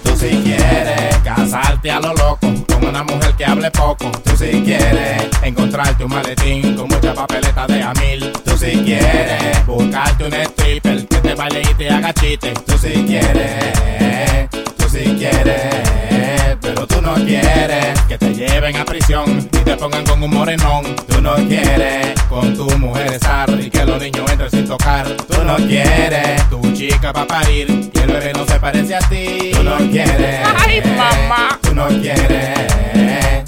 Tú 0.04 0.18
si 0.18 0.42
quieres 0.42 1.18
casarte 1.24 1.92
a 1.92 2.00
lo 2.00 2.16
loco 2.16 2.52
con 2.68 2.84
una 2.88 3.04
mujer 3.04 3.36
que 3.36 3.46
hable 3.46 3.70
poco. 3.70 4.10
Tú 4.24 4.36
si 4.36 4.64
quieres 4.64 5.30
encontrarte 5.44 6.04
un 6.04 6.12
maletín 6.12 6.76
con 6.76 6.88
mucha 6.88 7.14
papeleta 7.14 7.68
de 7.68 7.84
a 7.84 7.94
mil. 7.94 8.32
Tú 8.44 8.53
si 8.64 8.78
quieres 8.78 9.66
buscarte 9.66 10.24
un 10.24 10.34
stripper 10.34 11.06
que 11.08 11.18
te 11.18 11.36
baile 11.36 11.62
y 11.70 11.74
te 11.74 11.90
haga 11.90 12.14
chiste. 12.14 12.54
Tú 12.66 12.78
si 12.78 12.94
quieres, 13.04 14.50
tú 14.78 14.88
si 14.90 15.04
quieres, 15.16 16.58
pero 16.62 16.88
tú 16.88 17.02
no 17.02 17.14
quieres 17.16 18.00
que 18.08 18.18
te 18.18 18.34
lleven 18.34 18.78
a 18.78 18.86
prisión 18.86 19.50
y 19.52 19.58
te 19.58 19.76
pongan 19.76 20.06
con 20.06 20.24
un 20.24 20.32
morenón. 20.32 20.96
Tú 21.08 21.22
no 21.22 21.36
quieres 21.36 22.14
con 22.30 22.56
tu 22.56 22.70
mujer 22.78 23.14
estar 23.14 23.50
y 23.50 23.70
que 23.70 23.86
los 23.86 24.02
niños 24.02 24.32
entren 24.32 24.50
sin 24.50 24.66
tocar. 24.66 25.08
Tú 25.12 25.44
no 25.44 25.58
quieres 25.58 26.48
tu 26.50 26.62
chica 26.74 27.12
va 27.12 27.22
a 27.22 27.28
parir 27.28 27.92
y 27.94 28.00
el 28.00 28.08
bebé 28.08 28.32
no 28.34 28.46
se 28.46 28.60
parece 28.62 28.96
a 28.96 29.00
ti. 29.00 29.52
Tú 29.54 29.64
no 29.64 29.78
quieres, 29.92 30.40
ay 30.58 30.82
mamá, 30.96 31.60
tú 31.62 31.76
no 31.76 31.88
quieres. 31.88 33.43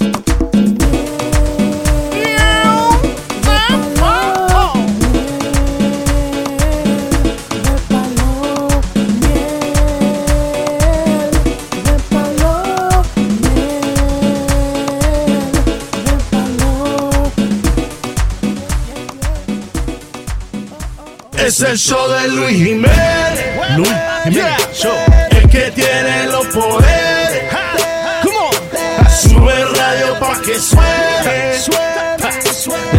Es 21.46 21.60
el 21.60 21.78
show 21.78 22.08
de 22.08 22.26
Luis 22.26 22.56
Jiménez. 22.56 23.76
Luis 23.76 23.88
Yeah. 24.32 24.56
El 25.30 25.48
que 25.48 25.70
tiene 25.70 26.26
los 26.26 26.44
poderes. 26.46 27.44
Sube 29.16 29.52
el 29.60 29.74
radio 29.76 30.18
pa' 30.18 30.40
que 30.40 30.58
suene. 30.58 31.54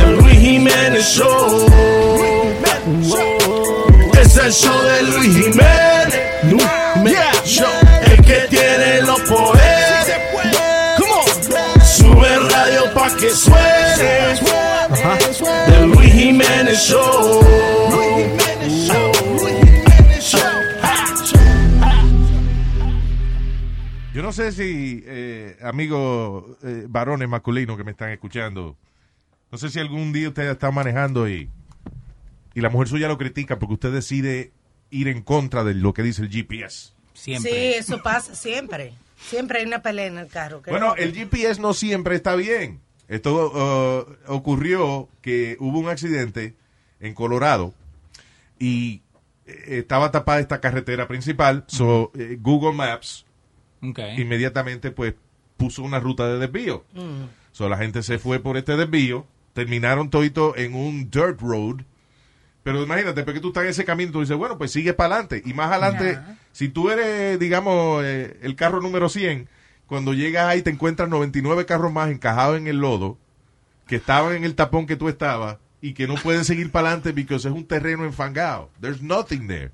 El 0.01 0.15
Luis 0.15 0.39
Jiménez 0.39 1.05
Show. 1.05 1.65
Es 4.17 4.37
el 4.37 4.53
show 4.53 4.81
de 4.81 5.03
Luis 5.03 5.35
Jiménez. 5.35 6.21
Yeah. 7.03 7.33
Show. 7.43 7.67
El 8.01 8.21
que 8.23 8.47
tiene 8.49 9.01
los 9.01 9.19
poderes. 9.23 10.07
Sube 11.83 12.33
el 12.33 12.49
radio 12.49 12.93
pa' 12.93 13.13
que 13.17 13.29
suene. 13.29 14.39
El 15.67 15.89
Luis 15.89 16.13
Jiménez 16.13 16.79
Show. 16.79 17.43
No 24.27 24.33
sé 24.33 24.51
si, 24.51 25.03
eh, 25.05 25.55
amigos 25.61 26.57
eh, 26.61 26.83
varones 26.89 27.29
masculinos 27.29 27.77
que 27.77 27.85
me 27.85 27.91
están 27.91 28.09
escuchando, 28.09 28.75
no 29.49 29.57
sé 29.57 29.69
si 29.69 29.79
algún 29.79 30.11
día 30.11 30.27
usted 30.27 30.49
está 30.49 30.69
manejando 30.69 31.29
y, 31.29 31.49
y 32.53 32.59
la 32.59 32.69
mujer 32.69 32.89
suya 32.89 33.07
lo 33.07 33.17
critica 33.17 33.57
porque 33.57 33.75
usted 33.75 33.93
decide 33.93 34.51
ir 34.89 35.07
en 35.07 35.21
contra 35.21 35.63
de 35.63 35.75
lo 35.75 35.93
que 35.93 36.03
dice 36.03 36.23
el 36.23 36.29
GPS. 36.29 36.91
Sí, 37.13 37.35
eso 37.35 38.03
pasa 38.03 38.35
siempre. 38.35 38.91
Siempre 39.29 39.59
hay 39.59 39.65
una 39.65 39.81
pelea 39.81 40.07
en 40.07 40.17
el 40.17 40.27
carro. 40.27 40.61
Bueno, 40.67 40.87
no- 40.87 40.95
el 40.95 41.13
GPS 41.13 41.61
no 41.61 41.73
siempre 41.73 42.13
está 42.17 42.35
bien. 42.35 42.81
Esto 43.07 44.05
uh, 44.27 44.33
ocurrió 44.33 45.07
que 45.21 45.55
hubo 45.61 45.79
un 45.79 45.87
accidente 45.87 46.53
en 46.99 47.13
Colorado 47.13 47.73
y 48.59 49.03
eh, 49.45 49.77
estaba 49.79 50.11
tapada 50.11 50.41
esta 50.41 50.59
carretera 50.59 51.07
principal. 51.07 51.63
So, 51.67 52.11
eh, 52.13 52.37
Google 52.41 52.73
Maps 52.73 53.23
Okay. 53.81 54.19
inmediatamente 54.19 54.91
pues 54.91 55.13
puso 55.57 55.83
una 55.83 55.99
ruta 55.99 56.27
de 56.27 56.39
desvío. 56.39 56.83
Mm. 56.93 57.25
So, 57.51 57.69
la 57.69 57.77
gente 57.77 58.03
se 58.03 58.19
fue 58.19 58.39
por 58.39 58.57
este 58.57 58.77
desvío, 58.77 59.25
terminaron 59.53 60.09
todito 60.09 60.55
en 60.55 60.75
un 60.75 61.09
dirt 61.09 61.41
road. 61.41 61.81
Pero 62.63 62.83
imagínate, 62.83 63.23
porque 63.23 63.39
tú 63.39 63.47
estás 63.47 63.63
en 63.63 63.69
ese 63.69 63.85
camino, 63.85 64.11
tú 64.11 64.19
dices, 64.19 64.35
bueno, 64.35 64.57
pues 64.57 64.71
sigue 64.71 64.93
para 64.93 65.15
adelante. 65.15 65.41
Y 65.45 65.53
más 65.53 65.71
adelante, 65.71 66.19
si 66.51 66.67
tú 66.67 66.89
eres, 66.89 67.39
digamos, 67.39 68.03
eh, 68.03 68.37
el 68.41 68.55
carro 68.55 68.81
número 68.81 69.07
100, 69.09 69.47
cuando 69.85 70.13
llegas 70.13 70.47
ahí 70.47 70.61
te 70.61 70.69
encuentras 70.69 71.09
99 71.09 71.65
carros 71.65 71.93
más 71.93 72.11
encajados 72.11 72.57
en 72.57 72.67
el 72.67 72.77
lodo, 72.77 73.17
que 73.87 73.95
estaban 73.95 74.35
en 74.35 74.43
el 74.43 74.53
tapón 74.53 74.85
que 74.85 74.97
tú 74.97 75.07
estabas, 75.07 75.57
y 75.81 75.93
que 75.93 76.07
no 76.07 76.15
pueden 76.15 76.45
seguir 76.45 76.71
para 76.71 76.89
adelante 76.89 77.13
porque 77.13 77.35
es 77.35 77.45
un 77.45 77.65
terreno 77.65 78.05
enfangado. 78.05 78.69
There's 78.81 79.01
nothing 79.01 79.47
there. 79.47 79.71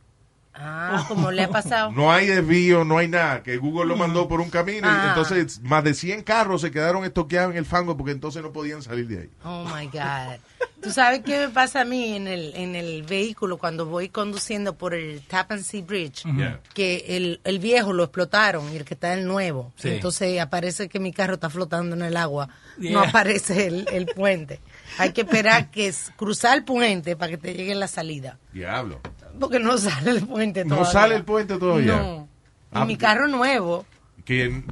Ah, 0.55 1.05
como 1.07 1.31
le 1.31 1.43
ha 1.43 1.49
pasado. 1.49 1.91
No 1.95 2.11
hay 2.11 2.27
desvío, 2.27 2.83
no 2.85 2.97
hay 2.97 3.07
nada, 3.07 3.41
que 3.43 3.57
Google 3.57 3.85
lo 3.87 3.95
mandó 3.95 4.27
por 4.27 4.39
un 4.41 4.49
camino 4.49 4.87
y 4.87 4.91
Ah. 4.91 5.05
entonces 5.09 5.61
más 5.61 5.83
de 5.83 5.93
100 5.93 6.21
carros 6.23 6.61
se 6.61 6.71
quedaron 6.71 7.03
estoqueados 7.05 7.51
en 7.51 7.57
el 7.57 7.65
fango 7.65 7.97
porque 7.97 8.11
entonces 8.11 8.41
no 8.43 8.51
podían 8.51 8.81
salir 8.81 9.07
de 9.07 9.21
ahí. 9.21 9.29
Oh 9.43 9.65
my 9.65 9.87
God. 9.87 10.37
¿Tú 10.81 10.91
sabes 10.91 11.21
qué 11.23 11.39
me 11.39 11.49
pasa 11.49 11.81
a 11.81 11.85
mí 11.85 12.13
en 12.15 12.27
el, 12.27 12.53
en 12.55 12.75
el 12.75 13.03
vehículo 13.03 13.57
cuando 13.57 13.85
voy 13.85 14.09
conduciendo 14.09 14.75
por 14.77 14.93
el 14.93 15.21
Tappan 15.21 15.63
Sea 15.63 15.81
Bridge? 15.81 16.23
Yeah. 16.25 16.59
Que 16.73 17.05
el, 17.15 17.39
el 17.45 17.59
viejo 17.59 17.93
lo 17.93 18.03
explotaron 18.03 18.69
y 18.73 18.75
el 18.75 18.83
que 18.83 18.93
está 18.95 19.13
el 19.13 19.25
nuevo. 19.25 19.71
Sí. 19.77 19.89
Entonces 19.89 20.39
aparece 20.41 20.89
que 20.89 20.99
mi 20.99 21.13
carro 21.13 21.35
está 21.35 21.49
flotando 21.49 21.95
en 21.95 22.01
el 22.01 22.17
agua. 22.17 22.49
No 22.77 22.99
aparece 23.01 23.67
el, 23.67 23.87
el 23.93 24.07
puente. 24.07 24.59
Hay 24.97 25.13
que 25.13 25.21
esperar 25.21 25.71
que 25.71 25.87
es 25.87 26.11
cruzar 26.17 26.57
el 26.57 26.65
puente 26.65 27.15
para 27.15 27.29
que 27.31 27.37
te 27.37 27.53
llegue 27.53 27.75
la 27.75 27.87
salida. 27.87 28.37
Diablo. 28.51 28.99
Porque 29.39 29.59
no 29.59 29.77
sale 29.77 30.11
el 30.11 30.25
puente 30.27 30.63
No 30.65 30.75
todavía. 30.75 30.91
sale 30.91 31.15
el 31.15 31.23
puente 31.23 31.57
todavía. 31.57 31.95
No. 31.97 32.27
Y 32.71 32.75
Ah, 32.75 32.85
mi 32.85 32.97
carro 32.97 33.27
nuevo, 33.27 33.85
Que 34.25 34.63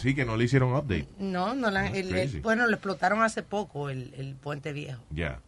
sí, 0.00 0.14
que 0.14 0.24
no 0.24 0.36
le 0.36 0.44
hicieron 0.44 0.72
update. 0.74 1.06
no, 1.18 1.54
no 1.54 1.70
la- 1.70 1.88
el- 1.88 1.96
el- 1.96 2.08
crazy. 2.08 2.40
bueno, 2.40 2.66
lo 2.66 2.72
explotaron 2.74 3.22
hace 3.22 3.42
poco, 3.42 3.90
el, 3.90 4.12
el 4.16 4.34
puente 4.34 4.72
viejo. 4.72 5.02
Ya. 5.10 5.38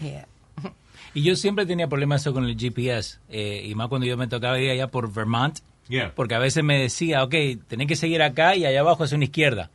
Yeah. 0.00 0.26
Y 1.14 1.22
yo 1.22 1.36
siempre 1.36 1.64
tenía 1.66 1.88
problemas 1.88 2.20
eso 2.22 2.32
con 2.32 2.44
el 2.44 2.56
GPS, 2.58 3.18
eh, 3.28 3.62
y 3.64 3.74
más 3.74 3.88
cuando 3.88 4.06
yo 4.06 4.16
me 4.16 4.28
tocaba 4.28 4.58
ir 4.60 4.70
allá 4.70 4.88
por 4.88 5.12
Vermont, 5.12 5.58
Yeah. 5.88 6.12
porque 6.14 6.34
a 6.34 6.38
veces 6.38 6.62
me 6.62 6.78
decía, 6.78 7.24
ok, 7.24 7.34
tenés 7.66 7.86
que 7.86 7.96
seguir 7.96 8.20
acá 8.22 8.54
y 8.56 8.66
allá 8.66 8.80
abajo 8.80 9.04
es 9.04 9.12
una 9.12 9.24
izquierda. 9.24 9.70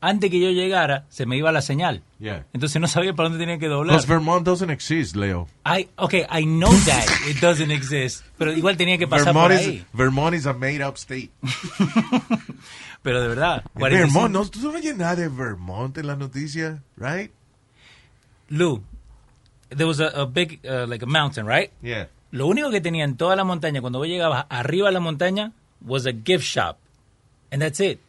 Antes 0.00 0.30
que 0.30 0.38
yo 0.38 0.50
llegara, 0.50 1.06
se 1.08 1.26
me 1.26 1.36
iba 1.36 1.50
la 1.50 1.60
señal. 1.60 2.02
Yeah. 2.20 2.46
Entonces 2.52 2.80
no 2.80 2.86
sabía 2.86 3.14
para 3.14 3.28
dónde 3.28 3.44
tenía 3.44 3.58
que 3.58 3.66
doblar. 3.66 3.96
Because 3.96 4.06
Vermont 4.06 4.44
doesn't 4.44 4.70
exist, 4.70 5.16
Leo. 5.16 5.48
I, 5.66 5.88
ok, 5.96 6.14
I 6.30 6.44
know 6.44 6.70
that 6.70 7.06
it 7.28 7.40
doesn't 7.40 7.72
exist, 7.72 8.24
pero 8.36 8.52
igual 8.52 8.76
tenía 8.76 8.96
que 8.96 9.08
pasar 9.08 9.34
Vermont 9.34 9.48
por 9.48 9.60
is, 9.60 9.66
ahí. 9.66 9.84
Vermont 9.92 10.34
is 10.34 10.46
a 10.46 10.52
made 10.52 10.86
up 10.86 10.96
state. 10.96 11.30
Pero 13.02 13.22
de 13.22 13.28
verdad. 13.28 13.64
45 13.74 14.12
Vermont, 14.12 14.32
no, 14.32 14.50
tú 14.50 14.60
no 14.60 14.70
oyes 14.70 14.96
nada 14.96 15.16
de 15.16 15.28
Vermont 15.28 15.96
en 15.98 16.06
las 16.06 16.18
noticias, 16.18 16.80
right? 16.96 17.30
Lou, 18.48 18.82
there 19.70 19.86
was 19.86 20.00
a, 20.00 20.08
a 20.08 20.26
big, 20.26 20.60
uh, 20.64 20.86
like 20.86 21.02
a 21.02 21.06
mountain, 21.06 21.46
right? 21.46 21.70
Yeah. 21.82 22.08
Lo 22.30 22.46
único 22.46 22.70
que 22.70 22.80
tenía 22.80 23.04
en 23.04 23.16
toda 23.16 23.36
la 23.36 23.44
montaña, 23.44 23.80
cuando 23.80 23.98
vos 23.98 24.08
llegabas 24.08 24.46
arriba 24.48 24.88
de 24.88 24.94
la 24.94 25.00
montaña, 25.00 25.52
was 25.80 26.06
a 26.06 26.12
gift 26.12 26.44
shop. 26.44 26.76
And 27.50 27.62
that's 27.62 27.80
it. 27.80 28.00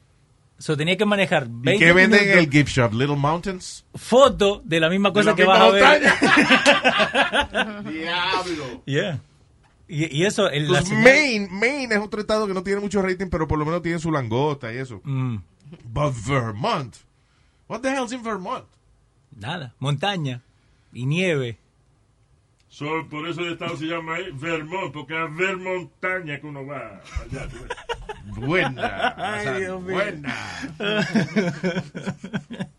So 0.60 0.76
tenía 0.78 0.98
que 0.98 1.06
manejar 1.06 1.48
¿Y 1.48 1.52
20 1.64 1.86
qué 1.86 1.94
venden 1.94 2.30
en 2.32 2.38
el 2.40 2.50
gift 2.52 2.70
shop? 2.70 2.94
Little 2.94 3.16
Mountains. 3.16 3.86
foto 3.96 4.62
de 4.66 4.80
la 4.82 4.90
misma 4.90 5.12
cosa 5.14 5.30
la 5.32 5.36
que 5.36 5.44
misma 5.44 5.58
vas 5.58 5.70
a 5.70 5.72
ver. 5.72 6.02
Diablo. 7.94 8.84
Yeah. 8.86 9.20
Y, 9.88 10.16
y 10.18 10.26
eso, 10.26 10.50
el, 10.50 10.66
la 10.72 10.80
Pues 10.80 10.90
señal- 10.90 11.04
Maine, 11.04 11.48
Maine 11.50 11.96
es 11.96 12.02
otro 12.02 12.20
estado 12.22 12.46
que 12.46 12.54
no 12.54 12.62
tiene 12.64 12.82
mucho 12.82 13.02
rating, 13.02 13.28
pero 13.30 13.48
por 13.48 13.58
lo 13.58 13.66
menos 13.66 13.82
tiene 13.82 14.00
su 14.00 14.12
langota 14.12 14.72
y 14.74 14.78
eso. 14.78 15.02
Mm, 15.04 15.38
But 15.86 16.14
Vermont. 16.28 16.96
What 17.68 17.82
the 17.82 17.90
hell's 17.90 18.12
in 18.12 18.22
Vermont? 18.24 18.66
nada, 19.36 19.74
montaña 19.80 20.42
y 20.92 21.06
nieve. 21.06 21.58
So, 22.70 22.86
por 23.10 23.28
eso 23.28 23.42
el 23.42 23.54
estado 23.54 23.76
se 23.76 23.86
llama 23.86 24.16
ahí 24.16 24.32
Vermont, 24.32 24.94
porque 24.94 25.14
es 25.22 25.36
ver 25.36 25.58
montaña 25.58 26.40
que 26.40 26.46
uno 26.46 26.66
va 26.66 27.02
allá. 27.22 27.50
Buena. 28.38 29.14
Ay, 29.18 29.40
Hassan, 29.40 29.60
Dios 29.60 29.82
mío. 29.82 29.96
buena. 29.96 30.36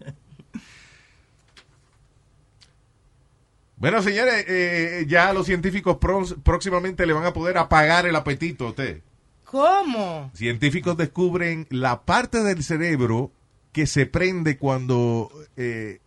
Bueno, 3.77 4.03
señores, 4.03 4.45
eh, 4.47 5.07
ya 5.09 5.33
los 5.33 5.47
científicos 5.47 5.97
próximamente 6.43 7.07
le 7.07 7.15
van 7.15 7.25
a 7.25 7.33
poder 7.33 7.57
apagar 7.57 8.05
el 8.05 8.15
apetito 8.15 8.67
a 8.67 8.71
usted. 8.71 9.01
¿Cómo? 9.47 10.31
Científicos 10.35 10.99
descubren 10.99 11.67
la 11.71 12.03
parte 12.03 12.43
del 12.43 12.63
cerebro 12.63 13.33
que 13.73 13.87
se 13.87 14.05
prende 14.05 14.59
cuando, 14.59 15.31
eh, 15.57 16.01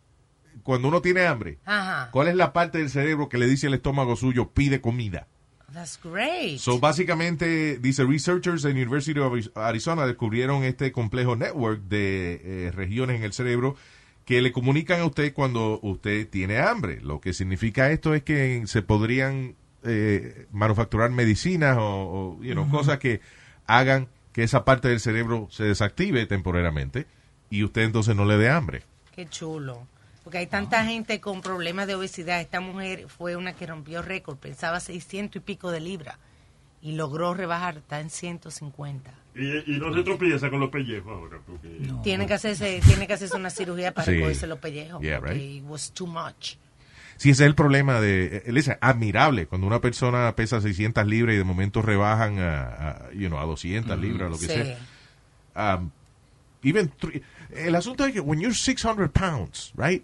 cuando 0.64 0.88
uno 0.88 1.02
tiene 1.02 1.26
hambre. 1.26 1.60
Ajá. 1.66 2.10
¿Cuál 2.12 2.28
es 2.30 2.36
la 2.36 2.54
parte 2.54 2.78
del 2.80 2.90
cerebro 2.90 3.30
que 3.30 3.38
le 3.38 3.48
dice 3.48 3.68
al 3.68 3.74
estómago 3.74 4.16
suyo, 4.16 4.50
pide 4.52 4.82
comida? 4.82 5.28
That's 5.74 6.00
great. 6.04 6.60
So, 6.60 6.80
básicamente, 6.80 7.78
dice 7.80 8.04
researchers 8.06 8.64
en 8.66 8.78
University 8.78 9.20
of 9.20 9.34
Arizona 9.56 10.06
descubrieron 10.06 10.64
este 10.64 10.92
complejo 10.92 11.36
network 11.36 11.82
de 11.84 12.42
eh, 12.68 12.72
regiones 12.72 13.18
en 13.18 13.24
el 13.24 13.34
cerebro 13.34 13.76
que 14.26 14.42
le 14.42 14.52
comunican 14.52 15.02
a 15.02 15.06
usted 15.06 15.34
cuando 15.34 15.80
usted 15.82 16.30
tiene 16.30 16.60
hambre. 16.60 17.02
Lo 17.02 17.20
que 17.20 17.34
significa 17.34 17.90
esto 17.92 18.14
es 18.14 18.22
que 18.24 18.64
se 18.68 18.84
podrían 18.84 19.56
eh, 19.84 20.46
manufacturar 20.52 21.10
medicinas 21.10 21.78
o, 21.78 22.38
o, 22.40 22.44
you 22.44 22.54
know, 22.54 22.66
Ujú. 22.66 22.78
cosas 22.78 23.00
que 23.00 23.20
hagan 23.66 24.08
que 24.32 24.44
esa 24.44 24.64
parte 24.66 24.88
del 24.90 25.00
cerebro 25.00 25.48
se 25.52 25.64
desactive 25.64 26.26
temporariamente 26.28 27.06
y 27.50 27.64
usted 27.64 27.82
entonces 27.82 28.16
no 28.16 28.26
le 28.26 28.38
dé 28.38 28.50
hambre. 28.50 28.84
Qué 29.16 29.28
chulo. 29.28 29.88
Porque 30.24 30.38
hay 30.38 30.48
tanta 30.48 30.86
gente 30.86 31.20
con 31.20 31.42
problemas 31.42 31.86
de 31.88 31.96
obesidad. 31.96 32.40
Esta 32.40 32.60
mujer 32.62 33.08
fue 33.10 33.36
una 33.36 33.54
que 33.54 33.68
rompió 33.68 34.02
récord. 34.02 34.38
Pensaba 34.38 34.80
600 34.80 35.38
y 35.38 35.40
pico 35.42 35.70
de 35.72 35.82
libras. 35.82 36.18
Y 36.82 36.94
logró 36.94 37.34
rebajar. 37.34 37.78
Está 37.78 38.00
en 38.00 38.10
150. 38.10 39.12
Y, 39.36 39.76
y 39.76 39.80
no 39.80 39.94
se 39.94 40.04
tropieza 40.04 40.50
con 40.50 40.60
los 40.62 40.70
pellejos 40.70 41.12
ahora. 41.12 41.40
Porque... 41.46 41.68
Tiene 42.04 42.26
que 42.28 42.34
hacerse 42.36 42.80
tiene 42.86 43.06
que 43.08 43.14
hacerse 43.14 43.36
una 43.36 43.50
cirugía 43.50 43.94
para 43.94 44.12
Sí. 44.12 44.20
cogerse 44.20 44.48
los 44.48 44.60
pellejos. 44.60 45.02
Yeah, 45.02 45.20
porque 45.20 45.34
right. 45.34 45.56
it 45.58 45.64
was 45.66 45.92
too 45.92 46.08
much. 46.08 46.56
Sí, 47.18 47.30
ese 47.30 47.44
es 47.44 47.48
el 47.48 47.56
problema 47.56 48.00
de... 48.02 48.44
Él 48.46 48.58
es 48.58 48.72
admirable 48.82 49.46
cuando 49.46 49.68
una 49.68 49.80
persona 49.82 50.36
pesa 50.36 50.62
600 50.62 51.06
libras 51.06 51.36
y 51.36 51.38
de 51.38 51.44
momento 51.44 51.82
rebajan 51.82 52.40
a, 52.40 52.64
a, 52.64 53.12
you 53.12 53.28
know, 53.28 53.40
a 53.40 53.44
200 53.46 54.00
libras, 54.00 54.32
lo 54.32 54.38
que 54.40 54.48
Sí. 54.48 54.54
sea. 55.56 55.76
Um, 55.78 55.92
even 56.64 56.90
three- 57.00 57.22
el 57.56 57.76
asunto 57.76 58.06
es 58.06 58.14
que 58.14 58.20
when 58.20 58.40
you're 58.40 58.56
600 58.56 59.10
pounds, 59.12 59.74
right? 59.78 60.04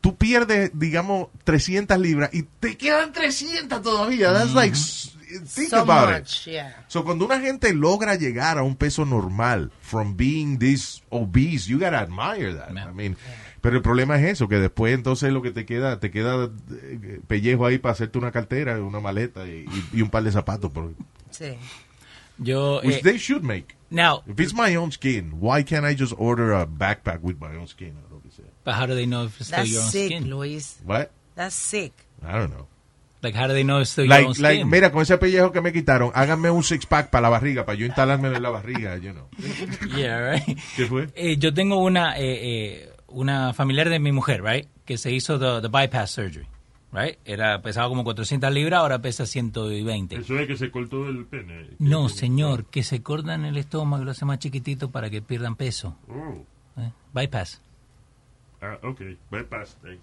Tú 0.00 0.16
pierdes, 0.16 0.70
digamos, 0.74 1.28
300 1.44 1.98
libras 1.98 2.30
y 2.32 2.42
te 2.44 2.76
quedan 2.76 3.12
300 3.12 3.82
todavía. 3.82 4.32
That's 4.32 4.54
like 4.54 4.76
think 4.76 5.68
So 5.68 5.78
about 5.80 6.08
much, 6.10 6.46
it. 6.46 6.52
yeah. 6.52 6.84
So, 6.88 7.04
cuando 7.04 7.24
una 7.26 7.40
gente 7.40 7.74
logra 7.74 8.14
llegar 8.14 8.58
a 8.58 8.62
un 8.62 8.76
peso 8.76 9.04
normal, 9.04 9.70
from 9.82 10.16
being 10.16 10.58
this 10.58 11.02
obese, 11.10 11.66
you 11.68 11.78
gotta 11.78 11.98
admire 12.00 12.54
that. 12.54 12.70
I 12.70 12.94
mean, 12.94 13.16
pero 13.60 13.76
el 13.76 13.82
problema 13.82 14.16
es 14.18 14.24
eso, 14.30 14.48
que 14.48 14.56
después 14.58 14.94
entonces 14.94 15.32
lo 15.32 15.42
que 15.42 15.50
te 15.50 15.66
queda, 15.66 15.98
te 16.00 16.10
queda 16.10 16.48
eh, 16.70 17.20
pellejo 17.26 17.66
ahí 17.66 17.78
para 17.78 17.92
hacerte 17.92 18.16
una 18.18 18.30
cartera, 18.30 18.80
una 18.80 19.00
maleta 19.00 19.46
y, 19.46 19.66
y- 19.92 19.98
y 19.98 20.02
un 20.02 20.10
par 20.10 20.22
de 20.22 20.32
zapatos. 20.32 20.70
Por, 20.70 20.94
Sí. 21.30 21.56
Yo, 22.38 22.80
which 22.84 22.98
eh, 22.98 23.00
they 23.02 23.18
should 23.18 23.42
make. 23.42 23.74
Now, 23.90 24.22
If 24.26 24.38
it's 24.38 24.54
my 24.54 24.76
own 24.76 24.92
skin, 24.92 25.32
why 25.40 25.64
can't 25.64 25.84
I 25.84 25.94
just 25.96 26.14
order 26.18 26.52
a 26.54 26.66
backpack 26.66 27.18
with 27.20 27.36
my 27.40 27.56
own 27.56 27.66
skin? 27.66 27.94
But 28.68 28.74
how 28.76 28.84
do 28.86 28.94
they 28.94 29.06
know 29.06 29.24
if 29.24 29.40
it's 29.40 29.46
still 29.48 29.60
That's 29.64 29.72
your 29.72 29.82
own 29.82 29.90
sick, 29.90 30.06
skin? 30.12 30.28
Luis. 30.28 30.76
What? 30.84 31.10
That's 31.34 31.54
sick. 31.54 31.92
I 32.22 32.32
don't 32.38 32.50
know. 32.52 32.66
Like, 33.22 33.34
how 33.34 33.46
do 33.48 33.54
they 33.54 33.64
know 33.64 33.78
it's 33.80 33.90
still 33.90 34.04
your 34.04 34.10
Like, 34.14 34.26
own 34.26 34.34
like, 34.38 34.58
skin? 34.58 34.68
mira, 34.68 34.92
con 34.92 35.00
ese 35.02 35.16
pellejo 35.16 35.50
que 35.50 35.60
me 35.62 35.72
quitaron, 35.72 36.12
háganme 36.14 36.50
un 36.50 36.62
six 36.62 36.84
pack 36.84 37.08
para 37.10 37.22
la 37.22 37.28
barriga, 37.30 37.64
para 37.64 37.78
yo 37.78 37.86
instalármelo 37.86 38.36
en 38.36 38.42
la 38.42 38.50
barriga, 38.50 38.96
you 38.98 39.12
know. 39.12 39.26
Yeah, 39.96 40.34
right. 40.34 40.58
¿Qué 40.76 40.86
fue? 40.86 41.08
Eh, 41.14 41.36
yo 41.38 41.52
tengo 41.54 41.78
una, 41.82 42.18
eh, 42.18 42.22
eh, 42.84 42.92
una 43.08 43.54
familiar 43.54 43.88
de 43.88 43.98
mi 43.98 44.12
mujer, 44.12 44.42
right, 44.44 44.68
que 44.84 44.98
se 44.98 45.10
hizo 45.10 45.38
the, 45.38 45.62
the 45.62 45.68
bypass 45.68 46.10
surgery, 46.12 46.46
right. 46.92 47.18
Era 47.24 47.60
pesaba 47.62 47.88
como 47.88 48.04
400 48.04 48.52
libras, 48.52 48.80
ahora 48.80 49.00
pesa 49.00 49.26
120. 49.26 50.14
Eso 50.16 50.38
es 50.38 50.46
que 50.46 50.56
se 50.56 50.70
cortó 50.70 51.08
el 51.08 51.24
pene. 51.24 51.70
No, 51.80 52.08
señor, 52.08 52.66
que 52.66 52.84
se 52.84 53.02
cortan 53.02 53.44
el 53.44 53.56
estómago 53.56 54.02
y 54.02 54.04
lo 54.04 54.10
hace 54.12 54.26
más 54.26 54.38
chiquitito 54.38 54.90
para 54.92 55.10
que 55.10 55.22
pierdan 55.22 55.56
peso. 55.56 55.96
Oh. 56.08 56.44
Eh, 56.80 56.92
Bypass. 57.12 57.60
Ah, 58.60 58.78
ok. 58.82 59.00
Bypass. 59.30 59.76
eh. 59.86 59.98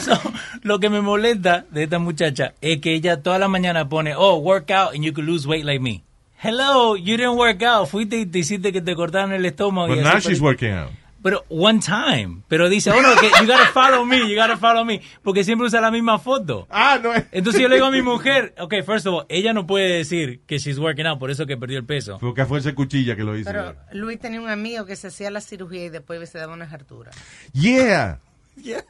So, 0.00 0.18
lo 0.62 0.78
que 0.78 0.88
me 0.88 1.00
molesta 1.00 1.66
de 1.70 1.84
esta 1.84 1.98
muchacha 1.98 2.54
es 2.60 2.80
que 2.80 2.94
ella 2.94 3.22
toda 3.22 3.38
la 3.38 3.48
mañana 3.48 3.88
pone, 3.88 4.14
oh, 4.16 4.38
work 4.38 4.70
out 4.70 4.94
and 4.94 5.04
you 5.04 5.12
can 5.12 5.26
lose 5.26 5.46
weight 5.46 5.64
like 5.64 5.80
me. 5.80 6.04
Hello, 6.42 6.96
you 6.96 7.16
didn't 7.16 7.36
work 7.36 7.62
out. 7.62 7.88
Fuiste 7.88 8.18
y 8.18 8.26
te 8.26 8.40
hiciste 8.40 8.72
que 8.72 8.80
te 8.80 8.94
cortaran 8.96 9.32
el 9.32 9.44
estómago. 9.44 9.88
But 9.88 9.98
y 9.98 10.02
now 10.02 10.18
she's 10.18 10.40
working 10.40 10.72
out. 10.72 10.90
Pero 11.22 11.44
one 11.48 11.78
time. 11.80 12.42
Pero 12.48 12.68
dice, 12.68 12.90
oh 12.90 13.00
no, 13.00 13.14
que 13.20 13.28
you 13.40 13.46
gotta 13.46 13.66
follow 13.72 14.04
me, 14.04 14.18
you 14.28 14.34
gotta 14.34 14.56
follow 14.56 14.84
me. 14.84 15.00
Porque 15.22 15.44
siempre 15.44 15.66
usa 15.68 15.80
la 15.80 15.90
misma 15.90 16.18
foto. 16.18 16.66
Ah, 16.68 16.98
no 17.02 17.14
es. 17.14 17.24
Entonces 17.30 17.62
yo 17.62 17.68
le 17.68 17.76
digo 17.76 17.86
a 17.86 17.90
mi 17.92 18.02
mujer, 18.02 18.54
ok, 18.58 18.74
first 18.84 19.06
of 19.06 19.14
all, 19.14 19.26
ella 19.28 19.52
no 19.52 19.66
puede 19.66 19.98
decir 19.98 20.40
que 20.46 20.58
she's 20.58 20.78
working 20.78 21.06
out, 21.06 21.18
por 21.18 21.30
eso 21.30 21.46
que 21.46 21.56
perdió 21.56 21.78
el 21.78 21.84
peso. 21.84 22.18
Porque 22.20 22.44
fue 22.44 22.58
esa 22.58 22.74
cuchilla 22.74 23.14
que 23.14 23.22
lo 23.22 23.36
hizo. 23.38 23.50
Pero 23.50 23.76
Luis 23.92 24.18
tenía 24.18 24.40
un 24.40 24.48
amigo 24.48 24.84
que 24.84 24.96
se 24.96 25.06
hacía 25.08 25.30
la 25.30 25.40
cirugía 25.40 25.84
y 25.84 25.88
después 25.90 26.28
se 26.28 26.38
daba 26.38 26.54
unas 26.54 26.72
harturas. 26.72 27.14
Yeah. 27.52 28.18
Yeah. 28.54 28.82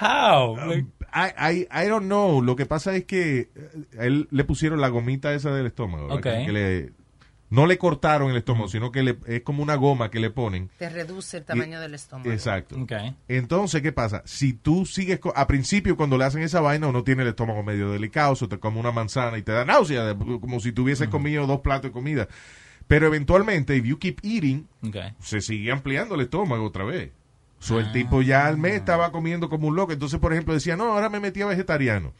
How? 0.00 0.54
Um, 0.58 0.90
I, 1.14 1.30
I, 1.38 1.84
I 1.84 1.88
don't 1.88 2.06
know. 2.06 2.42
Lo 2.42 2.56
que 2.56 2.66
pasa 2.66 2.94
es 2.96 3.04
que 3.04 3.48
eh, 3.54 3.98
a 4.00 4.04
él 4.04 4.26
le 4.32 4.42
pusieron 4.42 4.80
la 4.80 4.88
gomita 4.88 5.32
esa 5.32 5.52
del 5.54 5.66
estómago. 5.66 6.08
¿verdad? 6.08 6.16
Ok. 6.18 6.22
Que- 6.24 6.46
que 6.46 6.52
le- 6.52 6.92
no 7.54 7.66
le 7.66 7.78
cortaron 7.78 8.30
el 8.30 8.36
estómago, 8.36 8.68
sino 8.68 8.90
que 8.90 9.02
le- 9.02 9.18
es 9.26 9.42
como 9.42 9.62
una 9.62 9.76
goma 9.76 10.10
que 10.10 10.18
le 10.20 10.30
ponen. 10.30 10.70
Te 10.78 10.88
reduce 10.90 11.36
el 11.38 11.44
tamaño 11.44 11.80
del 11.80 11.94
estómago. 11.94 12.30
Exacto. 12.32 12.78
Okay. 12.82 13.16
Entonces, 13.28 13.80
¿qué 13.82 13.92
pasa? 13.92 14.22
Si 14.24 14.52
tú 14.52 14.84
sigues, 14.86 15.20
co- 15.20 15.32
a 15.36 15.46
principio 15.46 15.96
cuando 15.96 16.18
le 16.18 16.24
hacen 16.24 16.42
esa 16.42 16.60
vaina, 16.60 16.88
uno 16.88 17.04
tiene 17.04 17.22
el 17.22 17.28
estómago 17.28 17.62
medio 17.62 17.90
delicado, 17.90 18.34
se 18.36 18.48
te 18.48 18.58
come 18.58 18.80
una 18.80 18.90
manzana 18.92 19.38
y 19.38 19.42
te 19.42 19.52
da 19.52 19.64
náusea, 19.64 20.16
como 20.16 20.58
si 20.60 20.72
tuvieses 20.72 21.08
comido 21.08 21.46
dos 21.46 21.60
platos 21.60 21.90
de 21.90 21.92
comida. 21.92 22.28
Pero 22.86 23.06
eventualmente, 23.06 23.76
if 23.76 23.84
you 23.84 23.98
keep 23.98 24.18
eating, 24.22 24.66
Okay. 24.86 25.12
se 25.20 25.40
sigue 25.40 25.70
ampliando 25.72 26.16
el 26.16 26.22
estómago 26.22 26.64
otra 26.64 26.84
vez. 26.84 27.10
So, 27.60 27.80
el 27.80 27.90
tipo 27.92 28.20
ya 28.20 28.46
al 28.46 28.58
mes 28.58 28.74
estaba 28.74 29.10
comiendo 29.10 29.48
como 29.48 29.68
un 29.68 29.76
loco. 29.76 29.92
Entonces, 29.92 30.20
por 30.20 30.32
ejemplo, 30.34 30.52
decía, 30.52 30.76
no, 30.76 30.92
ahora 30.92 31.08
me 31.08 31.18
metí 31.18 31.40
a 31.40 31.46
vegetariano. 31.46 32.12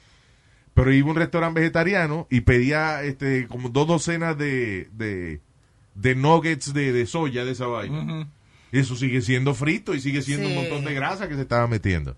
Pero 0.74 0.92
iba 0.92 1.08
a 1.08 1.10
un 1.12 1.16
restaurante 1.16 1.60
vegetariano 1.60 2.26
y 2.30 2.40
pedía 2.40 3.02
este 3.02 3.46
como 3.46 3.68
dos 3.68 3.86
docenas 3.86 4.36
de, 4.36 4.88
de, 4.92 5.40
de 5.94 6.14
nuggets 6.16 6.74
de, 6.74 6.92
de 6.92 7.06
soya 7.06 7.44
de 7.44 7.52
esa 7.52 7.66
vaina. 7.66 8.28
Y 8.72 8.80
Eso 8.80 8.96
sigue 8.96 9.22
siendo 9.22 9.54
frito 9.54 9.94
y 9.94 10.00
sigue 10.00 10.20
siendo 10.20 10.48
un 10.48 10.56
montón 10.56 10.84
de 10.84 10.92
grasa 10.94 11.28
que 11.28 11.36
se 11.36 11.42
estaba 11.42 11.68
metiendo. 11.68 12.16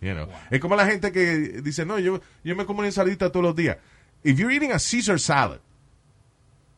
You 0.00 0.14
know. 0.14 0.28
Es 0.50 0.60
como 0.60 0.74
la 0.74 0.86
gente 0.86 1.12
que 1.12 1.62
dice, 1.62 1.86
no, 1.86 2.00
yo, 2.00 2.20
yo 2.42 2.56
me 2.56 2.66
como 2.66 2.80
una 2.80 2.88
ensaladita 2.88 3.30
todos 3.30 3.44
los 3.44 3.54
días. 3.54 3.76
If 4.24 4.36
you're 4.36 4.52
eating 4.52 4.72
a 4.72 4.78
Caesar 4.78 5.20
salad, 5.20 5.60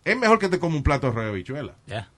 es 0.05 0.19
mejor 0.19 0.39
que 0.39 0.51
te 0.51 0.59
como 0.59 0.77
un 0.77 0.82
plato 0.82 1.06
de 1.06 1.12
arroz 1.12 1.24
de 1.24 1.31
habichuela. 1.31 1.74
Yeah. 1.86 2.11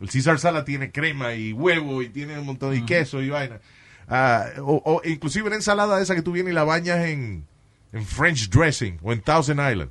El 0.00 0.08
Caesar 0.08 0.38
salad 0.38 0.64
tiene 0.64 0.90
crema 0.90 1.34
y 1.34 1.52
huevo 1.52 2.00
y 2.00 2.08
tiene 2.08 2.38
un 2.38 2.46
montón 2.46 2.70
de 2.72 2.86
queso 2.86 3.20
y 3.20 3.28
vaina. 3.28 3.60
Ah, 4.08 4.46
o, 4.60 4.82
o 4.82 5.02
inclusive 5.06 5.46
una 5.46 5.56
ensalada 5.56 6.00
esa 6.00 6.14
que 6.14 6.22
tú 6.22 6.32
vienes 6.32 6.52
y 6.52 6.54
la 6.54 6.64
bañas 6.64 7.04
en, 7.06 7.46
en 7.92 8.04
French 8.04 8.48
dressing 8.48 8.98
o 9.02 9.12
en 9.12 9.20
Thousand 9.20 9.60
Island. 9.60 9.90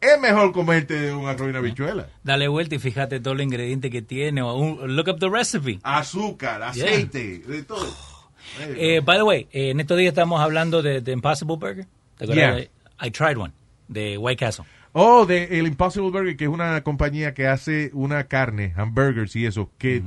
Es 0.00 0.20
mejor 0.20 0.52
comerte 0.52 1.12
un 1.12 1.26
arroz 1.28 1.46
y 1.46 1.50
una 1.50 1.60
habichuela. 1.60 2.08
Dale 2.24 2.48
vuelta 2.48 2.74
y 2.74 2.78
fíjate 2.80 3.20
todo 3.20 3.34
los 3.34 3.44
ingredientes 3.44 3.90
que 3.90 4.02
tiene. 4.02 4.42
O 4.42 4.54
un- 4.56 4.96
look 4.96 5.08
up 5.08 5.18
the 5.20 5.28
recipe. 5.30 5.78
Azúcar, 5.82 6.62
aceite, 6.62 7.38
de 7.40 7.62
todo. 7.62 7.86
Eh, 8.58 9.00
by 9.02 9.16
the 9.18 9.22
way, 9.22 9.48
eh, 9.52 9.70
en 9.70 9.78
estos 9.80 9.96
días 9.96 10.08
estamos 10.10 10.40
hablando 10.40 10.82
de, 10.82 11.00
de 11.00 11.12
Impossible 11.12 11.56
Burger. 11.56 11.86
¿Te 12.18 12.24
acuerdas? 12.24 12.56
Yeah. 13.00 13.06
I 13.06 13.10
tried 13.10 13.36
one, 13.38 13.52
de 13.88 14.18
White 14.18 14.44
Castle. 14.44 14.64
Oh, 14.92 15.24
de 15.24 15.44
el 15.60 15.66
Impossible 15.68 16.10
Burger, 16.10 16.36
que 16.36 16.44
es 16.44 16.50
una 16.50 16.82
compañía 16.82 17.32
que 17.34 17.46
hace 17.46 17.90
una 17.94 18.24
carne, 18.24 18.74
hamburgers 18.76 19.36
y 19.36 19.46
eso, 19.46 19.70
que 19.78 20.02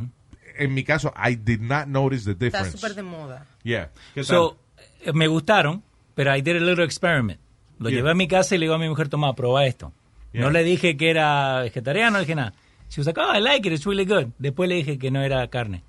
en 0.57 0.73
mi 0.73 0.84
caso, 0.84 1.14
I 1.18 1.35
did 1.35 1.61
not 1.61 1.88
notice 1.88 2.26
the 2.26 2.31
Está 2.34 2.45
difference. 2.60 2.77
súper 2.77 2.93
de 2.93 3.03
moda. 3.03 3.47
Yeah. 3.64 3.89
¿Qué 4.14 4.22
tal? 4.22 4.26
So, 4.26 4.57
eh, 5.06 5.14
me 5.14 5.27
gustaron, 5.27 5.81
pero 6.15 6.35
I 6.35 6.41
did 6.41 6.55
a 6.55 6.59
little 6.59 6.83
experiment. 6.83 7.39
Lo 7.77 7.89
Yeah. 7.89 7.97
llevé 7.99 8.11
a 8.11 8.15
mi 8.15 8.27
casa 8.27 8.55
y 8.55 8.57
le 8.57 8.65
digo 8.65 8.75
a 8.75 8.79
mi 8.79 8.87
mujer, 8.89 9.09
toma, 9.09 9.35
prueba 9.35 9.65
esto. 9.65 9.91
Yeah. 10.31 10.43
No 10.43 10.49
le 10.49 10.63
dije 10.63 10.97
que 10.97 11.09
era 11.09 11.61
vegetariano, 11.61 12.11
no 12.11 12.19
dije 12.19 12.35
nada. 12.35 12.53
She 12.89 12.99
was 13.01 13.07
like, 13.07 13.19
oh, 13.19 13.31
I 13.35 13.39
like 13.41 13.67
it, 13.67 13.73
it's 13.73 13.85
really 13.85 14.05
good. 14.05 14.27
Después 14.39 14.69
le 14.69 14.75
dije 14.75 14.97
que 14.97 15.11
no 15.11 15.21
era 15.21 15.47
carne. 15.49 15.83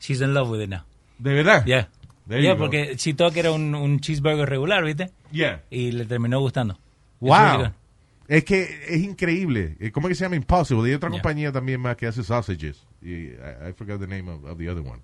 She's 0.00 0.20
in 0.20 0.34
love 0.34 0.50
with 0.50 0.60
it 0.62 0.68
now. 0.68 0.82
¿De 1.18 1.32
verdad? 1.34 1.64
Yeah. 1.64 1.88
There 2.26 2.42
Yeah, 2.42 2.52
you 2.52 2.56
go. 2.58 2.64
porque 2.64 2.96
she 2.98 3.14
thought 3.14 3.32
que 3.32 3.40
era 3.40 3.52
un, 3.52 3.74
un 3.74 4.00
cheeseburger 4.00 4.48
regular, 4.48 4.84
¿viste? 4.84 5.10
Yeah. 5.32 5.62
Y 5.70 5.92
le 5.92 6.04
terminó 6.06 6.40
gustando. 6.40 6.78
Wow. 7.20 7.72
es 8.28 8.44
que 8.44 8.62
es 8.88 9.02
increíble. 9.02 9.76
Eh, 9.80 9.90
¿Cómo 9.90 10.08
es 10.08 10.10
que 10.10 10.14
se 10.16 10.24
llama 10.24 10.36
Impossible? 10.36 10.88
Hay 10.88 10.94
otra 10.94 11.08
Yeah. 11.08 11.20
compañía 11.20 11.52
también 11.52 11.80
más 11.80 11.96
que 11.96 12.06
hace 12.06 12.22
sausages. 12.22 12.84
Y 13.02 13.12
I, 13.28 13.70
I 13.70 13.72
forgot 13.76 13.98
the 14.00 14.06
name 14.06 14.28
of, 14.30 14.44
of 14.44 14.58
the 14.58 14.68
other 14.68 14.82
one. 14.86 15.00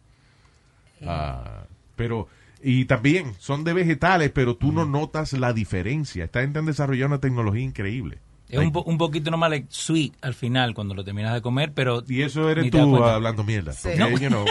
Ah, 1.06 1.64
pero, 1.96 2.28
y 2.64 2.86
también 2.86 3.34
son 3.38 3.62
de 3.62 3.72
vegetales, 3.74 4.30
pero 4.34 4.56
tú 4.56 4.72
no 4.72 4.84
notas 4.86 5.32
la 5.34 5.52
diferencia. 5.52 6.24
Esta 6.24 6.40
gente 6.40 6.58
han 6.58 6.66
desarrollado 6.66 7.08
una 7.08 7.20
tecnología 7.20 7.62
increíble. 7.62 8.18
Es 8.48 8.58
un, 8.58 8.72
po- 8.72 8.82
un 8.84 8.98
poquito 8.98 9.30
nomás 9.30 9.50
like 9.50 9.66
sweet 9.70 10.12
al 10.20 10.34
final 10.34 10.74
cuando 10.74 10.94
lo 10.94 11.04
terminas 11.04 11.34
de 11.34 11.42
comer, 11.42 11.72
pero... 11.74 12.02
Y 12.08 12.22
eso 12.22 12.48
eres 12.50 12.70
tú 12.70 12.96
hablando 13.04 13.42
mierda. 13.44 13.72
Sí. 13.72 13.88
porque, 13.88 13.98
No. 13.98 14.08
you 14.18 14.28
know, 14.28 14.44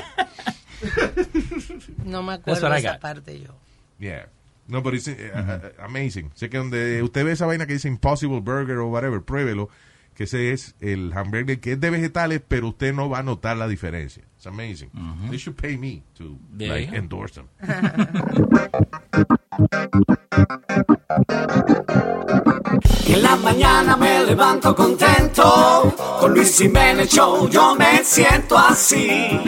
No 2.06 2.23
me 2.23 2.34
acuerdo 2.34 2.69
de 2.69 2.80
esa 2.80 2.99
parte 2.99 3.40
yo. 3.40 3.56
yeah. 3.99 4.27
No, 4.68 4.81
but 4.81 4.94
it's 4.94 5.07
eh, 5.10 5.31
uh, 5.35 5.81
amazing. 5.84 6.31
Sé 6.35 6.49
que 6.49 6.57
donde 6.57 7.03
usted 7.03 7.26
ve 7.26 7.34
esa 7.34 7.45
vaina 7.45 7.65
que 7.65 7.73
dice 7.73 7.90
Impossible 7.90 8.40
Burger 8.40 8.77
o 8.77 8.88
whatever, 8.88 9.22
pruébelo. 9.22 9.69
Que 10.15 10.26
ese 10.26 10.53
es 10.53 10.76
el 10.80 11.11
hamburger 11.14 11.60
que 11.60 11.73
es 11.73 11.80
de 11.80 11.90
vegetales, 11.90 12.41
pero 12.48 12.69
usted 12.69 12.94
no 12.94 13.10
va 13.10 13.19
a 13.19 13.23
notar 13.23 13.57
la 13.57 13.68
diferencia. 13.68 14.23
It's 14.35 14.45
amazing. 14.45 14.91
They 15.30 15.38
should 15.38 15.57
pay 15.57 15.77
me 15.77 16.03
to 16.15 16.38
There 16.56 16.69
like, 16.69 16.95
endorse 16.95 17.35
them. 17.35 17.48
En 23.06 23.22
la 23.22 23.35
mañana 23.38 23.95
me 23.95 24.26
levanto 24.26 24.76
contento, 24.76 25.94
con 26.19 26.34
Luis 26.34 26.57
Jiménez 26.57 27.10
Show 27.10 27.48
yo 27.49 27.76
me 27.76 28.03
siento 28.03 28.57
así, 28.57 29.40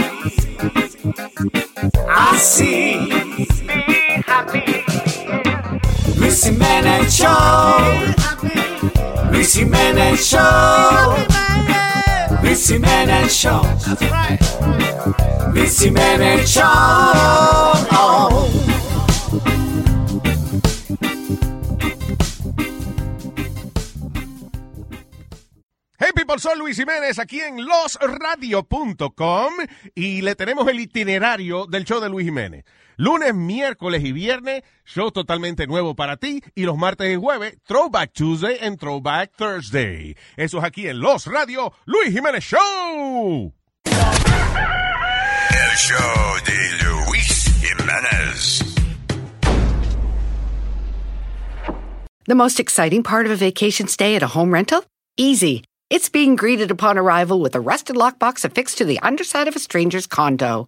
así. 2.07 3.09
Luis 6.17 6.43
Jiménez 6.43 7.11
Show, 7.13 7.75
Luis 9.31 9.53
Jiménez 9.53 10.17
Show, 10.17 11.15
Luis 12.41 12.67
Jiménez 12.67 13.29
Show, 13.29 13.61
Luis 15.53 15.79
Jiménez 15.79 16.45
Show. 16.47 16.63
Hey 25.97 26.11
people, 26.13 26.39
soy 26.39 26.57
Luis 26.57 26.77
Jiménez 26.77 27.19
aquí 27.19 27.39
en 27.39 27.65
losradio.com 27.65 29.53
y 29.95 30.21
le 30.21 30.35
tenemos 30.35 30.67
el 30.67 30.79
itinerario 30.79 31.65
del 31.65 31.85
show 31.85 31.99
de 31.99 32.09
Luis 32.09 32.25
Jiménez. 32.25 32.65
Lunes, 32.97 33.35
miércoles 33.35 34.03
y 34.03 34.11
viernes, 34.13 34.63
show 34.85 35.11
totalmente 35.11 35.67
nuevo 35.67 35.95
para 35.95 36.17
ti 36.17 36.41
y 36.55 36.63
los 36.63 36.77
martes 36.77 37.13
y 37.13 37.17
jueves, 37.17 37.57
Throwback 37.67 38.13
Tuesday 38.13 38.57
and 38.61 38.79
Throwback 38.79 39.35
Thursday. 39.35 40.15
Eso 40.37 40.59
es 40.59 40.63
aquí 40.63 40.87
en 40.87 41.01
Los 41.01 41.27
Radio, 41.27 41.73
Luis 41.85 42.13
Jiménez 42.13 42.43
Show. 42.43 43.53
El 43.85 45.77
show 45.77 46.35
de 46.45 46.85
Luis 46.85 47.51
Jiménez. 47.61 48.61
The 52.27 52.35
most 52.35 52.59
exciting 52.59 53.03
part 53.03 53.25
of 53.25 53.31
a 53.31 53.35
vacation 53.35 53.87
stay 53.87 54.15
at 54.15 54.23
a 54.23 54.27
home 54.27 54.53
rental? 54.53 54.83
Easy. 55.17 55.63
It's 55.89 56.09
being 56.09 56.35
greeted 56.35 56.71
upon 56.71 56.97
arrival 56.97 57.39
with 57.39 57.55
a 57.55 57.59
rusted 57.59 57.95
lockbox 57.95 58.43
affixed 58.45 58.77
to 58.79 58.85
the 58.85 58.99
underside 59.01 59.47
of 59.47 59.55
a 59.55 59.59
stranger's 59.59 60.07
condo. 60.07 60.67